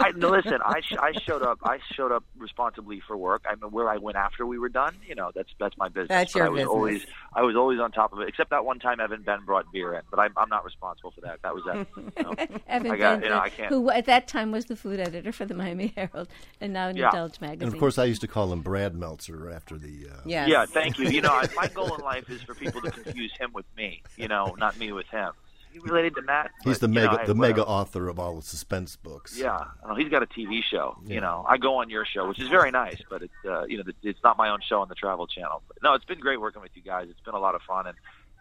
I, 0.00 0.12
no, 0.16 0.30
listen, 0.30 0.58
I 0.64 0.80
sh- 0.80 0.96
I 0.98 1.12
showed 1.12 1.42
up. 1.42 1.58
I 1.62 1.78
showed 1.92 2.12
up 2.12 2.24
responsibly 2.38 3.00
for 3.06 3.16
work. 3.16 3.44
I 3.48 3.54
mean, 3.54 3.70
where 3.70 3.88
I 3.88 3.98
went 3.98 4.16
after 4.16 4.46
we 4.46 4.58
were 4.58 4.68
done. 4.68 4.94
You 5.06 5.14
know, 5.14 5.30
that's 5.34 5.50
that's 5.60 5.76
my 5.76 5.88
business. 5.88 6.08
That's 6.08 6.32
But 6.32 6.38
your 6.38 6.46
I 6.46 6.50
was 6.50 6.58
business. 6.60 6.74
always 6.74 7.06
I 7.34 7.42
was 7.42 7.56
always 7.56 7.80
on 7.80 7.92
top 7.92 8.12
of 8.12 8.20
it. 8.20 8.28
Except 8.28 8.50
that 8.50 8.64
one 8.64 8.78
time 8.78 9.00
Evan 9.00 9.22
Benn 9.22 9.40
brought 9.44 9.70
beer 9.72 9.94
in, 9.94 10.02
but 10.10 10.18
I'm 10.18 10.32
I'm 10.36 10.48
not 10.48 10.64
responsible 10.64 11.10
for 11.12 11.20
that. 11.22 11.40
That 11.42 11.54
was 11.54 11.64
that. 11.64 11.86
You 11.96 12.22
know, 12.22 12.34
Evan 12.68 12.90
I 12.92 12.96
got 12.96 13.10
Bender, 13.20 13.26
you 13.26 13.30
know 13.32 13.40
I 13.40 13.48
can't. 13.50 13.68
who 13.72 13.90
at 13.90 14.06
that 14.06 14.26
time 14.28 14.52
was 14.52 14.66
the 14.66 14.76
food 14.76 15.00
editor 15.00 15.32
for 15.32 15.44
the 15.44 15.54
Miami 15.54 15.92
Herald 15.96 16.28
and 16.60 16.72
now 16.72 16.88
in 16.88 16.96
Yeah. 16.96 17.06
Indulge 17.08 17.40
magazine. 17.40 17.66
And 17.66 17.74
of 17.74 17.78
course, 17.78 17.98
I 17.98 18.04
used 18.04 18.20
to 18.22 18.28
call 18.28 18.52
him 18.52 18.60
Brad 18.62 18.94
Meltzer 19.18 19.50
after 19.50 19.78
the. 19.78 20.08
Uh, 20.10 20.16
yes. 20.24 20.48
Yeah, 20.48 20.66
thank 20.66 20.98
you. 20.98 21.08
You 21.08 21.22
know, 21.22 21.32
I- 21.32 21.48
my 21.56 21.68
goal 21.68 21.94
in 21.94 22.00
life 22.02 22.30
is 22.30 22.42
for 22.42 22.54
people 22.54 22.80
to 22.82 22.90
confuse 22.90 23.32
him 23.38 23.52
with 23.52 23.66
me. 23.76 24.02
You 24.16 24.28
know, 24.28 24.54
not 24.58 24.78
me 24.78 24.92
with 24.92 25.06
him. 25.08 25.32
He 25.70 25.78
related 25.80 26.14
to 26.16 26.22
Matt. 26.22 26.50
He's 26.64 26.78
but, 26.78 26.88
the 26.88 26.88
you 26.88 26.94
know, 27.06 27.10
mega 27.10 27.18
hey, 27.20 27.26
the 27.26 27.34
mega 27.34 27.60
whatever. 27.60 27.70
author 27.70 28.08
of 28.08 28.18
all 28.18 28.36
the 28.36 28.42
suspense 28.42 28.96
books. 28.96 29.36
Yeah, 29.36 29.64
he's 29.96 30.08
got 30.08 30.22
a 30.22 30.26
TV 30.26 30.62
show. 30.62 30.96
Yeah. 31.04 31.14
You 31.16 31.20
know, 31.20 31.44
I 31.46 31.58
go 31.58 31.76
on 31.76 31.90
your 31.90 32.06
show, 32.06 32.26
which 32.26 32.40
is 32.40 32.48
very 32.48 32.70
nice, 32.70 33.02
but 33.10 33.22
it's 33.22 33.34
uh, 33.44 33.64
you 33.66 33.76
know 33.76 33.84
it's 34.02 34.22
not 34.24 34.38
my 34.38 34.48
own 34.48 34.60
show 34.66 34.80
on 34.80 34.88
the 34.88 34.94
Travel 34.94 35.26
Channel. 35.26 35.62
But 35.68 35.82
no, 35.82 35.92
it's 35.94 36.06
been 36.06 36.20
great 36.20 36.40
working 36.40 36.62
with 36.62 36.70
you 36.74 36.82
guys. 36.82 37.08
It's 37.10 37.20
been 37.20 37.34
a 37.34 37.38
lot 37.38 37.54
of 37.54 37.62
fun, 37.62 37.86
and 37.86 37.96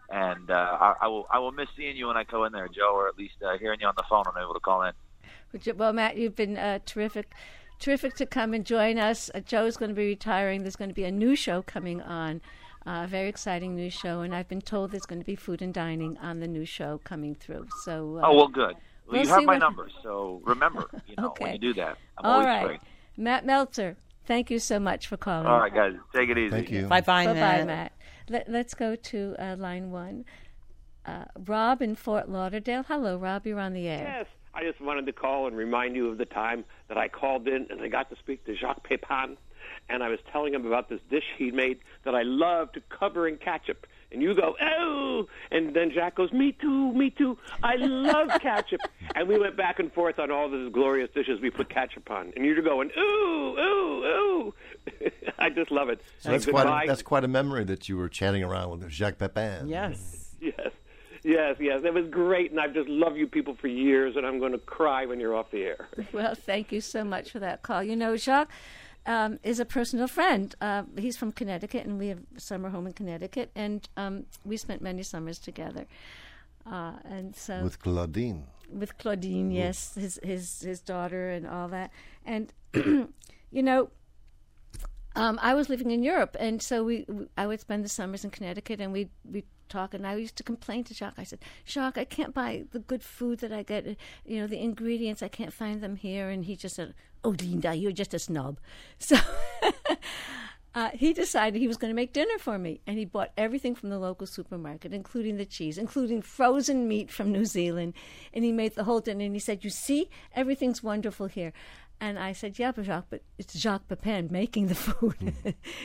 and 0.10 0.50
uh, 0.50 0.78
I, 0.80 0.94
I 1.02 1.08
will 1.08 1.28
I 1.30 1.40
will 1.40 1.52
miss 1.52 1.68
seeing 1.76 1.98
you 1.98 2.08
when 2.08 2.18
I 2.18 2.24
go 2.24 2.46
in 2.46 2.54
there, 2.54 2.70
Joe, 2.70 2.94
or 2.96 3.10
at 3.10 3.18
least 3.18 3.36
uh, 3.46 3.58
hearing 3.58 3.82
you 3.82 3.88
on 3.88 3.94
the 3.98 4.04
phone 4.10 4.24
when 4.26 4.38
I'm 4.38 4.44
able 4.44 4.54
to 4.54 4.60
call 4.62 4.84
in. 4.84 4.94
Well, 5.76 5.94
Matt, 5.94 6.18
you've 6.18 6.36
been 6.36 6.58
uh, 6.58 6.80
terrific, 6.86 7.34
terrific 7.80 8.16
to 8.16 8.26
come 8.26 8.54
and 8.54 8.66
join 8.66 8.98
us. 8.98 9.30
Uh, 9.34 9.40
Joe's 9.40 9.78
going 9.78 9.90
to 9.90 9.96
be 9.96 10.08
retiring. 10.08 10.62
There's 10.64 10.76
going 10.76 10.90
to 10.90 10.96
be 10.96 11.04
a 11.06 11.12
new 11.12 11.36
show 11.36 11.62
coming 11.62 12.02
on, 12.02 12.42
uh, 12.86 13.02
a 13.04 13.08
very 13.08 13.28
exciting 13.30 13.76
new 13.76 13.90
show, 13.90 14.22
and 14.22 14.34
I've 14.36 14.48
been 14.48 14.62
told 14.62 14.92
there's 14.92 15.06
going 15.06 15.20
to 15.22 15.26
be 15.26 15.36
food 15.36 15.62
and 15.62 15.74
dining 15.74 16.18
on 16.18 16.40
the 16.40 16.48
new 16.48 16.66
show 16.66 17.00
coming 17.04 17.36
through. 17.36 17.68
So, 17.84 18.18
uh, 18.18 18.28
Oh 18.28 18.36
well, 18.36 18.48
good. 18.48 18.76
Well, 19.08 19.14
We'll 19.20 19.22
you 19.24 19.28
have 19.30 19.44
my 19.44 19.54
what- 19.54 19.60
number, 19.60 19.90
so 20.04 20.42
remember, 20.46 20.86
you 21.08 21.16
know, 21.18 21.34
when 21.38 21.50
Okay. 21.50 21.54
you 21.54 21.60
do 21.60 21.74
that, 21.76 21.98
I'm 22.18 22.26
all 22.26 22.32
always 22.34 22.46
right, 22.48 22.68
free. 22.68 22.80
Matt 23.24 23.46
Meltzer, 23.46 23.96
thank 24.26 24.50
you 24.52 24.60
so 24.60 24.80
much 24.80 25.08
for 25.08 25.16
calling. 25.18 25.48
All 25.48 25.60
right, 25.60 25.74
guys, 25.74 25.94
take 26.14 26.30
it 26.30 26.38
easy. 26.38 26.50
Thank 26.52 26.72
you. 26.72 26.88
Bye 26.88 27.02
bye, 27.02 27.26
Bye 27.26 27.34
bye, 27.34 27.40
Matt. 27.40 27.68
Matt. 27.68 27.92
Let, 28.30 28.50
let's 28.50 28.74
go 28.74 28.96
to 28.96 29.36
uh, 29.40 29.56
line 29.58 29.92
one. 29.92 30.26
Uh, 31.06 31.24
Rob 31.46 31.82
in 31.82 31.96
Fort 31.96 32.28
Lauderdale. 32.28 32.84
Hello, 32.84 33.16
Rob. 33.18 33.48
You're 33.48 33.62
on 33.62 33.72
the 33.72 33.88
air. 33.88 34.16
Yes, 34.20 34.28
I 34.54 34.64
just 34.64 34.82
wanted 34.82 35.06
to 35.06 35.14
call 35.14 35.48
and 35.48 35.56
remind 35.56 35.96
you 35.96 36.10
of 36.10 36.18
the 36.18 36.26
time 36.26 36.66
that 36.88 36.98
I 36.98 37.08
called 37.08 37.48
in 37.48 37.68
and 37.70 37.82
I 37.82 37.88
got 37.88 38.10
to 38.10 38.16
speak 38.18 38.46
to 38.46 38.56
Jacques 38.56 38.84
Pepin, 38.84 39.38
and 39.90 40.04
I 40.04 40.10
was 40.10 40.20
telling 40.32 40.54
him 40.54 40.66
about 40.66 40.90
this 40.90 41.00
dish 41.10 41.24
he 41.38 41.52
made 41.52 41.80
that 42.04 42.16
I 42.16 42.24
love 42.24 42.72
to 42.74 42.82
cover 42.90 43.28
in 43.28 43.38
ketchup. 43.38 43.86
And 44.10 44.22
you 44.22 44.34
go, 44.36 44.56
oh, 44.62 45.28
and 45.52 45.76
then 45.76 45.92
Jacques 45.94 46.16
goes, 46.16 46.32
me 46.32 46.54
too, 46.54 46.94
me 46.94 47.10
too. 47.10 47.38
I 47.62 47.76
love 47.76 48.30
ketchup. 48.42 48.80
and 49.16 49.28
we 49.28 49.38
went 49.38 49.58
back 49.58 49.80
and 49.80 49.92
forth 49.92 50.18
on 50.18 50.32
all 50.32 50.50
these 50.50 50.72
glorious 50.72 51.10
dishes 51.14 51.42
we 51.42 51.50
put 51.50 51.70
ketchup 51.70 52.10
on. 52.10 52.32
And 52.36 52.46
you're 52.46 52.62
going, 52.62 52.90
ooh, 52.98 53.58
ooh, 53.60 54.04
ooh. 54.06 54.54
I 55.40 55.50
just 55.50 55.72
love 55.72 55.90
it. 55.90 56.02
So 56.20 56.32
that's 56.32 56.46
quite 56.46 56.68
a, 56.68 56.88
that's 56.88 57.02
quite 57.02 57.26
a 57.26 57.28
memory 57.28 57.66
that 57.66 57.90
you 57.90 57.98
were 57.98 58.08
chatting 58.08 58.44
around 58.44 58.70
with 58.70 58.90
Jacques 58.90 59.18
Pepin. 59.18 59.68
Yes. 59.68 60.36
Yes, 60.40 60.72
yes, 61.28 61.58
yes. 61.60 61.82
It 61.84 61.94
was 61.94 62.08
great, 62.10 62.52
and 62.52 62.60
I've 62.60 62.74
just 62.74 62.90
loved 62.90 63.18
you 63.18 63.28
people 63.28 63.56
for 63.60 63.68
years, 63.68 64.16
and 64.16 64.26
I'm 64.26 64.40
going 64.40 64.54
to 64.54 64.58
cry 64.58 65.06
when 65.06 65.20
you're 65.20 65.36
off 65.36 65.52
the 65.52 65.64
air. 65.64 65.88
Well, 66.14 66.36
thank 66.36 66.72
you 66.72 66.82
so 66.82 67.04
much 67.04 67.32
for 67.32 67.40
that 67.40 67.62
call. 67.62 67.84
You 67.84 67.96
know, 67.96 68.16
Jacques 68.16 68.52
um, 69.06 69.40
is 69.44 69.60
a 69.60 69.66
personal 69.66 70.08
friend. 70.08 70.56
Uh, 70.62 70.84
he's 70.98 71.18
from 71.18 71.32
Connecticut, 71.32 71.86
and 71.86 72.00
we 72.00 72.08
have 72.08 72.22
a 72.36 72.40
summer 72.40 72.70
home 72.70 72.88
in 72.88 72.94
Connecticut, 72.94 73.52
and 73.56 73.88
um, 73.98 74.26
we 74.46 74.58
spent 74.58 74.82
many 74.82 75.04
summers 75.04 75.40
together. 75.40 75.86
Uh, 76.66 76.94
and 77.06 77.36
so 77.36 77.64
With 77.64 77.80
Claudine. 77.80 78.46
with 78.70 78.98
Claudine, 78.98 79.52
yes, 79.52 79.96
his 79.96 80.20
his 80.24 80.62
his 80.62 80.82
daughter 80.82 81.30
and 81.30 81.48
all 81.48 81.70
that. 81.70 81.92
And 82.26 82.52
you 82.74 83.64
know, 83.64 83.90
um, 85.16 85.40
I 85.42 85.54
was 85.54 85.70
living 85.70 85.92
in 85.92 86.04
Europe, 86.04 86.36
and 86.40 86.62
so 86.62 86.84
we, 86.84 87.06
we 87.08 87.28
I 87.38 87.48
would 87.48 87.62
spend 87.62 87.86
the 87.86 87.90
summers 87.90 88.26
in 88.26 88.32
Connecticut, 88.32 88.82
and 88.82 88.92
we 88.92 89.10
we 89.24 89.46
talk. 89.68 89.94
And 89.94 90.06
I 90.06 90.16
used 90.16 90.36
to 90.38 90.44
complain 90.44 90.84
to 90.86 90.94
Jacques. 90.94 91.18
I 91.18 91.24
said, 91.24 91.40
Jacques, 91.66 91.98
I 91.98 92.06
can't 92.06 92.34
buy 92.34 92.64
the 92.72 92.80
good 92.80 93.04
food 93.04 93.40
that 93.40 93.52
I 93.52 93.64
get. 93.64 93.98
You 94.26 94.42
know, 94.42 94.48
the 94.48 94.60
ingredients 94.60 95.22
I 95.22 95.28
can't 95.28 95.54
find 95.54 95.82
them 95.82 95.96
here. 95.96 96.30
And 96.30 96.46
he 96.46 96.56
just 96.56 96.76
said, 96.76 96.94
Oh, 97.24 97.30
Linda, 97.30 97.76
you're 97.76 97.92
just 97.92 98.14
a 98.14 98.20
snob. 98.20 98.60
So. 99.00 99.18
Uh, 100.78 100.92
he 100.94 101.12
decided 101.12 101.60
he 101.60 101.68
was 101.68 101.78
going 101.78 101.90
to 101.90 101.96
make 101.96 102.14
dinner 102.14 102.38
for 102.38 102.60
me, 102.60 102.80
and 102.86 103.00
he 103.00 103.04
bought 103.06 103.32
everything 103.36 103.74
from 103.74 103.90
the 103.90 103.98
local 103.98 104.28
supermarket, 104.28 104.94
including 104.94 105.38
the 105.38 105.46
cheese, 105.46 105.76
including 105.76 106.22
frozen 106.22 106.88
meat 106.88 107.10
from 107.10 107.32
New 107.32 107.46
Zealand. 107.46 107.96
And 108.32 108.44
he 108.44 108.52
made 108.52 108.76
the 108.76 108.84
whole 108.84 109.00
dinner, 109.00 109.26
and 109.26 109.34
he 109.34 109.40
said, 109.40 109.64
"You 109.64 109.72
see, 109.72 110.08
everything's 110.36 110.84
wonderful 110.84 111.26
here." 111.26 111.52
And 112.00 112.20
I 112.20 112.34
said, 112.34 112.60
"Yeah, 112.60 112.72
but 112.72 112.86
Jacques, 112.86 113.08
but 113.10 113.22
it's 113.38 113.58
Jacques 113.58 113.88
Pepin 113.88 114.30
making 114.32 114.68
the 114.68 114.76
food. 114.88 115.34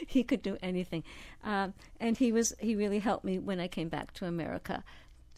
he 0.07 0.23
could 0.23 0.43
do 0.43 0.59
anything." 0.63 1.05
Um, 1.43 1.75
and 1.99 2.19
he 2.19 2.33
was 2.33 2.55
he 2.61 2.77
really 2.77 2.99
helped 2.99 3.25
me 3.25 3.39
when 3.39 3.61
I 3.61 3.69
came 3.69 3.89
back 3.89 4.13
to 4.15 4.27
America 4.27 4.85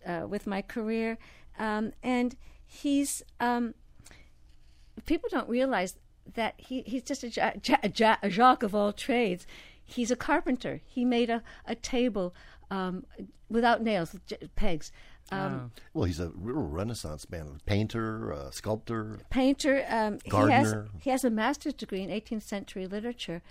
uh, 0.05 0.27
with 0.29 0.47
my 0.47 0.63
career. 0.63 1.19
Um, 1.59 1.93
and 2.03 2.35
he's 2.67 3.23
um, 3.39 3.75
people 5.07 5.29
don't 5.31 5.49
realize 5.49 5.97
that 6.35 6.55
he, 6.57 6.83
he's 6.83 7.03
just 7.03 7.23
a, 7.23 7.29
ja, 7.29 7.53
ja, 7.65 7.77
ja, 7.97 8.17
a 8.23 8.31
Jacques 8.31 8.63
of 8.63 8.75
all 8.75 8.93
trades. 8.93 9.47
He's 9.85 10.11
a 10.11 10.17
carpenter. 10.17 10.81
He 10.87 11.05
made 11.05 11.29
a, 11.31 11.43
a 11.67 11.75
table 11.75 12.35
um, 12.71 13.05
without 13.49 13.83
nails, 13.83 14.17
j- 14.27 14.39
pegs. 14.57 14.91
Um, 15.33 15.73
Well, 15.95 16.05
he's 16.05 16.21
a 16.21 16.31
real 16.35 16.57
Renaissance 16.63 17.29
man, 17.31 17.49
a 17.57 17.65
painter, 17.65 18.31
a 18.31 18.53
sculptor. 18.53 19.19
painter. 19.31 19.85
Um, 19.89 20.19
he 20.25 20.31
has 20.31 20.73
Gardener. 20.73 20.89
he 21.01 21.11
has 21.11 21.25
a 21.25 21.31
master's 21.31 21.75
degree 21.75 22.03
in 22.03 22.11
18th 22.11 22.43
century 22.43 22.87
literature. 22.87 23.43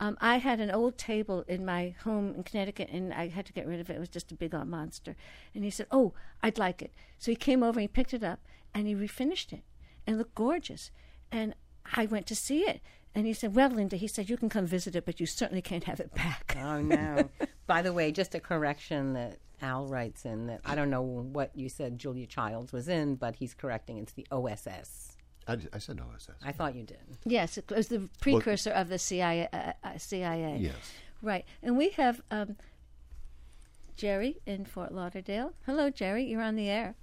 Um, 0.00 0.18
I 0.20 0.38
had 0.38 0.60
an 0.60 0.70
old 0.70 0.98
table 0.98 1.44
in 1.46 1.64
my 1.64 1.94
home 2.02 2.34
in 2.34 2.42
Connecticut, 2.42 2.88
and 2.92 3.14
I 3.14 3.28
had 3.28 3.46
to 3.46 3.52
get 3.52 3.66
rid 3.66 3.80
of 3.80 3.88
it. 3.88 3.94
It 3.96 4.00
was 4.00 4.08
just 4.08 4.32
a 4.32 4.34
big 4.34 4.54
old 4.54 4.66
monster. 4.68 5.14
And 5.54 5.62
he 5.64 5.70
said, 5.70 5.86
"Oh, 5.90 6.12
I'd 6.42 6.58
like 6.58 6.82
it." 6.82 6.92
So 7.18 7.30
he 7.30 7.36
came 7.36 7.62
over 7.62 7.78
and 7.78 7.84
he 7.84 7.88
picked 7.88 8.12
it 8.12 8.24
up 8.24 8.40
and 8.74 8.86
he 8.88 8.94
refinished 8.94 9.52
it, 9.52 9.62
and 10.06 10.16
it 10.16 10.18
looked 10.18 10.34
gorgeous. 10.34 10.90
And 11.30 11.54
I 11.96 12.06
went 12.06 12.26
to 12.26 12.34
see 12.34 12.60
it, 12.62 12.80
and 13.14 13.24
he 13.24 13.32
said, 13.32 13.54
"Well, 13.54 13.70
Linda," 13.70 13.96
he 13.96 14.08
said, 14.08 14.28
"you 14.28 14.36
can 14.36 14.48
come 14.48 14.66
visit 14.66 14.96
it, 14.96 15.04
but 15.06 15.20
you 15.20 15.26
certainly 15.26 15.62
can't 15.62 15.84
have 15.84 16.00
it 16.00 16.12
back." 16.14 16.56
Oh 16.60 16.82
no! 16.82 17.30
By 17.68 17.80
the 17.80 17.92
way, 17.92 18.10
just 18.10 18.34
a 18.34 18.40
correction 18.40 19.12
that 19.14 19.38
Al 19.64 19.86
writes 19.86 20.24
in 20.24 20.46
that 20.46 20.60
I 20.64 20.74
don't 20.74 20.90
know 20.90 21.02
what 21.02 21.50
you 21.56 21.68
said 21.68 21.98
Julia 21.98 22.26
Childs 22.26 22.72
was 22.72 22.88
in, 22.88 23.16
but 23.16 23.36
he's 23.36 23.54
correcting 23.54 23.96
it's 23.98 24.12
the 24.12 24.26
OSS. 24.30 25.16
I, 25.48 25.58
I 25.72 25.78
said 25.78 26.00
OSS. 26.00 26.30
I 26.44 26.52
thought 26.52 26.74
you 26.74 26.82
did. 26.84 26.98
Yes, 27.24 27.58
it 27.58 27.70
was 27.74 27.88
the 27.88 28.08
precursor 28.20 28.70
of 28.70 28.88
the 28.88 28.98
CIA. 28.98 29.48
Uh, 29.52 29.72
uh, 29.82 29.98
CIA. 29.98 30.58
Yes. 30.60 30.74
Right, 31.22 31.44
and 31.62 31.76
we 31.76 31.88
have 31.90 32.20
um, 32.30 32.56
Jerry 33.96 34.36
in 34.46 34.64
Fort 34.66 34.92
Lauderdale. 34.92 35.52
Hello, 35.66 35.88
Jerry. 35.90 36.24
You're 36.24 36.42
on 36.42 36.56
the 36.56 36.68
air. 36.68 36.94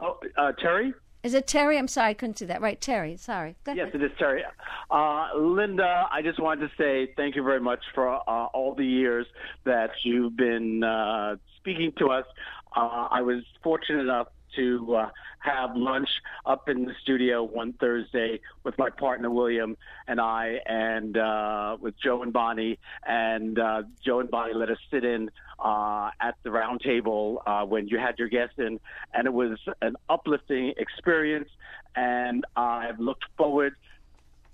Oh, 0.00 0.18
uh, 0.36 0.52
Terry? 0.52 0.94
Is 1.22 1.34
it 1.34 1.46
Terry? 1.46 1.78
I'm 1.78 1.86
sorry, 1.86 2.10
I 2.10 2.14
couldn't 2.14 2.38
see 2.38 2.46
that. 2.46 2.60
Right, 2.60 2.80
Terry. 2.80 3.16
Sorry. 3.16 3.54
Go 3.62 3.72
Yes, 3.72 3.88
ahead. 3.90 4.02
it 4.02 4.06
is 4.06 4.18
Terry. 4.18 4.42
Uh, 4.90 5.28
Linda, 5.38 6.06
I 6.10 6.20
just 6.22 6.40
wanted 6.40 6.68
to 6.68 6.72
say 6.76 7.12
thank 7.16 7.36
you 7.36 7.44
very 7.44 7.60
much 7.60 7.78
for 7.94 8.08
uh, 8.08 8.46
all 8.46 8.74
the 8.74 8.84
years 8.84 9.26
that 9.64 9.90
you've 10.02 10.36
been 10.36 10.82
uh, 10.82 11.36
speaking 11.62 11.92
to 11.98 12.08
us. 12.08 12.26
Uh, 12.74 13.06
I 13.10 13.22
was 13.22 13.44
fortunate 13.62 14.00
enough 14.00 14.26
to 14.56 14.96
uh, 14.96 15.08
have 15.38 15.76
lunch 15.76 16.08
up 16.44 16.68
in 16.68 16.84
the 16.84 16.92
studio 17.02 17.42
one 17.42 17.72
Thursday 17.74 18.40
with 18.64 18.76
my 18.78 18.90
partner 18.90 19.30
William 19.30 19.76
and 20.08 20.20
I, 20.20 20.58
and 20.66 21.16
uh, 21.16 21.76
with 21.80 21.94
Joe 22.02 22.22
and 22.22 22.32
Bonnie. 22.32 22.78
And 23.06 23.58
uh, 23.58 23.84
Joe 24.04 24.20
and 24.20 24.30
Bonnie 24.30 24.54
let 24.54 24.70
us 24.70 24.78
sit 24.90 25.04
in 25.04 25.30
uh, 25.58 26.10
at 26.20 26.34
the 26.42 26.50
round 26.50 26.80
table 26.80 27.42
uh, 27.46 27.64
when 27.64 27.88
you 27.88 27.98
had 27.98 28.18
your 28.18 28.28
guests 28.28 28.56
in, 28.58 28.80
and 29.14 29.26
it 29.26 29.32
was 29.32 29.58
an 29.80 29.96
uplifting 30.08 30.74
experience. 30.76 31.48
And 31.94 32.44
I've 32.56 32.98
looked 32.98 33.24
forward 33.36 33.74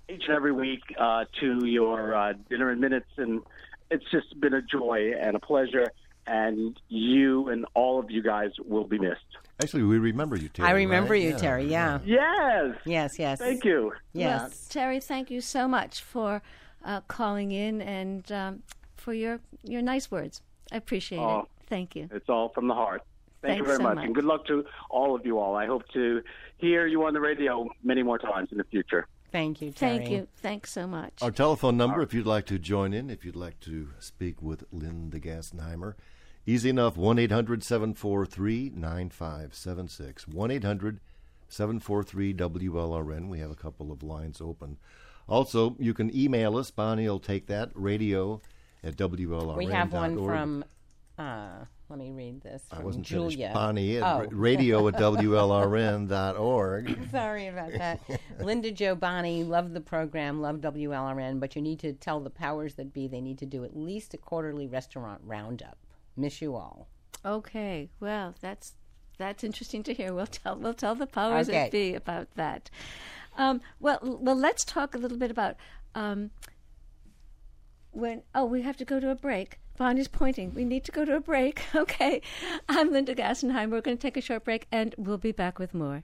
each 0.07 0.23
and 0.27 0.35
every 0.35 0.51
week 0.51 0.81
uh, 0.99 1.25
to 1.39 1.65
your 1.65 2.33
dinner 2.49 2.71
in 2.71 2.79
minutes, 2.79 3.09
and 3.17 3.41
it's 3.91 4.05
just 4.11 4.39
been 4.39 4.53
a 4.53 4.61
joy 4.61 5.13
and 5.19 5.35
a 5.35 5.39
pleasure. 5.39 5.91
And 6.29 6.79
you 6.89 7.49
and 7.49 7.65
all 7.73 7.99
of 7.99 8.11
you 8.11 8.21
guys 8.21 8.51
will 8.63 8.83
be 8.83 8.99
missed. 8.99 9.19
Actually, 9.61 9.83
we 9.83 9.97
remember 9.97 10.35
you, 10.35 10.47
Terry. 10.49 10.69
I 10.69 10.71
remember 10.73 11.13
right? 11.13 11.23
you, 11.23 11.37
Terry. 11.37 11.65
Yeah. 11.65 11.99
Yes. 12.05 12.75
Yes. 12.85 13.17
Yes. 13.17 13.39
Thank 13.39 13.65
you. 13.65 13.93
Yes. 14.13 14.39
Well, 14.41 14.51
Terry, 14.69 14.99
thank 14.99 15.31
you 15.31 15.41
so 15.41 15.67
much 15.67 16.01
for 16.03 16.41
uh, 16.85 17.01
calling 17.07 17.51
in 17.51 17.81
and 17.81 18.31
um, 18.31 18.63
for 18.95 19.13
your 19.13 19.39
your 19.63 19.81
nice 19.81 20.11
words. 20.11 20.41
I 20.71 20.77
appreciate 20.77 21.19
Oh. 21.19 21.39
it. 21.39 21.45
Thank 21.67 21.95
you. 21.95 22.09
It's 22.11 22.29
all 22.29 22.49
from 22.49 22.67
the 22.67 22.75
heart. 22.75 23.01
Thank 23.41 23.59
you 23.59 23.65
very 23.65 23.77
so 23.77 23.83
much. 23.83 23.95
much. 23.95 24.05
and 24.05 24.13
good 24.13 24.25
luck 24.25 24.45
to 24.47 24.65
all 24.89 25.15
of 25.15 25.25
you 25.25 25.39
all. 25.39 25.55
I 25.55 25.65
hope 25.65 25.83
to 25.93 26.21
hear 26.57 26.85
you 26.85 27.03
on 27.05 27.13
the 27.13 27.21
radio 27.21 27.67
many 27.83 28.03
more 28.03 28.19
times 28.19 28.49
in 28.51 28.57
the 28.59 28.63
future. 28.65 29.07
Thank 29.31 29.61
you, 29.61 29.71
Terry. 29.71 29.97
Thank 29.97 30.09
you. 30.09 30.27
Thanks 30.37 30.71
so 30.71 30.87
much. 30.87 31.13
Our 31.21 31.31
telephone 31.31 31.77
number, 31.77 32.01
if 32.01 32.13
you'd 32.13 32.25
like 32.25 32.45
to 32.47 32.57
join 32.59 32.93
in, 32.93 33.09
if 33.09 33.23
you'd 33.23 33.35
like 33.35 33.59
to 33.61 33.89
speak 33.99 34.41
with 34.41 34.63
Linda 34.71 35.19
Gassenheimer, 35.19 35.93
easy 36.45 36.69
enough 36.69 36.97
1 36.97 37.19
800 37.19 37.63
743 37.63 38.71
9576. 38.75 40.27
1 40.27 40.51
800 40.51 40.99
743 41.47 42.33
WLRN. 42.33 43.29
We 43.29 43.39
have 43.39 43.51
a 43.51 43.55
couple 43.55 43.91
of 43.91 44.03
lines 44.03 44.41
open. 44.41 44.77
Also, 45.27 45.75
you 45.79 45.93
can 45.93 46.15
email 46.15 46.57
us. 46.57 46.71
Bonnie 46.71 47.07
will 47.07 47.19
take 47.19 47.47
that. 47.47 47.69
Radio 47.75 48.41
at 48.83 48.95
WLRN. 48.95 49.57
We 49.57 49.65
have 49.65 49.93
one 49.93 50.17
from. 50.25 50.63
Uh, 51.17 51.65
let 51.89 51.99
me 51.99 52.11
read 52.11 52.41
this. 52.41 52.63
I 52.71 52.81
wasn't 52.81 53.05
Julia. 53.05 53.37
finished. 53.37 53.53
Bonnie 53.53 53.97
at 53.97 54.03
Oh. 54.03 54.25
radio 54.31 54.87
at 54.87 54.95
WLRN.org. 54.95 56.97
Sorry 57.11 57.47
about 57.47 57.73
that. 57.73 57.99
Linda 58.39 58.71
Joe 58.71 58.95
Bonnie, 58.95 59.43
love 59.43 59.73
the 59.73 59.81
program, 59.81 60.41
love 60.41 60.57
WLRN, 60.57 61.39
but 61.39 61.55
you 61.55 61.61
need 61.61 61.79
to 61.79 61.93
tell 61.93 62.19
the 62.19 62.29
powers 62.29 62.75
that 62.75 62.93
be 62.93 63.07
they 63.07 63.21
need 63.21 63.37
to 63.39 63.45
do 63.45 63.63
at 63.65 63.75
least 63.75 64.13
a 64.13 64.17
quarterly 64.17 64.67
restaurant 64.67 65.21
roundup. 65.25 65.77
Miss 66.19 66.41
you 66.41 66.55
all. 66.55 66.87
Okay. 67.25 67.89
Well, 67.99 68.35
that's 68.41 68.73
that's 69.17 69.43
interesting 69.43 69.83
to 69.83 69.93
hear. 69.93 70.13
We'll 70.13 70.27
tell 70.27 70.55
we'll 70.57 70.73
tell 70.73 70.95
the 70.95 71.07
powers 71.07 71.49
Okay. 71.49 71.63
that 71.63 71.71
be 71.71 71.93
about 71.95 72.27
that. 72.35 72.69
Um, 73.37 73.61
well, 73.79 73.99
well, 74.01 74.35
let's 74.35 74.65
talk 74.65 74.95
a 74.95 74.97
little 74.97 75.17
bit 75.17 75.31
about 75.31 75.55
um, 75.95 76.31
when. 77.91 78.23
Oh, 78.35 78.45
we 78.45 78.61
have 78.63 78.77
to 78.77 78.85
go 78.85 78.99
to 78.99 79.09
a 79.11 79.15
break. 79.15 79.59
Bonnie's 79.77 80.09
pointing. 80.09 80.53
We 80.53 80.65
need 80.65 80.83
to 80.85 80.91
go 80.91 81.05
to 81.05 81.15
a 81.15 81.21
break. 81.21 81.61
Okay. 81.75 82.21
I'm 82.67 82.91
Linda 82.91 83.15
Gassenheim. 83.15 83.71
We're 83.71 83.79
going 83.81 83.97
to 83.97 84.01
take 84.01 84.17
a 84.17 84.21
short 84.21 84.43
break, 84.43 84.67
and 84.71 84.93
we'll 84.97 85.17
be 85.17 85.31
back 85.31 85.57
with 85.57 85.73
more. 85.73 86.03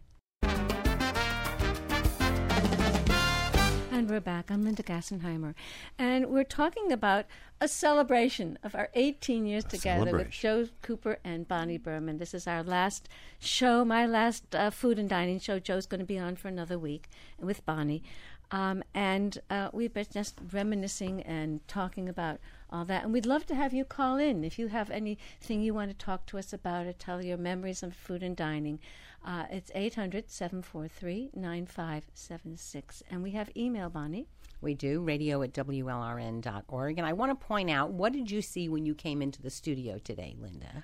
And 3.95 4.09
we're 4.09 4.19
back. 4.19 4.51
I'm 4.51 4.65
Linda 4.65 4.83
Gassenheimer. 4.83 5.55
And 5.97 6.25
we're 6.25 6.43
talking 6.43 6.91
about 6.91 7.27
a 7.61 7.69
celebration 7.69 8.59
of 8.61 8.75
our 8.75 8.89
18 8.93 9.45
years 9.45 9.63
together 9.63 10.11
with. 10.11 10.31
Joe 10.31 10.67
Cooper 10.81 11.17
and 11.23 11.47
Bonnie 11.47 11.77
Berman. 11.77 12.17
This 12.17 12.33
is 12.33 12.45
our 12.45 12.61
last 12.61 13.07
show, 13.39 13.85
my 13.85 14.05
last 14.05 14.53
uh, 14.53 14.69
food 14.69 14.99
and 14.99 15.07
dining 15.07 15.39
show. 15.39 15.59
Joe's 15.59 15.85
going 15.85 16.01
to 16.01 16.05
be 16.05 16.19
on 16.19 16.35
for 16.35 16.49
another 16.49 16.77
week 16.77 17.07
with 17.39 17.65
Bonnie. 17.65 18.03
Um, 18.51 18.83
and 18.93 19.39
uh, 19.49 19.69
we've 19.71 19.93
been 19.93 20.07
just 20.11 20.41
reminiscing 20.51 21.21
and 21.21 21.65
talking 21.69 22.09
about 22.09 22.41
all 22.69 22.83
that. 22.83 23.05
And 23.05 23.13
we'd 23.13 23.25
love 23.25 23.45
to 23.45 23.55
have 23.55 23.73
you 23.73 23.85
call 23.85 24.17
in 24.17 24.43
if 24.43 24.59
you 24.59 24.67
have 24.67 24.89
anything 24.91 25.61
you 25.61 25.73
want 25.73 25.91
to 25.91 26.05
talk 26.05 26.25
to 26.25 26.37
us 26.37 26.51
about 26.51 26.85
or 26.85 26.91
tell 26.91 27.23
your 27.23 27.37
memories 27.37 27.81
of 27.81 27.95
food 27.95 28.23
and 28.23 28.35
dining. 28.35 28.79
Uh, 29.25 29.45
it's 29.49 29.71
800 29.73 30.29
743 30.29 31.31
9576. 31.33 33.03
And 33.09 33.23
we 33.23 33.31
have 33.31 33.49
email, 33.57 33.89
Bonnie. 33.89 34.27
We 34.61 34.75
do, 34.75 35.01
radio 35.01 35.41
at 35.41 35.51
WLRN.org. 35.53 36.97
And 36.97 37.07
I 37.07 37.13
want 37.13 37.31
to 37.31 37.45
point 37.45 37.71
out 37.71 37.91
what 37.91 38.13
did 38.13 38.29
you 38.29 38.41
see 38.41 38.69
when 38.69 38.85
you 38.85 38.93
came 38.93 39.21
into 39.21 39.41
the 39.41 39.49
studio 39.49 39.97
today, 39.97 40.35
Linda? 40.39 40.83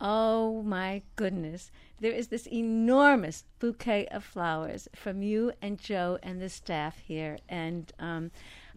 Oh 0.00 0.62
my 0.62 1.02
goodness. 1.14 1.70
There 2.00 2.12
is 2.12 2.28
this 2.28 2.46
enormous 2.48 3.44
bouquet 3.60 4.06
of 4.08 4.24
flowers 4.24 4.88
from 4.94 5.22
you 5.22 5.52
and 5.62 5.78
Joe 5.78 6.18
and 6.22 6.42
the 6.42 6.48
staff 6.48 6.98
here. 6.98 7.38
And 7.48 7.92
um, 8.00 8.32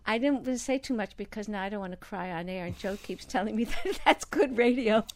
I 0.05 0.20
didn't 0.20 0.36
want 0.36 0.45
to 0.45 0.60
say 0.60 0.78
too 0.78 0.93
much 0.93 1.18
because 1.18 1.49
now 1.49 1.64
I 1.64 1.70
don't 1.70 1.82
want 1.82 1.93
to 1.93 1.97
cry 1.97 2.32
on 2.32 2.47
air. 2.47 2.66
And 2.66 2.78
Joe 2.78 2.95
keeps 3.01 3.26
telling 3.26 3.55
me 3.55 3.64
that 3.84 3.99
that's 4.05 4.26
good 4.26 4.55
radio. 4.55 5.03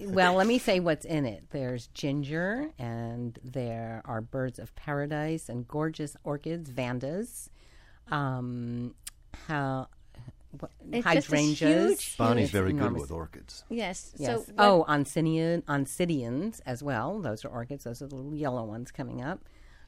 well, 0.00 0.34
let 0.34 0.46
me 0.46 0.58
say 0.58 0.80
what's 0.80 1.04
in 1.04 1.24
it. 1.26 1.44
There's 1.50 1.86
ginger, 1.88 2.70
and 2.78 3.38
there 3.44 4.02
are 4.04 4.20
birds 4.20 4.58
of 4.58 4.74
paradise 4.76 5.48
and 5.48 5.66
gorgeous 5.68 6.16
orchids, 6.24 6.70
vandas, 6.70 7.48
um, 8.10 8.94
how, 9.48 9.88
what, 10.58 10.70
It's 10.90 11.04
hydrangeas. 11.06 11.88
huge, 12.00 12.16
Bonnie's 12.18 12.44
It's 12.44 12.52
very 12.52 12.72
good 12.72 12.92
with 12.92 13.10
orchids. 13.10 13.64
yes. 13.70 14.12
Yes. 14.18 14.46
So 14.46 14.52
oh, 14.58 14.84
oncidium, 14.88 15.62
oncidiums 15.62 16.60
as 16.66 16.82
well. 16.82 17.20
Those 17.20 17.44
are 17.44 17.48
orchids. 17.48 17.84
Those 17.84 18.02
are 18.02 18.06
the 18.06 18.16
little 18.16 18.34
yellow 18.34 18.64
ones 18.64 18.90
coming 18.90 19.22
up. 19.22 19.40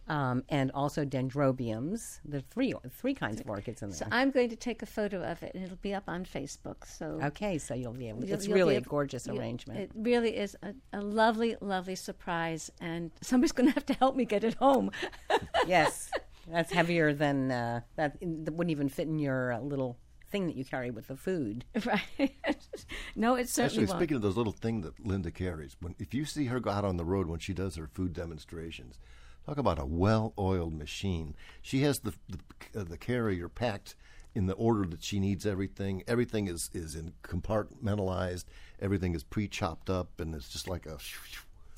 Um, 0.07 0.45
and 0.51 0.71
also 0.73 1.03
dendrobiums. 1.05 2.21
The 2.27 2.43
three, 2.43 2.75
three 2.91 3.15
kinds 3.15 3.41
of 3.41 3.49
orchids 3.49 3.81
in 3.83 3.89
there. 3.89 3.97
So 3.99 4.07
I'm 4.11 4.31
going 4.31 4.51
to 4.51 4.57
take 4.57 4.83
a 4.83 4.87
photo 4.87 5.23
of 5.23 5.43
it, 5.43 5.53
and 5.55 5.65
it'll 5.65 5.77
be 5.77 5.95
up 5.95 6.05
on 6.09 6.27
Facebook. 6.27 6.87
So 6.87 7.19
okay, 7.23 7.57
so 7.57 7.73
you'll 7.75 7.93
be 7.95 8.09
able. 8.11 8.23
You'll- 8.25 8.35
it's 8.35 8.47
you'll 8.47 8.55
really 8.57 8.75
be 8.75 8.79
a 8.79 8.81
gorgeous 8.83 9.27
you- 9.27 9.35
arrangement. 9.39 9.81
It 9.81 9.91
really 9.95 10.37
is 10.37 10.57
a, 10.63 10.75
a 10.93 11.01
lovely, 11.01 11.57
lovely 11.63 11.95
surprise, 11.95 12.71
and 12.83 13.13
somebody's 13.23 13.53
going 13.53 13.69
to 13.71 13.75
have 13.75 13.87
to 13.87 13.95
help 13.95 14.15
me 14.15 14.27
get 14.27 14.45
it 14.45 14.55
home. 14.55 14.91
yes, 15.67 16.11
that's 16.53 16.71
heavier 16.71 17.15
than 17.15 17.51
uh, 17.51 17.81
that. 17.97 18.19
That 18.21 18.53
wouldn't 18.53 18.73
even 18.73 18.91
fit 18.91 19.09
in 19.09 19.19
your 19.19 19.55
uh, 19.55 19.61
little 19.61 19.97
thing 20.31 20.47
that 20.49 20.57
you 20.57 20.65
carry 20.65 20.91
with 20.91 21.07
the 21.07 21.17
food. 21.17 21.65
right? 21.87 22.01
no, 23.17 23.37
it 23.37 23.49
certainly 23.49 23.85
Actually, 23.85 23.87
won't. 23.87 23.99
speaking 24.01 24.17
of 24.17 24.23
those 24.23 24.37
little 24.37 24.53
thing 24.53 24.81
that 24.83 24.99
Linda 25.07 25.31
carries, 25.31 25.77
when 25.81 25.95
if 25.99 26.13
you 26.13 26.25
see 26.25 26.47
her 26.47 26.61
go 26.61 26.71
out 26.71 26.85
on 26.85 26.97
the 26.97 27.05
road 27.05 27.27
when 27.29 27.39
she 27.39 27.55
does 27.55 27.77
her 27.77 27.87
food 27.87 28.13
demonstrations, 28.13 28.99
talk 29.47 29.59
about 29.59 29.79
a 29.79 29.85
well-oiled 29.87 30.73
machine. 30.75 31.35
She 31.63 31.83
has 31.83 31.99
the 32.01 32.13
the, 32.29 32.39
uh, 32.81 32.85
the 32.85 32.97
carrier 32.99 33.49
packed 33.49 33.95
in 34.35 34.47
the 34.47 34.55
order 34.55 34.85
that 34.89 35.03
she 35.03 35.21
needs 35.21 35.47
everything. 35.47 36.03
Everything 36.09 36.49
is 36.49 36.71
is 36.73 36.95
in 36.95 37.13
compartmentalized. 37.23 38.45
Everything 38.81 39.15
is 39.15 39.23
pre-chopped 39.23 39.89
up, 39.91 40.21
and 40.21 40.35
it's 40.35 40.49
just 40.49 40.69
like 40.69 40.87
a 40.87 40.99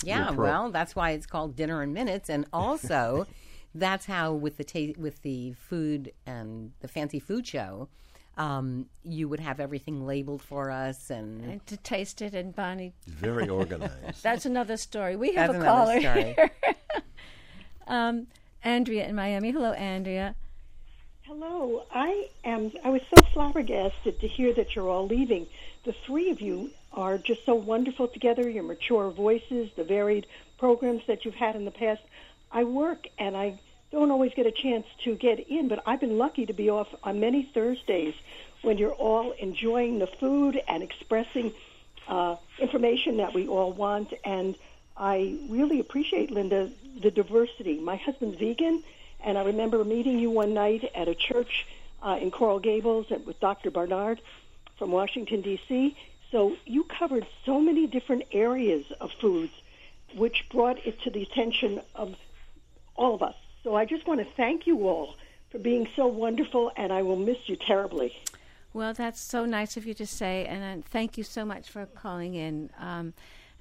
Yeah, 0.02 0.30
well, 0.30 0.70
that's 0.70 0.96
why 0.96 1.10
it's 1.10 1.26
called 1.26 1.56
dinner 1.56 1.82
in 1.82 1.92
minutes, 1.92 2.30
and 2.30 2.46
also 2.52 3.26
that's 3.74 4.06
how 4.06 4.32
with 4.32 4.56
the 4.56 4.64
ta- 4.64 4.98
with 5.00 5.22
the 5.22 5.52
food 5.54 6.12
and 6.26 6.72
the 6.80 6.88
fancy 6.88 7.20
food 7.20 7.46
show. 7.46 7.88
um, 8.38 8.84
you 9.02 9.28
would 9.30 9.40
have 9.40 9.60
everything 9.60 10.04
labeled 10.06 10.42
for 10.42 10.70
us 10.70 11.08
and, 11.08 11.42
and 11.42 11.66
to 11.66 11.74
taste 11.78 12.20
it. 12.20 12.34
And 12.34 12.54
Bonnie, 12.54 12.92
Very 13.06 13.48
organized. 13.60 14.22
that's 14.22 14.44
another 14.44 14.76
story. 14.76 15.16
We 15.16 15.32
have 15.34 15.52
That's 15.52 15.56
a 15.56 15.60
another 15.62 15.78
caller 15.78 16.00
story. 16.00 16.34
here. 16.34 16.50
um, 17.86 18.26
Andrea 18.62 19.06
in 19.06 19.14
Miami. 19.14 19.50
Hello, 19.50 19.72
Andrea. 19.72 20.34
Hello. 21.22 21.84
I 21.92 22.28
am. 22.44 22.72
I 22.84 22.90
was 22.90 23.02
so 23.14 23.22
flabbergasted 23.32 24.20
to 24.20 24.28
hear 24.28 24.52
that 24.54 24.74
you're 24.74 24.88
all 24.88 25.06
leaving. 25.06 25.46
The 25.84 25.92
three 25.92 26.30
of 26.30 26.40
you 26.40 26.70
are 26.92 27.18
just 27.18 27.44
so 27.44 27.54
wonderful 27.54 28.08
together. 28.08 28.48
Your 28.48 28.62
mature 28.62 29.10
voices, 29.10 29.70
the 29.76 29.84
varied 29.84 30.26
programs 30.58 31.02
that 31.06 31.24
you've 31.24 31.34
had 31.34 31.56
in 31.56 31.64
the 31.64 31.70
past. 31.70 32.02
I 32.52 32.64
work 32.64 33.06
and 33.18 33.36
I 33.36 33.58
don't 33.92 34.10
always 34.10 34.34
get 34.34 34.46
a 34.46 34.52
chance 34.52 34.86
to 35.04 35.14
get 35.14 35.48
in, 35.48 35.68
but 35.68 35.82
I've 35.86 36.00
been 36.00 36.18
lucky 36.18 36.46
to 36.46 36.52
be 36.52 36.70
off 36.70 36.88
on 37.02 37.20
many 37.20 37.42
Thursdays 37.42 38.14
when 38.62 38.78
you're 38.78 38.92
all 38.92 39.32
enjoying 39.32 39.98
the 39.98 40.06
food 40.06 40.60
and 40.68 40.82
expressing 40.82 41.52
uh, 42.08 42.36
information 42.58 43.18
that 43.18 43.34
we 43.34 43.46
all 43.46 43.72
want. 43.72 44.12
And 44.24 44.56
I 44.96 45.38
really 45.48 45.80
appreciate, 45.80 46.30
Linda, 46.30 46.70
the 47.00 47.10
diversity. 47.10 47.78
My 47.78 47.96
husband's 47.96 48.38
vegan, 48.38 48.82
and 49.22 49.36
I 49.38 49.44
remember 49.44 49.84
meeting 49.84 50.18
you 50.18 50.30
one 50.30 50.54
night 50.54 50.90
at 50.94 51.08
a 51.08 51.14
church 51.14 51.66
uh, 52.02 52.18
in 52.20 52.30
Coral 52.30 52.58
Gables 52.58 53.06
with 53.24 53.38
Dr. 53.40 53.70
Barnard 53.70 54.20
from 54.78 54.90
Washington, 54.90 55.40
D.C. 55.40 55.96
So 56.30 56.56
you 56.64 56.84
covered 56.84 57.26
so 57.44 57.60
many 57.60 57.86
different 57.86 58.24
areas 58.32 58.84
of 59.00 59.10
foods, 59.20 59.52
which 60.14 60.48
brought 60.50 60.84
it 60.86 61.00
to 61.02 61.10
the 61.10 61.22
attention 61.22 61.80
of 61.94 62.16
all 62.94 63.14
of 63.14 63.22
us. 63.22 63.34
So 63.62 63.74
I 63.74 63.84
just 63.84 64.06
want 64.06 64.20
to 64.20 64.26
thank 64.36 64.66
you 64.66 64.88
all 64.88 65.16
for 65.50 65.58
being 65.58 65.88
so 65.96 66.06
wonderful, 66.06 66.72
and 66.76 66.92
I 66.92 67.02
will 67.02 67.16
miss 67.16 67.38
you 67.46 67.56
terribly. 67.56 68.14
Well, 68.72 68.92
that's 68.92 69.20
so 69.20 69.46
nice 69.46 69.76
of 69.76 69.86
you 69.86 69.94
to 69.94 70.06
say, 70.06 70.44
and 70.44 70.82
uh, 70.82 70.86
thank 70.90 71.16
you 71.16 71.24
so 71.24 71.44
much 71.44 71.70
for 71.70 71.86
calling 71.86 72.34
in 72.34 72.70
um, 72.78 73.14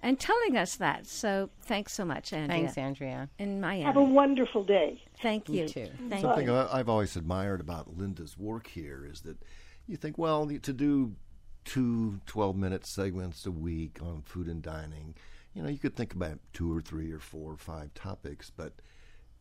and 0.06 0.20
telling 0.20 0.56
us 0.56 0.76
that. 0.76 1.08
So 1.08 1.50
thanks 1.64 1.92
so 1.92 2.06
much, 2.06 2.32
Andrea. 2.32 2.60
Thanks, 2.60 2.78
Andrea. 2.78 3.28
In 3.40 3.60
Miami. 3.60 3.82
Have 3.82 3.98
a 3.98 4.04
wonderful 4.04 4.64
day. 4.64 5.02
Thank 5.22 5.50
You 5.50 5.64
you. 5.64 5.68
too. 5.68 5.90
Thank 6.10 6.22
Something 6.22 6.46
you. 6.46 6.54
I- 6.54 6.78
I've 6.80 6.88
always 6.90 7.16
admired 7.16 7.60
about 7.60 7.98
Linda's 7.98 8.38
work 8.38 8.68
here 8.68 9.04
is 9.12 9.22
that 9.22 9.38
you 9.88 9.98
think, 9.98 10.20
well, 10.20 10.46
to 10.48 10.74
do 10.74 11.16
two 11.66 12.22
12 12.28 12.56
minute 12.56 12.86
segments 12.86 13.48
a 13.48 13.52
week 13.52 13.98
on 14.00 14.22
food 14.22 14.46
and 14.48 14.62
dining, 14.62 15.16
you 15.56 15.64
know, 15.64 15.70
you 15.70 15.80
could 15.80 15.96
think 15.96 16.14
about 16.14 16.38
two 16.54 16.72
or 16.76 16.82
three 16.82 17.12
or 17.12 17.20
four 17.20 17.54
or 17.54 17.58
five 17.58 17.92
topics, 17.96 18.52
but 18.56 18.74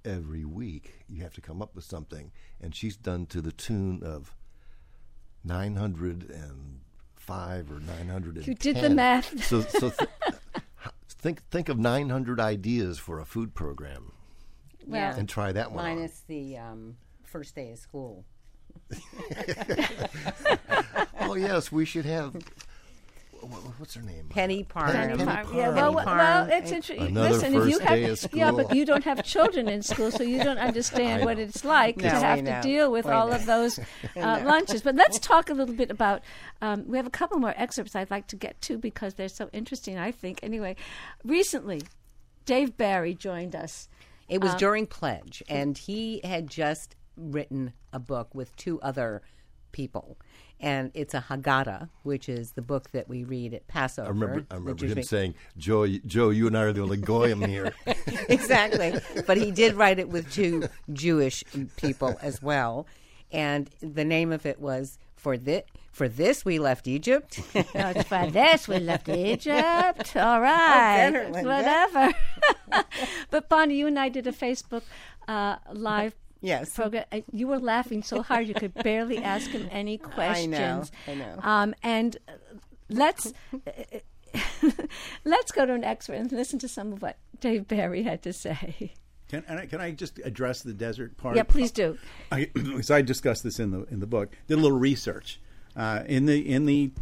every 0.02 0.46
week 0.46 1.04
you 1.08 1.22
have 1.22 1.34
to 1.34 1.42
come 1.42 1.60
up 1.60 1.74
with 1.74 1.84
something. 1.84 2.32
And 2.60 2.74
she's 2.74 2.96
done 2.96 3.26
to 3.26 3.42
the 3.42 3.52
tune 3.52 4.02
of 4.02 4.34
905 5.44 7.70
or 7.70 7.80
910. 7.80 8.44
You 8.44 8.54
did 8.54 8.76
the 8.76 8.88
math. 8.90 9.44
So, 9.44 9.60
so 9.60 9.90
th- 9.90 10.08
think, 11.24 11.42
think 11.48 11.70
of 11.70 11.78
900 11.78 12.38
ideas 12.38 12.98
for 12.98 13.18
a 13.18 13.24
food 13.24 13.54
program 13.54 14.12
Well, 14.86 15.16
and 15.16 15.26
try 15.26 15.52
that 15.52 15.72
one 15.72 15.82
on. 15.82 15.96
minus 15.96 16.20
the 16.28 16.58
um, 16.58 16.98
first 17.24 17.54
day 17.54 17.72
of 17.72 17.78
school. 17.78 18.26
oh 21.20 21.34
yes, 21.34 21.72
we 21.72 21.86
should 21.86 22.04
have. 22.04 22.36
Wha- 23.46 23.58
What's 23.78 23.94
her 23.94 24.02
name? 24.02 24.26
Penny 24.30 24.62
Parham. 24.64 24.92
Penny 24.94 25.12
Penny 25.16 25.24
Parham. 25.24 25.56
Yeah, 25.56 25.64
Parham. 25.64 25.74
well, 25.76 25.94
well, 25.94 26.04
Parham. 26.04 26.50
it's 26.50 26.70
interesting. 26.72 27.06
Another 27.08 27.30
Listen, 27.30 27.54
if 27.54 27.68
you 27.68 27.78
first 27.78 27.88
day 27.88 28.02
have, 28.02 28.24
of 28.24 28.34
yeah, 28.34 28.50
but 28.52 28.74
you 28.74 28.84
don't 28.86 29.04
have 29.04 29.22
children 29.24 29.68
in 29.68 29.82
school, 29.82 30.10
so 30.10 30.22
you 30.22 30.42
don't 30.42 30.58
understand 30.58 31.24
what 31.26 31.38
it's 31.38 31.64
like 31.64 31.96
No, 31.98 32.04
to 32.08 32.14
have 32.14 32.44
to 32.44 32.60
deal 32.62 32.90
with 32.90 33.04
We 33.06 33.12
all 33.12 33.28
know. 33.28 33.34
of 33.34 33.46
those 33.46 33.78
uh, 34.16 34.42
lunches. 34.44 34.82
But 34.82 34.94
let's 34.96 35.18
talk 35.18 35.50
a 35.50 35.54
little 35.54 35.74
bit 35.74 35.90
about. 35.90 36.22
Um, 36.62 36.86
we 36.88 36.96
have 36.96 37.06
a 37.06 37.10
couple 37.10 37.38
more 37.38 37.54
excerpts 37.56 37.94
I'd 37.94 38.10
like 38.10 38.26
to 38.28 38.36
get 38.36 38.60
to 38.62 38.78
because 38.78 39.14
they're 39.14 39.28
so 39.28 39.50
interesting. 39.52 39.98
I 39.98 40.10
think 40.12 40.40
anyway. 40.42 40.76
Recently, 41.24 41.82
Dave 42.46 42.76
Barry 42.76 43.14
joined 43.14 43.54
us. 43.54 43.88
It 44.28 44.40
was 44.40 44.52
Um, 44.52 44.58
during 44.58 44.86
Pledge, 44.86 45.42
and 45.48 45.76
he 45.76 46.20
had 46.24 46.48
just 46.48 46.96
written 47.16 47.72
a 47.92 47.98
book 47.98 48.34
with 48.34 48.56
two 48.56 48.80
other 48.80 49.22
people. 49.72 50.16
And 50.64 50.90
it's 50.94 51.12
a 51.12 51.20
Haggadah, 51.20 51.90
which 52.04 52.26
is 52.26 52.52
the 52.52 52.62
book 52.62 52.90
that 52.92 53.06
we 53.06 53.22
read 53.22 53.52
at 53.52 53.68
Passover. 53.68 54.08
I 54.08 54.10
remember, 54.12 54.46
I 54.50 54.54
remember 54.54 54.86
him 54.86 54.96
week. 54.96 55.04
saying, 55.04 55.34
"Joe, 55.58 55.86
Joe, 55.86 56.30
you 56.30 56.46
and 56.46 56.56
I 56.56 56.62
are 56.62 56.72
the 56.72 56.80
only 56.80 56.96
goyim 56.96 57.42
here." 57.42 57.74
exactly. 58.30 58.94
But 59.26 59.36
he 59.36 59.50
did 59.50 59.74
write 59.74 59.98
it 59.98 60.08
with 60.08 60.32
two 60.32 60.68
Jewish 60.90 61.44
people 61.76 62.16
as 62.22 62.40
well. 62.40 62.86
And 63.30 63.68
the 63.82 64.06
name 64.06 64.32
of 64.32 64.46
it 64.46 64.58
was 64.58 64.98
For 65.16 65.36
This, 65.36 65.64
for 65.92 66.08
this 66.08 66.46
We 66.46 66.58
Left 66.58 66.88
Egypt. 66.88 67.40
No, 67.74 67.92
for 68.02 68.26
this 68.30 68.66
we 68.66 68.78
left 68.78 69.08
Egypt. 69.08 70.16
All 70.16 70.40
right, 70.40 71.10
better, 71.10 71.28
whatever. 71.30 72.12
but 73.30 73.50
Bonnie, 73.50 73.76
you 73.76 73.86
and 73.86 73.98
I 73.98 74.08
did 74.08 74.26
a 74.26 74.32
Facebook 74.32 74.82
uh, 75.28 75.56
live 75.72 76.14
Yes. 76.44 76.74
program. 76.74 77.04
Uh, 77.10 77.20
You 77.32 77.48
were 77.48 77.58
laughing 77.58 78.02
so 78.02 78.22
hard 78.22 78.46
you 78.46 78.54
could 78.54 78.74
barely 78.84 79.18
ask 79.18 79.50
him 79.50 79.68
any 79.70 79.98
questions. 79.98 80.92
I 81.08 81.14
know. 81.14 81.38
I 81.40 81.62
Um, 81.62 81.74
and 81.82 82.16
uh, 82.28 82.32
let's 82.88 83.32
let's 85.24 85.52
go 85.52 85.66
to 85.66 85.72
an 85.72 85.84
expert 85.84 86.14
and 86.14 86.30
listen 86.32 86.58
to 86.60 86.68
some 86.68 86.92
of 86.92 87.02
what 87.02 87.18
Dave 87.40 87.68
Barry 87.68 88.02
had 88.02 88.22
to 88.22 88.32
say. 88.32 88.92
Can, 89.28 89.42
and 89.48 89.58
I, 89.58 89.66
can 89.66 89.80
I 89.80 89.90
just 89.90 90.18
address 90.24 90.62
the 90.62 90.74
desert 90.74 91.16
part? 91.16 91.36
Yeah, 91.36 91.44
please 91.44 91.70
do. 91.70 91.98
I, 92.30 92.50
so 92.82 92.94
I 92.94 93.02
discussed 93.02 93.42
this 93.42 93.58
in 93.58 93.70
the 93.70 93.84
in 93.90 94.00
the 94.00 94.06
book. 94.06 94.30
Did 94.46 94.58
a 94.58 94.60
little 94.60 94.78
research 94.78 95.40
uh, 95.76 96.04
in 96.06 96.26
the 96.26 96.48
in 96.48 96.66
the 96.66 96.92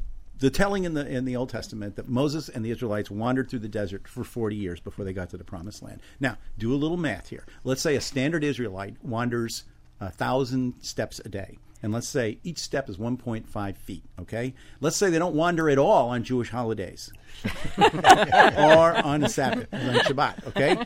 the 0.42 0.50
telling 0.50 0.82
in 0.82 0.94
the 0.94 1.06
in 1.06 1.24
the 1.24 1.36
Old 1.36 1.50
Testament 1.50 1.94
that 1.94 2.08
Moses 2.08 2.48
and 2.48 2.64
the 2.64 2.72
Israelites 2.72 3.12
wandered 3.12 3.48
through 3.48 3.60
the 3.60 3.68
desert 3.68 4.08
for 4.08 4.24
40 4.24 4.56
years 4.56 4.80
before 4.80 5.04
they 5.04 5.12
got 5.12 5.30
to 5.30 5.36
the 5.36 5.44
Promised 5.44 5.84
Land. 5.84 6.00
Now, 6.18 6.36
do 6.58 6.74
a 6.74 6.74
little 6.74 6.96
math 6.96 7.28
here. 7.28 7.46
Let's 7.62 7.80
say 7.80 7.94
a 7.94 8.00
standard 8.00 8.42
Israelite 8.42 8.96
wanders 9.04 9.62
a 10.00 10.10
thousand 10.10 10.74
steps 10.82 11.20
a 11.24 11.28
day. 11.28 11.58
And 11.80 11.92
let's 11.92 12.08
say 12.08 12.38
each 12.42 12.58
step 12.58 12.88
is 12.88 12.96
1.5 12.96 13.76
feet, 13.76 14.04
okay? 14.20 14.54
Let's 14.80 14.96
say 14.96 15.10
they 15.10 15.18
don't 15.18 15.34
wander 15.34 15.68
at 15.68 15.78
all 15.78 16.10
on 16.10 16.22
Jewish 16.22 16.48
holidays 16.48 17.12
or 17.78 18.96
on 18.96 19.24
a 19.24 19.28
Sabbath, 19.28 19.66
on 19.72 19.94
Shabbat, 19.94 20.46
okay? 20.48 20.76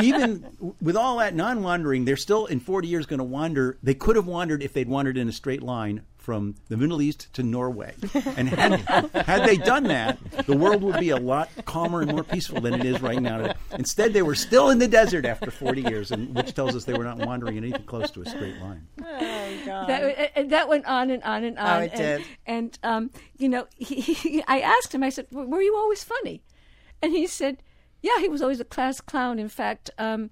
Even 0.00 0.74
with 0.80 0.96
all 0.96 1.18
that 1.18 1.34
non 1.34 1.62
wandering, 1.62 2.04
they're 2.04 2.16
still 2.16 2.46
in 2.46 2.60
40 2.60 2.86
years 2.86 3.06
going 3.06 3.18
to 3.18 3.24
wander. 3.24 3.78
They 3.82 3.94
could 3.94 4.14
have 4.14 4.26
wandered 4.26 4.62
if 4.62 4.72
they'd 4.72 4.88
wandered 4.88 5.16
in 5.16 5.28
a 5.28 5.32
straight 5.32 5.62
line 5.62 6.02
from 6.24 6.54
the 6.68 6.76
Middle 6.78 7.02
East 7.02 7.28
to 7.34 7.42
Norway. 7.42 7.94
And 8.14 8.48
had, 8.48 8.80
had 9.14 9.46
they 9.46 9.58
done 9.58 9.84
that, 9.84 10.18
the 10.46 10.56
world 10.56 10.82
would 10.82 10.98
be 10.98 11.10
a 11.10 11.18
lot 11.18 11.50
calmer 11.66 12.00
and 12.00 12.10
more 12.10 12.24
peaceful 12.24 12.62
than 12.62 12.72
it 12.72 12.84
is 12.84 13.02
right 13.02 13.20
now. 13.20 13.52
Instead, 13.72 14.14
they 14.14 14.22
were 14.22 14.34
still 14.34 14.70
in 14.70 14.78
the 14.78 14.88
desert 14.88 15.26
after 15.26 15.50
40 15.50 15.82
years, 15.82 16.10
and, 16.10 16.34
which 16.34 16.54
tells 16.54 16.74
us 16.74 16.86
they 16.86 16.94
were 16.94 17.04
not 17.04 17.18
wandering 17.18 17.58
in 17.58 17.64
anything 17.64 17.84
close 17.84 18.10
to 18.12 18.22
a 18.22 18.26
straight 18.26 18.58
line. 18.62 18.86
That, 18.96 20.32
and 20.34 20.50
that 20.50 20.68
went 20.68 20.86
on 20.86 21.10
and 21.10 21.22
on 21.24 21.44
and 21.44 21.58
on. 21.58 21.82
it 21.82 21.92
and, 21.92 22.00
did. 22.00 22.26
And 22.46 22.78
um, 22.82 23.10
you 23.36 23.50
know, 23.50 23.66
he, 23.76 24.00
he, 24.00 24.42
I 24.48 24.60
asked 24.60 24.94
him. 24.94 25.02
I 25.02 25.10
said, 25.10 25.26
"Were 25.30 25.60
you 25.60 25.76
always 25.76 26.02
funny?" 26.02 26.42
And 27.02 27.12
he 27.12 27.26
said, 27.26 27.62
"Yeah, 28.00 28.18
he 28.20 28.28
was 28.28 28.40
always 28.40 28.60
a 28.60 28.64
class 28.64 29.00
clown. 29.00 29.38
In 29.38 29.48
fact, 29.48 29.90
um, 29.98 30.30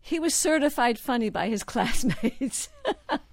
he 0.00 0.18
was 0.18 0.34
certified 0.34 0.98
funny 0.98 1.30
by 1.30 1.48
his 1.48 1.62
classmates." 1.72 2.68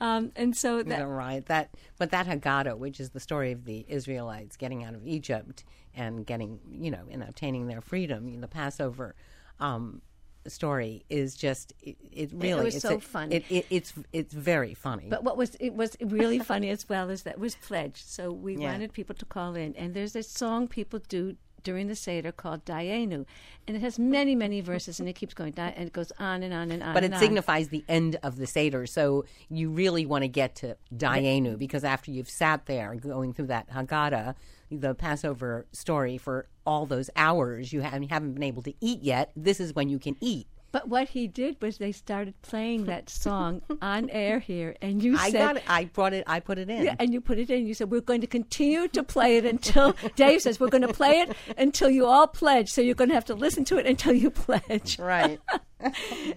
um, 0.00 0.32
and 0.36 0.56
so 0.56 0.82
that 0.82 1.06
right. 1.06 1.44
That, 1.46 1.70
but 1.98 2.10
that 2.10 2.26
Haggadah, 2.26 2.78
which 2.78 3.00
is 3.00 3.10
the 3.10 3.20
story 3.20 3.52
of 3.52 3.64
the 3.64 3.84
Israelites 3.88 4.56
getting 4.56 4.82
out 4.84 4.94
of 4.94 5.06
Egypt 5.06 5.64
and 5.94 6.24
getting, 6.24 6.60
you 6.70 6.90
know, 6.90 7.04
and 7.10 7.22
obtaining 7.22 7.66
their 7.66 7.80
freedom, 7.80 8.40
the 8.40 8.48
Passover 8.48 9.14
um, 9.58 10.00
story 10.46 11.04
is 11.10 11.34
just 11.36 11.74
it, 11.82 11.96
it 12.12 12.30
really 12.32 12.64
was 12.64 12.76
it's 12.76 12.82
so 12.82 12.96
a- 12.96 13.00
funny. 13.00 13.36
It, 13.36 13.44
it, 13.50 13.66
it's 13.70 13.92
it's 14.12 14.32
very 14.32 14.72
funny. 14.74 15.06
But 15.10 15.22
what 15.22 15.36
was 15.36 15.54
it 15.60 15.74
was 15.74 15.96
really 16.00 16.38
funny 16.38 16.70
as 16.70 16.88
well 16.88 17.10
is 17.10 17.24
that 17.24 17.38
was 17.38 17.56
pledged. 17.56 18.08
So 18.08 18.32
we 18.32 18.56
Yeah. 18.56 18.72
wanted 18.72 18.92
people 18.92 19.14
to 19.16 19.24
call 19.26 19.54
in, 19.54 19.74
and 19.76 19.92
there's 19.94 20.16
a 20.16 20.22
song 20.22 20.66
people 20.66 21.00
do 21.08 21.36
during 21.62 21.88
the 21.88 21.94
seder 21.96 22.32
called 22.32 22.64
Dayenu, 22.64 23.24
and 23.66 23.76
it 23.76 23.80
has 23.80 23.98
many 23.98 24.34
many 24.34 24.60
verses, 24.60 25.00
and 25.00 25.08
it 25.08 25.14
keeps 25.14 25.34
going, 25.34 25.52
Di- 25.52 25.74
and 25.76 25.86
it 25.86 25.92
goes 25.92 26.12
on 26.18 26.42
and 26.42 26.52
on 26.54 26.70
and 26.70 26.82
on. 26.82 26.94
but 26.94 27.04
it 27.04 27.12
on. 27.12 27.18
signifies 27.18 27.68
the 27.68 27.84
end 27.88 28.18
of 28.22 28.36
the 28.36 28.46
Seder. 28.46 28.86
So 28.86 29.24
you 29.48 29.70
really 29.70 30.06
want 30.06 30.22
to 30.22 30.28
get 30.28 30.54
to 30.56 30.76
Dayenu 30.94 31.58
because 31.58 31.84
after 31.84 32.10
you've 32.10 32.30
sat 32.30 32.66
there 32.66 32.94
going 32.94 33.32
through 33.32 33.46
that 33.46 33.70
Haggadah, 33.70 34.34
the 34.70 34.94
Passover 34.94 35.66
story 35.72 36.16
for 36.18 36.46
all 36.64 36.86
those 36.86 37.10
hours, 37.16 37.72
you 37.72 37.80
haven't, 37.80 38.10
haven't 38.10 38.34
been 38.34 38.42
able 38.42 38.62
to 38.62 38.74
eat 38.80 39.02
yet. 39.02 39.32
This 39.34 39.60
is 39.60 39.74
when 39.74 39.88
you 39.88 39.98
can 39.98 40.16
eat. 40.20 40.46
But 40.72 40.88
what 40.88 41.08
he 41.08 41.26
did 41.26 41.56
was 41.60 41.78
they 41.78 41.90
started 41.92 42.40
playing 42.42 42.84
that 42.86 43.10
song 43.10 43.62
on 43.82 44.08
air 44.10 44.38
here, 44.38 44.76
and 44.80 45.02
you 45.02 45.16
I 45.18 45.30
said, 45.30 45.38
got 45.38 45.56
it. 45.56 45.62
I 45.66 45.84
brought 45.86 46.12
it. 46.12 46.22
I 46.26 46.38
put 46.40 46.58
it 46.58 46.70
in. 46.70 46.84
Yeah, 46.84 46.94
and 46.98 47.12
you 47.12 47.20
put 47.20 47.38
it 47.38 47.50
in. 47.50 47.66
You 47.66 47.74
said 47.74 47.90
we're 47.90 48.00
going 48.00 48.20
to 48.20 48.26
continue 48.28 48.86
to 48.88 49.02
play 49.02 49.36
it 49.36 49.44
until 49.44 49.96
Dave 50.16 50.42
says 50.42 50.60
we're 50.60 50.68
going 50.68 50.86
to 50.86 50.92
play 50.92 51.20
it 51.22 51.36
until 51.58 51.90
you 51.90 52.06
all 52.06 52.26
pledge. 52.28 52.70
So 52.70 52.80
you're 52.80 52.94
going 52.94 53.08
to 53.10 53.14
have 53.14 53.24
to 53.26 53.34
listen 53.34 53.64
to 53.64 53.78
it 53.78 53.86
until 53.86 54.12
you 54.14 54.30
pledge. 54.30 54.98
Right. 54.98 55.40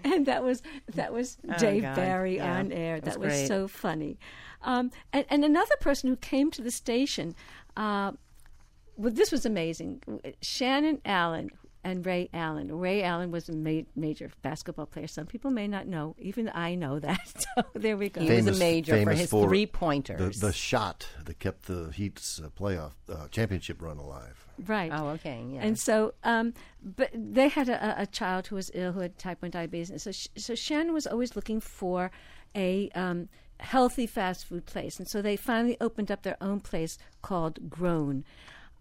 and 0.04 0.26
that 0.26 0.44
was 0.44 0.62
that 0.96 1.14
was 1.14 1.38
Oh, 1.48 1.58
Dave 1.58 1.84
God. 1.84 1.96
Barry 1.96 2.36
Yeah, 2.38 2.58
on 2.58 2.72
air. 2.72 3.00
that's 3.00 3.16
That 3.18 3.20
was 3.24 3.34
great. 3.34 3.48
so 3.48 3.68
funny. 3.68 4.18
Um, 4.64 4.92
and, 5.12 5.26
and 5.30 5.44
another 5.44 5.76
person 5.82 6.10
who 6.10 6.16
came 6.16 6.50
to 6.52 6.62
the 6.62 6.72
station. 6.72 7.36
Uh, 7.76 8.14
well, 8.96 9.12
this 9.12 9.32
was 9.32 9.46
amazing. 9.46 10.02
Shannon 10.42 11.02
Allen 11.04 11.50
and 11.84 12.06
Ray 12.06 12.30
Allen. 12.34 12.78
Ray 12.80 13.04
Allen 13.04 13.32
was 13.32 13.50
a 13.50 13.54
ma- 13.54 13.82
major 13.96 14.32
basketball 14.42 14.86
player. 14.86 15.08
Some 15.08 15.26
people 15.26 15.52
may 15.52 15.68
not 15.68 15.88
know. 15.88 16.16
Even 16.20 16.50
I 16.54 16.76
know 16.76 17.00
that. 17.00 17.20
So 17.56 17.64
there 17.74 17.98
we 17.98 18.10
go. 18.10 18.22
He 18.22 18.32
was 18.32 18.48
a 18.48 18.54
major 18.54 19.04
for 19.04 19.12
his 19.12 19.30
for 19.30 19.48
three-pointers. 19.48 20.40
The, 20.40 20.48
the 20.48 20.54
shot 20.54 21.08
that 21.26 21.40
kept 21.40 21.68
the 21.68 21.92
Heat's 21.92 22.40
uh, 22.44 22.50
playoff 22.50 22.94
uh, 23.12 23.28
championship 23.28 23.82
run 23.82 23.98
alive. 23.98 24.44
Right. 24.66 24.92
Oh, 24.94 25.10
okay. 25.10 25.44
Yeah. 25.50 25.62
And 25.62 25.78
so, 25.78 26.14
um, 26.24 26.54
but 26.82 27.10
they 27.14 27.50
had 27.50 27.70
a, 27.70 28.02
a 28.02 28.06
child 28.08 28.48
who 28.48 28.56
was 28.56 28.72
ill, 28.74 28.92
who 28.94 29.02
had 29.02 29.18
type 29.18 29.42
one 29.42 29.52
diabetes, 29.52 29.90
and 29.90 30.02
so 30.02 30.12
sh- 30.12 30.28
so 30.38 30.56
Shannon 30.56 30.94
was 30.94 31.06
always 31.06 31.36
looking 31.36 31.60
for 31.60 32.12
a 32.56 32.90
um, 32.96 33.30
healthy 33.60 34.08
fast 34.08 34.46
food 34.46 34.66
place, 34.66 35.00
and 35.00 35.08
so 35.08 35.22
they 35.22 35.36
finally 35.36 35.78
opened 35.82 36.12
up 36.12 36.24
their 36.24 36.38
own 36.42 36.60
place 36.60 36.98
called 37.22 37.70
Grown, 37.70 38.24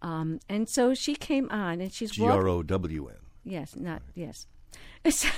um, 0.03 0.41
and 0.49 0.69
so 0.69 0.95
she 0.95 1.15
came 1.15 1.49
on, 1.51 1.81
and 1.81 1.93
she's 1.93 2.11
G 2.11 2.27
R 2.27 2.47
O 2.49 2.63
W 2.63 3.09
N. 3.09 3.17
Yes, 3.45 3.77
not 3.77 4.03
yes. 4.15 4.47
So, 5.11 5.29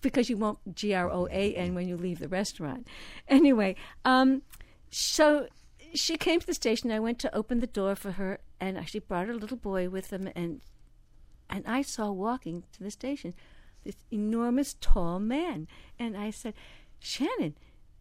because 0.00 0.30
you 0.30 0.36
won't 0.36 0.74
G 0.74 0.94
R 0.94 1.10
O 1.10 1.26
A 1.30 1.54
N 1.54 1.74
when 1.74 1.88
you 1.88 1.96
leave 1.96 2.18
the 2.18 2.28
restaurant. 2.28 2.86
Anyway, 3.28 3.76
um, 4.04 4.42
so 4.90 5.48
she 5.94 6.16
came 6.16 6.40
to 6.40 6.46
the 6.46 6.54
station. 6.54 6.90
I 6.92 7.00
went 7.00 7.18
to 7.20 7.34
open 7.34 7.60
the 7.60 7.66
door 7.66 7.96
for 7.96 8.12
her, 8.12 8.38
and 8.60 8.88
she 8.88 8.98
brought 8.98 9.26
her 9.26 9.34
little 9.34 9.56
boy 9.56 9.88
with 9.88 10.10
them, 10.10 10.28
and 10.36 10.60
and 11.50 11.64
I 11.66 11.82
saw 11.82 12.10
walking 12.10 12.64
to 12.72 12.82
the 12.82 12.90
station 12.90 13.34
this 13.84 13.96
enormous 14.10 14.76
tall 14.80 15.18
man, 15.18 15.68
and 15.98 16.16
I 16.16 16.30
said, 16.30 16.54
Shannon. 16.98 17.54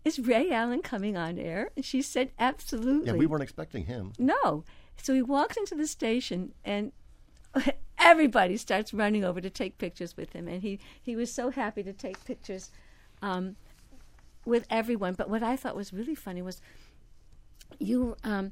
Is 0.04 0.18
Ray 0.18 0.50
Allen 0.52 0.82
coming 0.82 1.16
on 1.16 1.38
air? 1.38 1.70
And 1.76 1.86
she 1.86 2.02
said, 2.02 2.32
absolutely. 2.40 3.12
Yeah, 3.12 3.18
we 3.18 3.28
weren't 3.28 3.44
expecting 3.44 3.86
him. 3.86 4.14
No. 4.18 4.64
So 5.02 5.14
he 5.14 5.22
walks 5.22 5.58
into 5.58 5.76
the 5.76 5.88
station 5.88 6.54
and 6.64 6.92
everybody 8.00 8.58
starts 8.58 8.94
running 8.94 9.24
over 9.24 9.42
to 9.42 9.50
take 9.50 9.78
pictures 9.78 10.16
with 10.16 10.34
him. 10.34 10.48
And 10.48 10.62
he, 10.62 10.80
he 11.02 11.16
was 11.16 11.34
so 11.34 11.50
happy 11.50 11.84
to 11.84 11.94
take 11.94 12.24
pictures 12.26 12.72
um, 13.22 13.56
with 14.46 14.66
everyone. 14.70 15.14
But 15.14 15.30
what 15.30 15.44
I 15.44 15.56
thought 15.56 15.76
was 15.76 15.94
really 15.94 16.16
funny 16.16 16.42
was 16.42 16.62
you. 17.80 18.16
Um, 18.24 18.52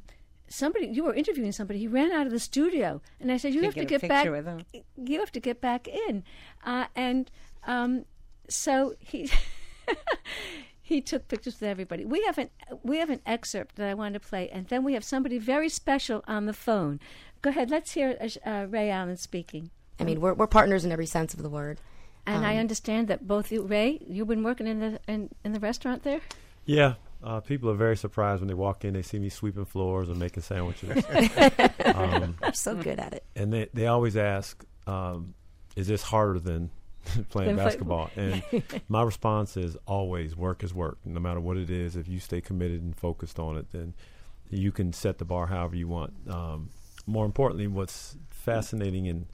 Somebody, 0.51 0.87
you 0.87 1.03
were 1.03 1.13
interviewing 1.13 1.51
somebody. 1.51 1.77
He 1.77 1.87
ran 1.87 2.11
out 2.11 2.25
of 2.25 2.31
the 2.31 2.39
studio, 2.39 3.03
and 3.19 3.31
I 3.31 3.37
said, 3.37 3.53
"You 3.53 3.59
To 3.59 3.65
have 3.67 3.75
to 3.75 3.85
get 3.85 3.97
a 3.97 4.07
get 4.07 4.09
back. 4.09 4.25
You 4.97 5.19
have 5.19 5.31
to 5.33 5.39
get 5.39 5.61
back 5.61 5.87
in." 5.87 6.23
Uh, 6.65 6.85
and 6.95 7.29
um, 7.67 8.05
so 8.47 8.95
he 8.97 9.29
he 10.89 11.01
took 11.01 11.27
pictures 11.27 11.53
with 11.59 11.69
everybody. 11.69 12.03
We 12.03 12.23
have 12.25 12.37
an 12.37 12.49
we 12.83 12.97
have 12.97 13.09
an 13.11 13.21
excerpt 13.25 13.75
that 13.77 13.87
I 13.87 13.93
want 13.93 14.15
to 14.15 14.19
play, 14.19 14.49
and 14.49 14.67
then 14.67 14.83
we 14.83 14.93
have 14.95 15.03
somebody 15.03 15.37
very 15.37 15.69
special 15.69 16.23
on 16.27 16.45
the 16.47 16.53
phone. 16.53 16.99
Go 17.43 17.51
ahead. 17.51 17.69
Let's 17.69 17.91
hear 17.91 18.17
uh, 18.45 18.65
Ray 18.69 18.89
Allen 18.89 19.17
speaking. 19.17 19.69
I 19.99 20.03
mean, 20.03 20.19
we're, 20.19 20.33
we're 20.33 20.47
partners 20.47 20.83
in 20.85 20.91
every 20.91 21.05
sense 21.05 21.33
of 21.33 21.43
the 21.43 21.49
word. 21.49 21.79
And 22.25 22.45
I 22.45 22.53
Um, 22.53 22.59
understand 22.59 23.07
that 23.09 23.27
both 23.27 23.51
you, 23.51 23.63
Ray, 23.63 23.99
you've 24.07 24.27
been 24.27 24.43
working 24.43 24.65
in 24.67 24.79
the 24.79 24.99
in, 25.07 25.29
in 25.43 25.51
the 25.53 25.59
restaurant 25.59 26.03
there. 26.03 26.21
Yeah, 26.65 26.95
uh, 27.23 27.39
people 27.41 27.69
are 27.69 27.75
very 27.75 27.97
surprised 27.97 28.41
when 28.41 28.47
they 28.47 28.53
walk 28.53 28.83
in. 28.85 28.93
They 28.93 29.01
see 29.01 29.19
me 29.19 29.29
sweeping 29.29 29.65
floors 29.65 30.09
and 30.09 30.17
making 30.19 30.43
sandwiches. 30.43 31.03
Um, 31.85 32.35
I'm 32.43 32.53
so 32.53 32.75
good 32.75 32.99
at 32.99 33.13
it. 33.13 33.23
And 33.35 33.51
they 33.53 33.69
they 33.73 33.87
always 33.87 34.15
ask, 34.17 34.63
um, 34.87 35.33
"Is 35.75 35.87
this 35.87 36.03
harder 36.03 36.39
than 36.39 36.71
playing 37.29 37.55
basketball?" 37.55 38.09
And 38.15 38.43
my 38.87 39.01
response 39.01 39.57
is 39.57 39.77
always, 39.85 40.35
"Work 40.35 40.63
is 40.63 40.73
work. 40.73 40.97
No 41.05 41.19
matter 41.19 41.39
what 41.39 41.57
it 41.57 41.69
is, 41.69 41.95
if 41.95 42.07
you 42.07 42.19
stay 42.19 42.41
committed 42.41 42.81
and 42.81 42.95
focused 42.95 43.39
on 43.39 43.57
it, 43.57 43.71
then 43.71 43.93
you 44.49 44.71
can 44.71 44.93
set 44.93 45.17
the 45.17 45.25
bar 45.25 45.47
however 45.47 45.75
you 45.75 45.87
want." 45.87 46.13
Um, 46.29 46.69
more 47.05 47.25
importantly, 47.25 47.67
what's 47.67 48.17
fascinating 48.29 49.07
and 49.07 49.25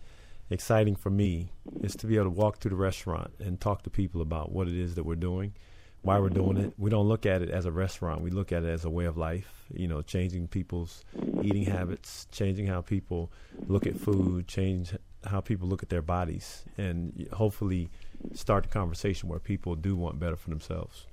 exciting 0.49 0.95
for 0.95 1.09
me 1.09 1.51
is 1.81 1.95
to 1.97 2.07
be 2.07 2.15
able 2.15 2.25
to 2.25 2.29
walk 2.31 2.57
through 2.59 2.69
the 2.69 2.75
restaurant 2.75 3.31
and 3.39 3.59
talk 3.59 3.83
to 3.83 3.89
people 3.89 4.21
about 4.21 4.51
what 4.51 4.67
it 4.67 4.75
is 4.75 4.95
that 4.95 5.03
we're 5.03 5.15
doing, 5.15 5.53
why 6.01 6.19
we're 6.19 6.29
doing 6.29 6.57
it. 6.57 6.73
We 6.77 6.89
don't 6.89 7.07
look 7.07 7.25
at 7.25 7.41
it 7.41 7.49
as 7.49 7.65
a 7.65 7.71
restaurant. 7.71 8.21
We 8.21 8.29
look 8.29 8.51
at 8.51 8.63
it 8.63 8.69
as 8.69 8.85
a 8.85 8.89
way 8.89 9.05
of 9.05 9.17
life, 9.17 9.65
you 9.73 9.87
know, 9.87 10.01
changing 10.01 10.47
people's 10.47 11.03
eating 11.41 11.65
habits, 11.65 12.27
changing 12.31 12.67
how 12.67 12.81
people 12.81 13.31
look 13.67 13.87
at 13.87 13.99
food, 13.99 14.47
change 14.47 14.93
how 15.25 15.41
people 15.41 15.67
look 15.67 15.83
at 15.83 15.89
their 15.89 16.01
bodies, 16.01 16.65
and 16.77 17.27
hopefully 17.33 17.89
start 18.33 18.63
the 18.63 18.69
conversation 18.69 19.29
where 19.29 19.39
people 19.39 19.75
do 19.75 19.95
want 19.95 20.19
better 20.19 20.35
for 20.35 20.49
themselves. 20.49 21.07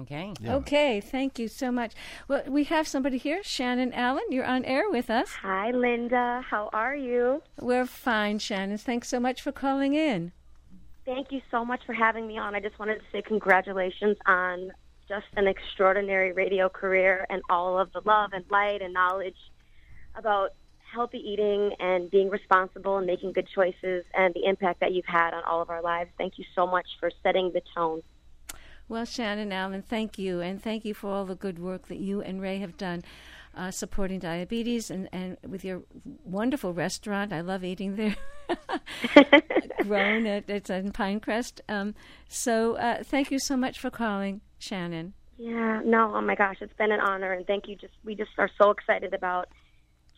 Okay. 0.00 0.32
Okay, 0.46 1.00
thank 1.00 1.38
you 1.40 1.48
so 1.48 1.72
much. 1.72 1.94
Well, 2.28 2.44
we 2.46 2.62
have 2.64 2.86
somebody 2.86 3.18
here, 3.18 3.42
Shannon 3.42 3.92
Allen. 3.92 4.22
You're 4.30 4.44
on 4.44 4.64
air 4.64 4.88
with 4.88 5.10
us. 5.10 5.30
Hi, 5.42 5.72
Linda. 5.72 6.44
How 6.48 6.70
are 6.72 6.94
you? 6.94 7.42
We're 7.60 7.86
fine, 7.86 8.38
Shannon. 8.38 8.78
Thanks 8.78 9.08
so 9.08 9.18
much 9.18 9.42
for 9.42 9.50
calling 9.50 9.94
in. 9.94 10.30
Thank 11.04 11.32
you 11.32 11.40
so 11.50 11.64
much 11.64 11.80
for 11.86 11.92
having 11.92 12.28
me 12.28 12.38
on. 12.38 12.54
I 12.54 12.60
just 12.60 12.78
wanted 12.78 12.98
to 12.98 13.04
say 13.10 13.20
congratulations 13.20 14.16
on 14.26 14.70
just 15.08 15.26
an 15.36 15.48
extraordinary 15.48 16.30
radio 16.32 16.68
career 16.68 17.26
and 17.28 17.42
all 17.50 17.76
of 17.76 17.92
the 17.92 18.00
love 18.04 18.30
and 18.32 18.44
light 18.48 18.82
and 18.82 18.94
knowledge 18.94 19.34
about 20.14 20.50
healthy 20.92 21.18
eating 21.18 21.70
and 21.78 22.10
being 22.10 22.30
responsible 22.30 22.98
and 22.98 23.06
making 23.06 23.32
good 23.32 23.48
choices 23.54 24.04
and 24.14 24.34
the 24.34 24.44
impact 24.44 24.80
that 24.80 24.92
you've 24.92 25.06
had 25.06 25.34
on 25.34 25.42
all 25.44 25.62
of 25.62 25.70
our 25.70 25.82
lives. 25.82 26.10
Thank 26.18 26.38
you 26.38 26.44
so 26.54 26.66
much 26.66 26.86
for 26.98 27.10
setting 27.22 27.52
the 27.52 27.62
tone. 27.74 28.02
Well, 28.88 29.04
Shannon 29.04 29.52
Allen, 29.52 29.82
thank 29.82 30.18
you, 30.18 30.40
and 30.40 30.60
thank 30.60 30.84
you 30.84 30.94
for 30.94 31.10
all 31.10 31.24
the 31.24 31.36
good 31.36 31.60
work 31.60 31.86
that 31.86 31.98
you 31.98 32.22
and 32.22 32.40
Ray 32.42 32.58
have 32.58 32.76
done 32.76 33.02
uh, 33.54 33.70
supporting 33.70 34.18
diabetes 34.18 34.90
and, 34.90 35.08
and 35.12 35.36
with 35.46 35.64
your 35.64 35.82
wonderful 36.24 36.72
restaurant. 36.72 37.32
I 37.32 37.40
love 37.40 37.64
eating 37.64 37.96
there. 37.96 38.16
Grown 39.82 40.26
at 40.26 40.50
it's 40.50 40.70
in 40.70 40.92
Pinecrest. 40.92 41.60
Um, 41.68 41.94
so 42.28 42.76
uh, 42.76 43.02
thank 43.02 43.30
you 43.30 43.38
so 43.38 43.56
much 43.56 43.78
for 43.78 43.90
calling, 43.90 44.40
Shannon. 44.58 45.14
Yeah, 45.36 45.80
no, 45.84 46.12
oh 46.14 46.20
my 46.20 46.34
gosh, 46.34 46.56
it's 46.60 46.76
been 46.76 46.92
an 46.92 47.00
honor 47.00 47.32
and 47.32 47.46
thank 47.46 47.66
you 47.66 47.76
just 47.76 47.94
we 48.04 48.14
just 48.14 48.30
are 48.38 48.50
so 48.60 48.70
excited 48.70 49.14
about 49.14 49.48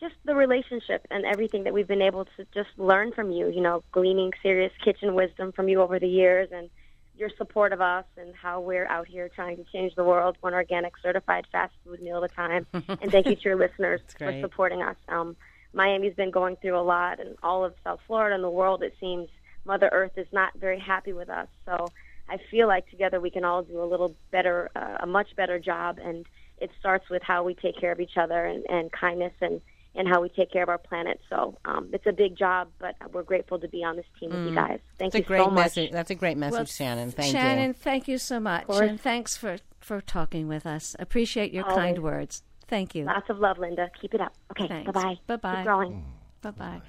just 0.03 0.15
the 0.25 0.35
relationship 0.35 1.05
and 1.09 1.25
everything 1.25 1.63
that 1.63 1.73
we've 1.73 1.87
been 1.87 2.01
able 2.01 2.25
to 2.25 2.45
just 2.53 2.69
learn 2.77 3.13
from 3.13 3.31
you, 3.31 3.47
you 3.47 3.61
know, 3.61 3.83
gleaning 3.93 4.33
serious 4.41 4.71
kitchen 4.83 5.15
wisdom 5.15 5.53
from 5.53 5.69
you 5.69 5.81
over 5.81 5.97
the 5.97 6.07
years 6.07 6.49
and 6.51 6.69
your 7.15 7.29
support 7.37 7.71
of 7.71 7.79
us 7.79 8.03
and 8.17 8.35
how 8.35 8.59
we're 8.59 8.85
out 8.87 9.07
here 9.07 9.29
trying 9.29 9.55
to 9.55 9.63
change 9.71 9.95
the 9.95 10.03
world 10.03 10.35
one 10.41 10.53
organic 10.53 10.93
certified 11.01 11.47
fast 11.53 11.73
food 11.85 12.01
meal 12.01 12.21
at 12.21 12.29
a 12.29 12.35
time. 12.35 12.67
and 12.73 13.11
thank 13.11 13.27
you 13.27 13.35
to 13.35 13.41
your 13.43 13.55
listeners 13.55 14.01
for 14.17 14.37
supporting 14.41 14.81
us. 14.81 14.97
Um, 15.07 15.37
Miami's 15.73 16.15
been 16.15 16.31
going 16.31 16.57
through 16.57 16.77
a 16.77 16.83
lot, 16.83 17.19
and 17.19 17.35
all 17.41 17.63
of 17.63 17.73
South 17.83 17.99
Florida 18.05 18.35
and 18.35 18.43
the 18.43 18.49
world, 18.49 18.83
it 18.83 18.93
seems 18.99 19.29
Mother 19.65 19.89
Earth 19.91 20.17
is 20.17 20.27
not 20.31 20.53
very 20.55 20.79
happy 20.79 21.13
with 21.13 21.29
us. 21.29 21.47
So 21.65 21.87
I 22.29 22.37
feel 22.51 22.67
like 22.67 22.89
together 22.89 23.19
we 23.21 23.29
can 23.29 23.45
all 23.45 23.63
do 23.63 23.81
a 23.81 23.85
little 23.85 24.13
better, 24.31 24.69
uh, 24.75 24.97
a 24.99 25.07
much 25.07 25.35
better 25.35 25.59
job. 25.59 25.97
And 26.03 26.25
it 26.59 26.71
starts 26.79 27.09
with 27.09 27.23
how 27.23 27.43
we 27.43 27.55
take 27.55 27.79
care 27.79 27.91
of 27.91 27.99
each 27.99 28.17
other 28.17 28.45
and, 28.45 28.65
and 28.69 28.91
kindness 28.91 29.33
and, 29.41 29.61
and 29.95 30.07
how 30.07 30.21
we 30.21 30.29
take 30.29 30.51
care 30.51 30.63
of 30.63 30.69
our 30.69 30.77
planet. 30.77 31.19
So 31.29 31.57
um, 31.65 31.89
it's 31.93 32.05
a 32.07 32.11
big 32.11 32.35
job, 32.37 32.69
but 32.79 32.95
we're 33.13 33.23
grateful 33.23 33.59
to 33.59 33.67
be 33.67 33.83
on 33.83 33.95
this 33.95 34.05
team 34.19 34.31
with 34.31 34.39
you 34.45 34.51
Mm. 34.51 34.55
guys. 34.55 34.79
Thank 34.97 35.13
That's 35.13 35.15
you 35.15 35.25
a 35.25 35.27
great 35.27 35.43
so 35.45 35.51
much. 35.51 35.75
That's 35.91 36.11
a 36.11 36.15
great 36.15 36.37
message, 36.37 36.57
Well, 36.57 36.65
Shannon. 36.65 37.11
Thank 37.11 37.31
Shannon, 37.31 37.67
you. 37.67 37.73
thank 37.73 38.07
you 38.07 38.17
so 38.17 38.39
much, 38.39 38.65
and 38.69 38.99
thanks 38.99 39.37
for 39.37 39.57
for 39.79 39.99
talking 40.01 40.47
with 40.47 40.65
us. 40.65 40.95
Appreciate 40.97 41.51
your 41.53 41.63
Always. 41.65 41.77
kind 41.77 41.99
words. 42.03 42.41
Thank 42.67 42.95
you. 42.95 43.03
Lots 43.03 43.29
of 43.29 43.37
love, 43.39 43.57
Linda. 43.59 43.89
Keep 44.01 44.13
it 44.15 44.21
up. 44.21 44.33
Okay, 44.51 44.83
bye-bye. 44.85 45.15
Bye-bye. 45.27 45.55
Keep 45.57 45.63
growing. 45.65 46.05
Bye 46.41 46.51
bye. 46.51 46.81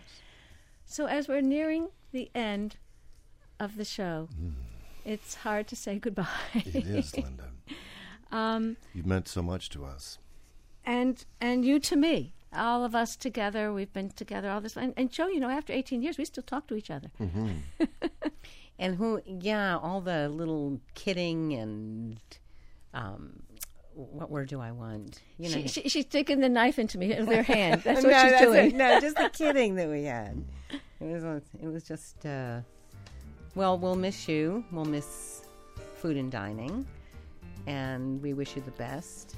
So, 0.87 1.07
as 1.07 1.27
we're 1.29 1.41
nearing 1.41 1.89
the 2.13 2.31
end 2.35 2.77
of 3.59 3.77
the 3.77 3.85
show, 3.85 4.29
it's 5.05 5.35
hard 5.35 5.67
to 5.69 5.77
say 5.77 5.99
goodbye. 5.99 6.27
It 6.55 6.87
is, 6.87 7.17
Linda. 7.17 7.51
um, 8.33 8.77
You've 8.95 9.07
meant 9.07 9.27
so 9.29 9.43
much 9.43 9.69
to 9.71 9.85
us. 9.85 10.19
and 10.87 11.25
and 11.41 11.65
you 11.65 11.79
to 11.81 11.97
me. 11.97 12.35
All 12.55 12.85
of 12.85 12.95
us 12.95 13.17
together, 13.17 13.73
we've 13.73 13.93
been 13.93 14.11
together 14.11 14.51
all 14.51 14.61
this. 14.61 14.77
And, 14.77 14.95
and 14.97 15.11
Joe, 15.11 15.27
you 15.29 15.41
know, 15.41 15.49
after 15.51 15.73
18 15.73 16.03
years, 16.03 16.19
we 16.19 16.25
still 16.25 16.43
talk 16.43 16.67
to 16.69 16.75
each 16.75 16.91
other. 16.91 17.11
Mm-hmm. 17.21 17.49
and 18.79 18.97
who? 18.97 19.21
Yeah, 19.27 19.77
all 19.79 20.01
the 20.01 20.29
little 20.29 20.81
kidding 20.95 21.53
and 21.55 22.21
um, 22.93 23.43
what 23.95 24.31
word 24.31 24.49
do 24.49 24.61
I 24.61 24.73
want? 24.73 25.21
You 25.39 25.51
know, 25.51 25.63
She, 25.63 25.69
she, 25.69 25.89
she's 25.89 26.07
sticking 26.07 26.41
the 26.41 26.49
knife 26.49 26.79
into 26.79 26.99
me 26.99 27.09
with 27.09 27.29
her 27.29 27.43
hand. 27.43 27.83
That's 27.85 28.03
no, 28.03 28.09
what 28.11 28.21
she's 28.23 28.31
that's 28.33 28.45
doing. 28.45 28.67
it. 28.71 28.75
No, 28.75 29.01
just 29.01 29.17
the 29.17 29.29
kidding 29.31 29.75
that 29.77 29.89
we 29.89 30.05
had. 30.05 30.45
It 31.01 31.23
was. 31.23 31.43
It 31.63 31.67
was 31.67 31.85
just. 31.85 32.25
Uh, 32.25 32.61
Well, 33.55 33.79
we'll 33.79 33.95
miss 33.97 34.29
you. 34.29 34.65
We'll 34.73 34.85
miss 34.85 35.43
food 35.97 36.17
and 36.17 36.31
dining. 36.31 36.87
And 37.67 38.21
we 38.21 38.33
wish 38.35 38.57
you 38.57 38.63
the 38.63 38.73
best. 38.73 39.37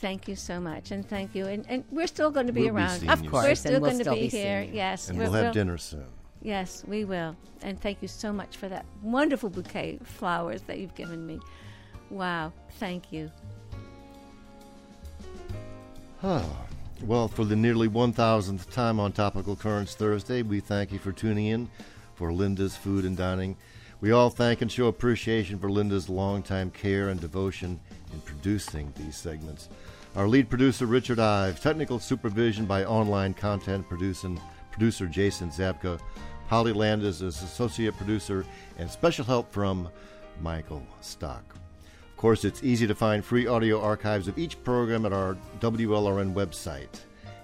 Thank 0.00 0.28
you 0.28 0.36
so 0.36 0.60
much, 0.60 0.90
and 0.90 1.08
thank 1.08 1.34
you. 1.34 1.46
And, 1.46 1.64
and 1.68 1.84
we're 1.90 2.06
still 2.06 2.30
going 2.30 2.46
to 2.46 2.52
be 2.52 2.62
We'll 2.64 2.76
around. 2.76 2.98
seeing 2.98 3.10
Of 3.10 3.22
you 3.24 3.30
course, 3.30 3.44
we're 3.46 3.54
still 3.54 3.80
we'll 3.80 3.90
going 3.92 4.04
to 4.04 4.10
be 4.10 4.20
be 4.22 4.28
here. 4.28 4.66
Yes, 4.70 5.08
And 5.08 5.16
we're- 5.18 5.30
we'll 5.30 5.36
have 5.36 5.44
we'll- 5.46 5.52
dinner 5.54 5.78
soon. 5.78 6.04
Yes, 6.42 6.84
we 6.86 7.04
will. 7.04 7.36
And 7.62 7.80
thank 7.80 8.02
you 8.02 8.08
so 8.08 8.30
much 8.32 8.58
for 8.58 8.68
that 8.68 8.84
wonderful 9.02 9.48
bouquet 9.48 9.96
of 10.00 10.06
flowers 10.06 10.60
that 10.62 10.78
you've 10.78 10.94
given 10.94 11.26
me. 11.26 11.40
Wow, 12.10 12.52
thank 12.78 13.12
you. 13.12 13.30
Well, 17.02 17.28
for 17.28 17.44
the 17.44 17.56
nearly 17.56 17.88
1,000th 17.88 18.70
time 18.70 18.98
on 19.00 19.12
Topical 19.12 19.56
Currents 19.56 19.94
Thursday, 19.94 20.42
we 20.42 20.60
thank 20.60 20.90
you 20.92 20.98
for 20.98 21.12
tuning 21.12 21.46
in 21.46 21.68
for 22.14 22.32
Linda's 22.32 22.76
Food 22.76 23.04
and 23.04 23.16
Dining. 23.16 23.56
We 24.00 24.10
all 24.12 24.30
thank 24.30 24.60
and 24.62 24.70
show 24.70 24.86
appreciation 24.86 25.58
for 25.58 25.70
Linda's 25.70 26.08
longtime 26.08 26.70
care 26.70 27.08
and 27.08 27.20
devotion 27.20 27.80
in 28.14 28.20
producing 28.22 28.92
these 28.96 29.16
segments. 29.16 29.68
Our 30.16 30.28
lead 30.28 30.48
producer, 30.48 30.86
Richard 30.86 31.18
Ives, 31.18 31.60
technical 31.60 31.98
supervision 31.98 32.64
by 32.64 32.84
online 32.84 33.34
content 33.34 33.88
producing 33.88 34.40
producer 34.70 35.06
Jason 35.06 35.50
Zabka, 35.50 36.00
Holly 36.48 36.72
Landis 36.72 37.20
is 37.20 37.42
associate 37.42 37.96
producer, 37.96 38.44
and 38.78 38.90
special 38.90 39.24
help 39.24 39.50
from 39.52 39.88
Michael 40.40 40.86
Stock. 41.00 41.44
Of 42.10 42.16
course, 42.16 42.44
it's 42.44 42.62
easy 42.62 42.86
to 42.86 42.94
find 42.94 43.24
free 43.24 43.46
audio 43.46 43.80
archives 43.80 44.28
of 44.28 44.38
each 44.38 44.62
program 44.62 45.04
at 45.04 45.12
our 45.12 45.36
WLRN 45.60 46.32
website. 46.32 47.00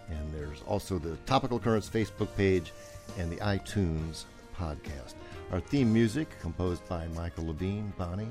And 0.09 0.35
there's 0.35 0.63
also 0.67 0.99
the 0.99 1.17
Topical 1.27 1.59
Currents 1.59 1.89
Facebook 1.89 2.35
page 2.37 2.73
and 3.19 3.31
the 3.31 3.37
iTunes 3.37 4.25
podcast. 4.57 5.15
Our 5.53 5.61
theme 5.61 5.93
music, 5.93 6.29
composed 6.41 6.87
by 6.89 7.09
Michael 7.09 7.49
Levine. 7.49 7.93
Bonnie? 7.99 8.29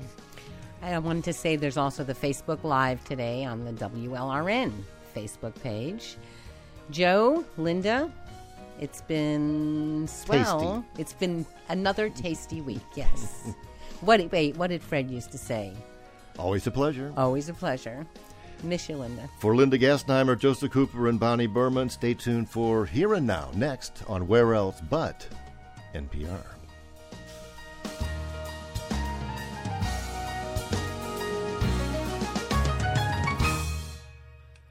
I 0.82 0.98
wanted 0.98 1.24
to 1.24 1.32
say 1.32 1.56
there's 1.56 1.76
also 1.76 2.04
the 2.04 2.14
Facebook 2.14 2.64
Live 2.64 3.04
today 3.04 3.44
on 3.44 3.64
the 3.64 3.72
WLRN 3.72 4.72
Facebook 5.14 5.60
page. 5.62 6.16
Joe, 6.90 7.44
Linda, 7.58 8.10
it's 8.80 9.02
been 9.02 10.08
swell. 10.08 10.84
It's 10.96 11.12
been 11.12 11.44
another 11.68 12.08
tasty 12.08 12.62
week, 12.62 12.82
yes. 12.96 13.52
what, 14.00 14.32
wait, 14.32 14.56
what 14.56 14.68
did 14.68 14.82
Fred 14.82 15.10
used 15.10 15.30
to 15.32 15.38
say? 15.38 15.74
Always 16.38 16.66
a 16.66 16.70
pleasure. 16.70 17.12
Always 17.16 17.50
a 17.50 17.54
pleasure. 17.54 18.06
Miss 18.62 18.88
you, 18.88 18.96
Linda. 18.96 19.28
For 19.38 19.54
Linda 19.54 19.78
Gassenheimer, 19.78 20.38
Joseph 20.38 20.70
Cooper, 20.70 21.08
and 21.08 21.20
Bonnie 21.20 21.46
Berman, 21.46 21.88
stay 21.90 22.14
tuned 22.14 22.48
for 22.48 22.86
Here 22.86 23.14
and 23.14 23.26
Now 23.26 23.50
next 23.54 24.02
on 24.08 24.26
Where 24.26 24.54
Else 24.54 24.80
But 24.88 25.26
NPR. 25.94 26.42